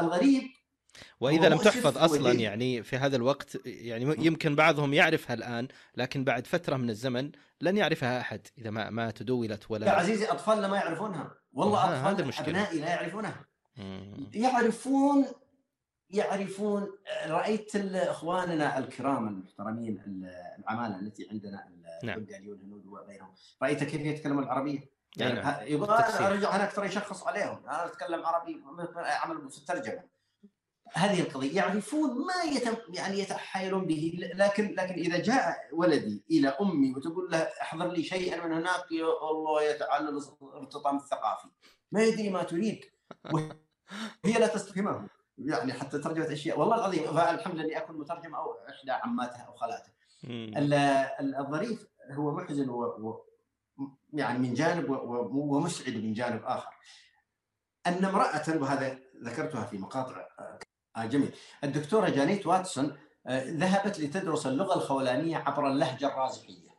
[0.00, 0.42] الغريب
[1.20, 6.46] وإذا لم تحفظ أصلا يعني في هذا الوقت يعني يمكن بعضهم يعرفها الآن لكن بعد
[6.46, 7.30] فترة من الزمن
[7.60, 11.34] لن يعرفها أحد إذا ما ما تدولت ولا يا عزيزي أطفالنا ما يعرفونها.
[11.52, 12.48] والله أطفال المشكلة.
[12.48, 13.44] أبنائي لا يعرفونها.
[14.34, 15.26] يعرفون
[16.10, 16.88] يعرفون
[17.26, 20.02] رأيت إخواننا الكرام المحترمين
[20.58, 21.64] العمالة التي عندنا
[22.02, 22.18] نعم.
[22.18, 23.34] البنغاليون الهنود وغيرهم.
[23.62, 25.54] رأيت كيف يتكلمون العربية؟ يعني نعم.
[25.62, 27.58] يبغى أرجع هناك ترى يشخص عليهم.
[27.64, 28.62] أنا أتكلم عربي
[28.96, 30.13] عمل في الترجمة.
[30.92, 34.18] هذه القضية يعرفون ما يتم يعني يتحايلون به.
[34.34, 39.30] لكن لكن إذا جاء ولدي إلى أمي وتقول له أحضر لي شيئا من هناك يا
[39.30, 41.48] الله يتعلل الارتطام الثقافي.
[41.92, 42.84] ما يدري ما تريد.
[43.32, 45.08] وهي لا تستفهمه.
[45.38, 46.60] يعني حتى ترجمة أشياء.
[46.60, 49.92] والله العظيم فالحمد لله أكون مترجم أو إحدى عماتها أو خالاته
[51.40, 53.26] الظريف هو محزن و, و
[54.12, 54.90] يعني من جانب
[55.34, 56.70] ومسعد من جانب آخر.
[57.86, 60.28] أن امرأة وهذا ذكرتها في مقاطع
[60.96, 61.34] آه جميل.
[61.64, 62.96] الدكتورة جانيت واتسون
[63.26, 66.74] آه ذهبت لتدرس اللغة الخولانية عبر اللهجة الرازحية.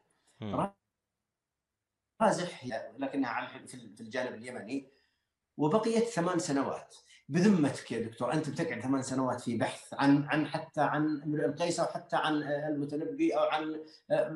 [2.21, 2.65] رازح
[2.97, 4.89] لكنها في الجانب اليمني.
[5.57, 6.95] وبقيت ثمان سنوات.
[7.29, 11.79] بذمتك يا دكتور أنت بتقعد ثمان سنوات في بحث عن عن حتى عن امرئ القيس
[11.79, 13.81] أو حتى عن المتنبي أو عن
[14.11, 14.29] آه،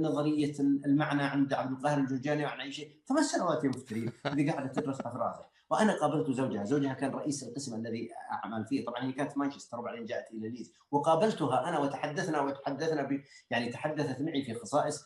[0.00, 2.96] نظرية المعنى عند عبد القاهر الجرجاني أو عن أي شيء.
[3.06, 4.12] ثمان سنوات يا مفتري.
[4.26, 5.49] اللي قاعدة تدرسها في رازح.
[5.70, 10.04] وأنا قابلت زوجها، زوجها كان رئيس القسم الذي أعمل فيه، طبعا هي كانت مانشستر وبعدين
[10.04, 15.04] جاءت إلى ليز، وقابلتها أنا وتحدثنا وتحدثنا ب يعني تحدثت معي في خصائص.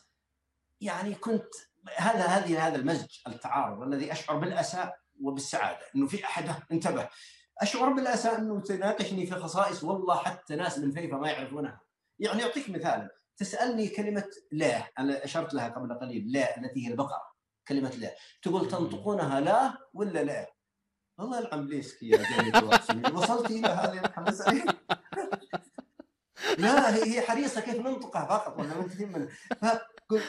[0.81, 1.53] يعني كنت
[1.97, 7.09] هذا هذه هذا المزج التعارض الذي أشعر بالاسى وبالسعادة إنه في احد انتبه.
[7.61, 9.83] أشعر بالاسى إنه تناقشني في خصائص.
[9.83, 11.81] والله حتى ناس من فيفا ما يعرفونها.
[12.19, 13.09] يعني أعطيك مثال.
[13.37, 14.91] تسألني كلمة لا.
[14.99, 17.21] أنا أشرت لها قبل قليل لا التي هي البقرة.
[17.67, 18.15] كلمة لا.
[18.41, 20.54] تقول تنطقونها لا ولا لا؟
[21.19, 22.19] الله يلعن بليسكي يا
[23.13, 24.63] وصلت إلى هذه المساله
[26.57, 29.27] لا هي حريصة كيف ننطقها فقط ولا.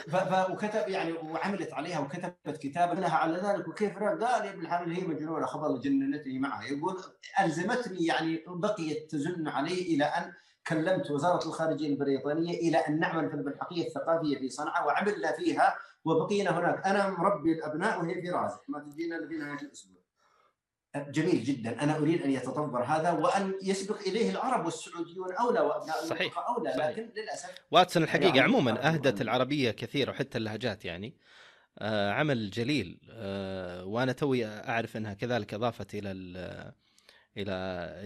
[0.07, 0.51] ف...
[0.51, 5.07] وكتب يعني وعملت عليها وكتبت كتابا لها على ذلك وكيف قال يا ابن الحلال هي
[5.07, 6.63] مجنونة خبر جننتني معها.
[6.63, 7.01] يقول
[7.39, 10.33] ألزمتني يعني بقيت تزن علي إلى أن
[10.67, 16.59] كلمت وزارة الخارجية البريطانية إلى أن نعمل في البلحقية الثقافية في صنعاء وعملنا فيها وبقينا
[16.59, 16.85] هناك.
[16.85, 18.59] أنا مربي الأبناء وهي في رازح.
[18.67, 19.15] ما تجينا
[19.53, 19.96] هذا الأسبوع.
[20.95, 21.83] جميل جدا.
[21.83, 26.37] أنا أريد أن يتطور هذا وأن يسبق إليه العرب والسعوديون أولى وأبناء صحيح.
[26.37, 26.87] أولى صحيح.
[26.87, 31.17] لكن للأسف واتسون الحقيقة عموما أهدت العربية كثير وحتى اللهجات يعني.
[31.79, 32.99] آه عمل جليل.
[33.11, 36.11] آه وأنا توي أعرف أنها كذلك أضافت إلى
[37.37, 37.53] إلى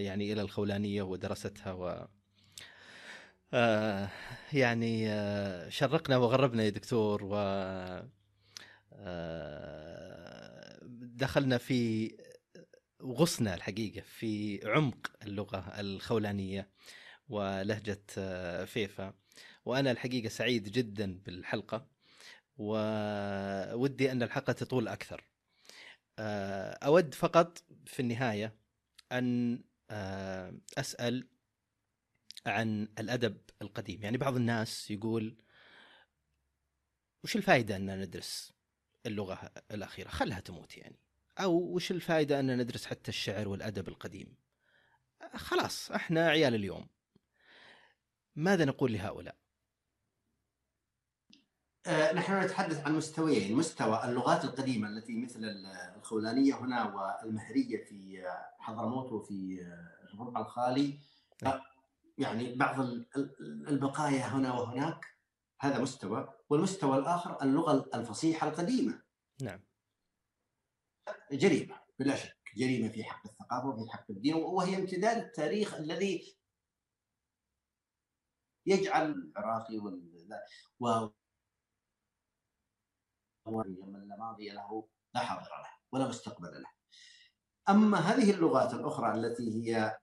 [0.03, 2.07] يعني إلى الخولانية ودرستها و
[3.53, 4.09] آه
[4.53, 7.35] يعني آه شرقنا وغربنا يا دكتور و
[8.93, 10.81] آه
[11.21, 12.11] دخلنا في
[13.01, 16.69] وغصنا الحقيقة في عمق اللغة الخولانية
[17.29, 19.13] ولهجة آه، فيفا.
[19.65, 21.87] وأنا الحقيقة سعيد جدا بالحلقة
[22.57, 25.23] وودي أن الحلقة تطول أكثر.
[26.19, 28.55] آه، أود فقط في النهاية
[29.11, 31.27] أن آه، أسأل
[32.45, 34.03] عن الأدب القديم.
[34.03, 35.37] يعني بعض الناس يقول
[37.23, 38.53] وش الفائده أن ندرس
[39.05, 41.00] اللغة الأخيرة؟ خلها تموت يعني.
[41.39, 44.35] أو وش الفائده أن ندرس حتى الشعر والأدب القديم؟
[45.35, 46.87] خلاص إحنا عيال اليوم.
[48.35, 49.35] ماذا نقول لهؤلاء؟
[51.87, 53.55] آه، نحن نتحدث عن مستويين.
[53.55, 55.39] مستوى اللغات القديمة التي مثل
[55.95, 56.83] الخولانية هنا
[57.23, 58.23] والمهرية في
[58.59, 59.61] حضرموت وفي
[60.13, 60.99] الربع الخالي.
[61.43, 61.61] نعم.
[62.17, 62.79] يعني بعض
[63.41, 65.05] البقايا هنا وهناك
[65.59, 66.33] هذا مستوى.
[66.49, 69.01] والمستوى الآخر اللغة الفصيحة القديمة.
[69.41, 69.59] نعم.
[71.31, 72.41] جريمة بلا شك.
[72.55, 76.37] جريمة في حق الثقافة وفي حق الدين وهي امتداد التاريخ الذي
[78.65, 81.13] يجعل العراقي و
[83.45, 86.69] من لا ماضي له لا حاضر له ولا مستقبل له.
[87.69, 89.97] أما هذه اللغات الأخرى التي هي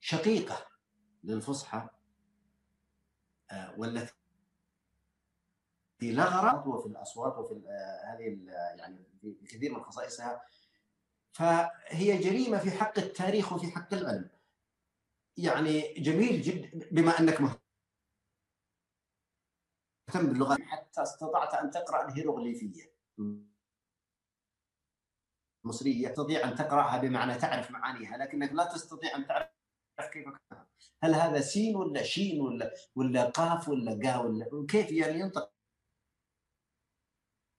[0.00, 0.66] شقيقة
[1.24, 1.88] للفصحى
[3.50, 4.12] آه، والتي
[6.02, 8.38] لا غرض وفي الأصوات وفي آه، هذه
[8.78, 10.42] يعني في كثير من خصائصها.
[11.32, 14.30] فهي جريمة في حق التاريخ وفي حق العلم.
[15.36, 17.60] يعني جميل جدا بما أنك مهتم
[20.14, 20.56] باللغة.
[20.62, 22.92] حتى استطعت أن تقرأ الهيروغليفية.
[25.64, 29.48] المصرية تستطيع أن تقرأها بمعنى تعرف معانيها لكنك لا تستطيع أن تعرف
[30.12, 30.28] كيف
[31.02, 35.52] هل هذا سين ولا شين ولا ولا قاف ولا قا ولا كيف يعني ينطق؟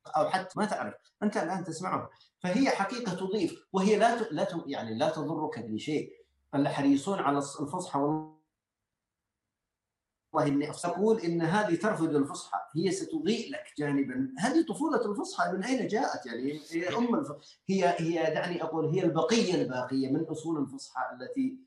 [0.07, 2.09] أو حتى ما تعرف أنت الآن تسمعه.
[2.39, 6.21] فهي حقيقة تضيف وهي لا لا يعني لا تضرك بشيء.
[6.55, 8.37] الحريصون على الفصحى والله
[10.47, 12.59] إني أقول إن هذه ترفض الفصحى.
[12.75, 14.33] هي ستضيء لك جانبا.
[14.39, 17.31] هذه طفولة الفصحى من أين جاءت يعني؟ هي أم الف...
[17.69, 21.57] هي هي دعني أقول هي البقية الباقية من أصول الفصحى التي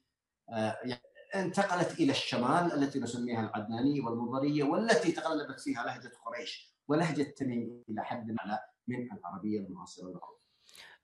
[0.51, 1.02] آه، يعني
[1.35, 6.73] انتقلت إلى الشمال التي نسميها العدنانية والمضريه والتي تغلبت فيها لهجة قريش.
[6.89, 8.59] ولهجة تميم إلى حد اعلى
[8.89, 10.44] من العربية المعاصرة المعروفه.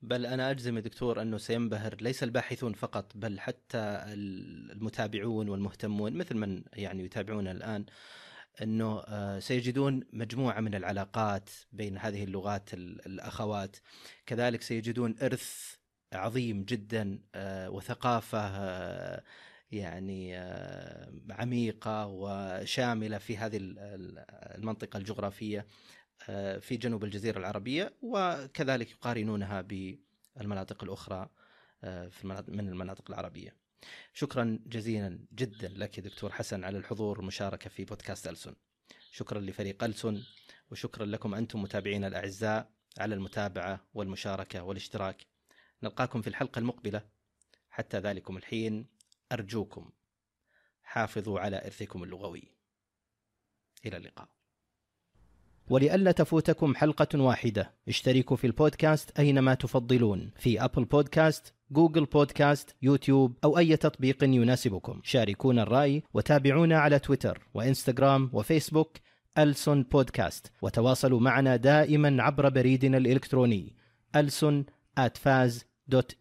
[0.02, 6.36] بل أنا أجزم يا دكتور أنه سينبهر ليس الباحثون فقط بل حتى المتابعون والمهتمون مثل
[6.36, 7.86] من يعني يتابعونا الآن
[8.62, 13.76] أنه آه، سيجدون مجموعة من العلاقات بين هذه اللغات الأخوات
[14.26, 15.74] كذلك سيجدون إرث
[16.12, 19.22] عظيم جدا آه، وثقافة آه،
[19.72, 20.36] يعني
[21.30, 23.58] عميقة وشاملة في هذه
[24.56, 25.66] المنطقة الجغرافية
[26.28, 31.28] آه، في جنوب الجزيرة العربية وكذلك يقارنونها بالمناطق الأخرى
[31.84, 33.56] آه، في المناطق من المناطق العربية.
[34.12, 38.54] شكرا جزيلا جدا لك دكتور حسن على الحضور والمشاركة في بودكاست ألسن.
[39.10, 40.22] شكرا لفريق ألسن
[40.70, 45.26] وشكرا لكم أنتم متابعينا الأعزاء على المتابعة والمشاركة والاشتراك.
[45.82, 47.02] نلقاكم في الحلقة المقبلة.
[47.70, 48.86] حتى ذلكم الحين.
[49.32, 49.90] أرجوكم
[50.82, 52.42] حافظوا على إرثكم اللغوي.
[53.86, 54.28] إلى اللقاء.
[55.68, 63.38] ولئلا تفوتكم حلقة واحدة اشتركوا في البودكاست أينما تفضلون في Apple Podcast Google Podcast YouTube
[63.44, 65.00] أو أي تطبيق يناسبكم.
[65.04, 68.96] شاركونا الرأي وتابعونا على تويتر وإنستغرام وفيسبوك
[69.38, 70.52] ألسن بودكاست.
[70.62, 73.76] وتواصلوا معنا دائما عبر بريدنا الإلكتروني
[75.14, 75.69] فاز dot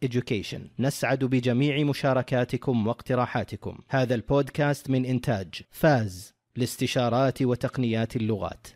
[0.05, 0.59] education.
[0.79, 3.77] نسعد بجميع مشاركاتكم واقتراحاتكم.
[3.89, 8.67] هذا البودكاست من إنتاج فاز لاستشارات وتقنيات اللغات.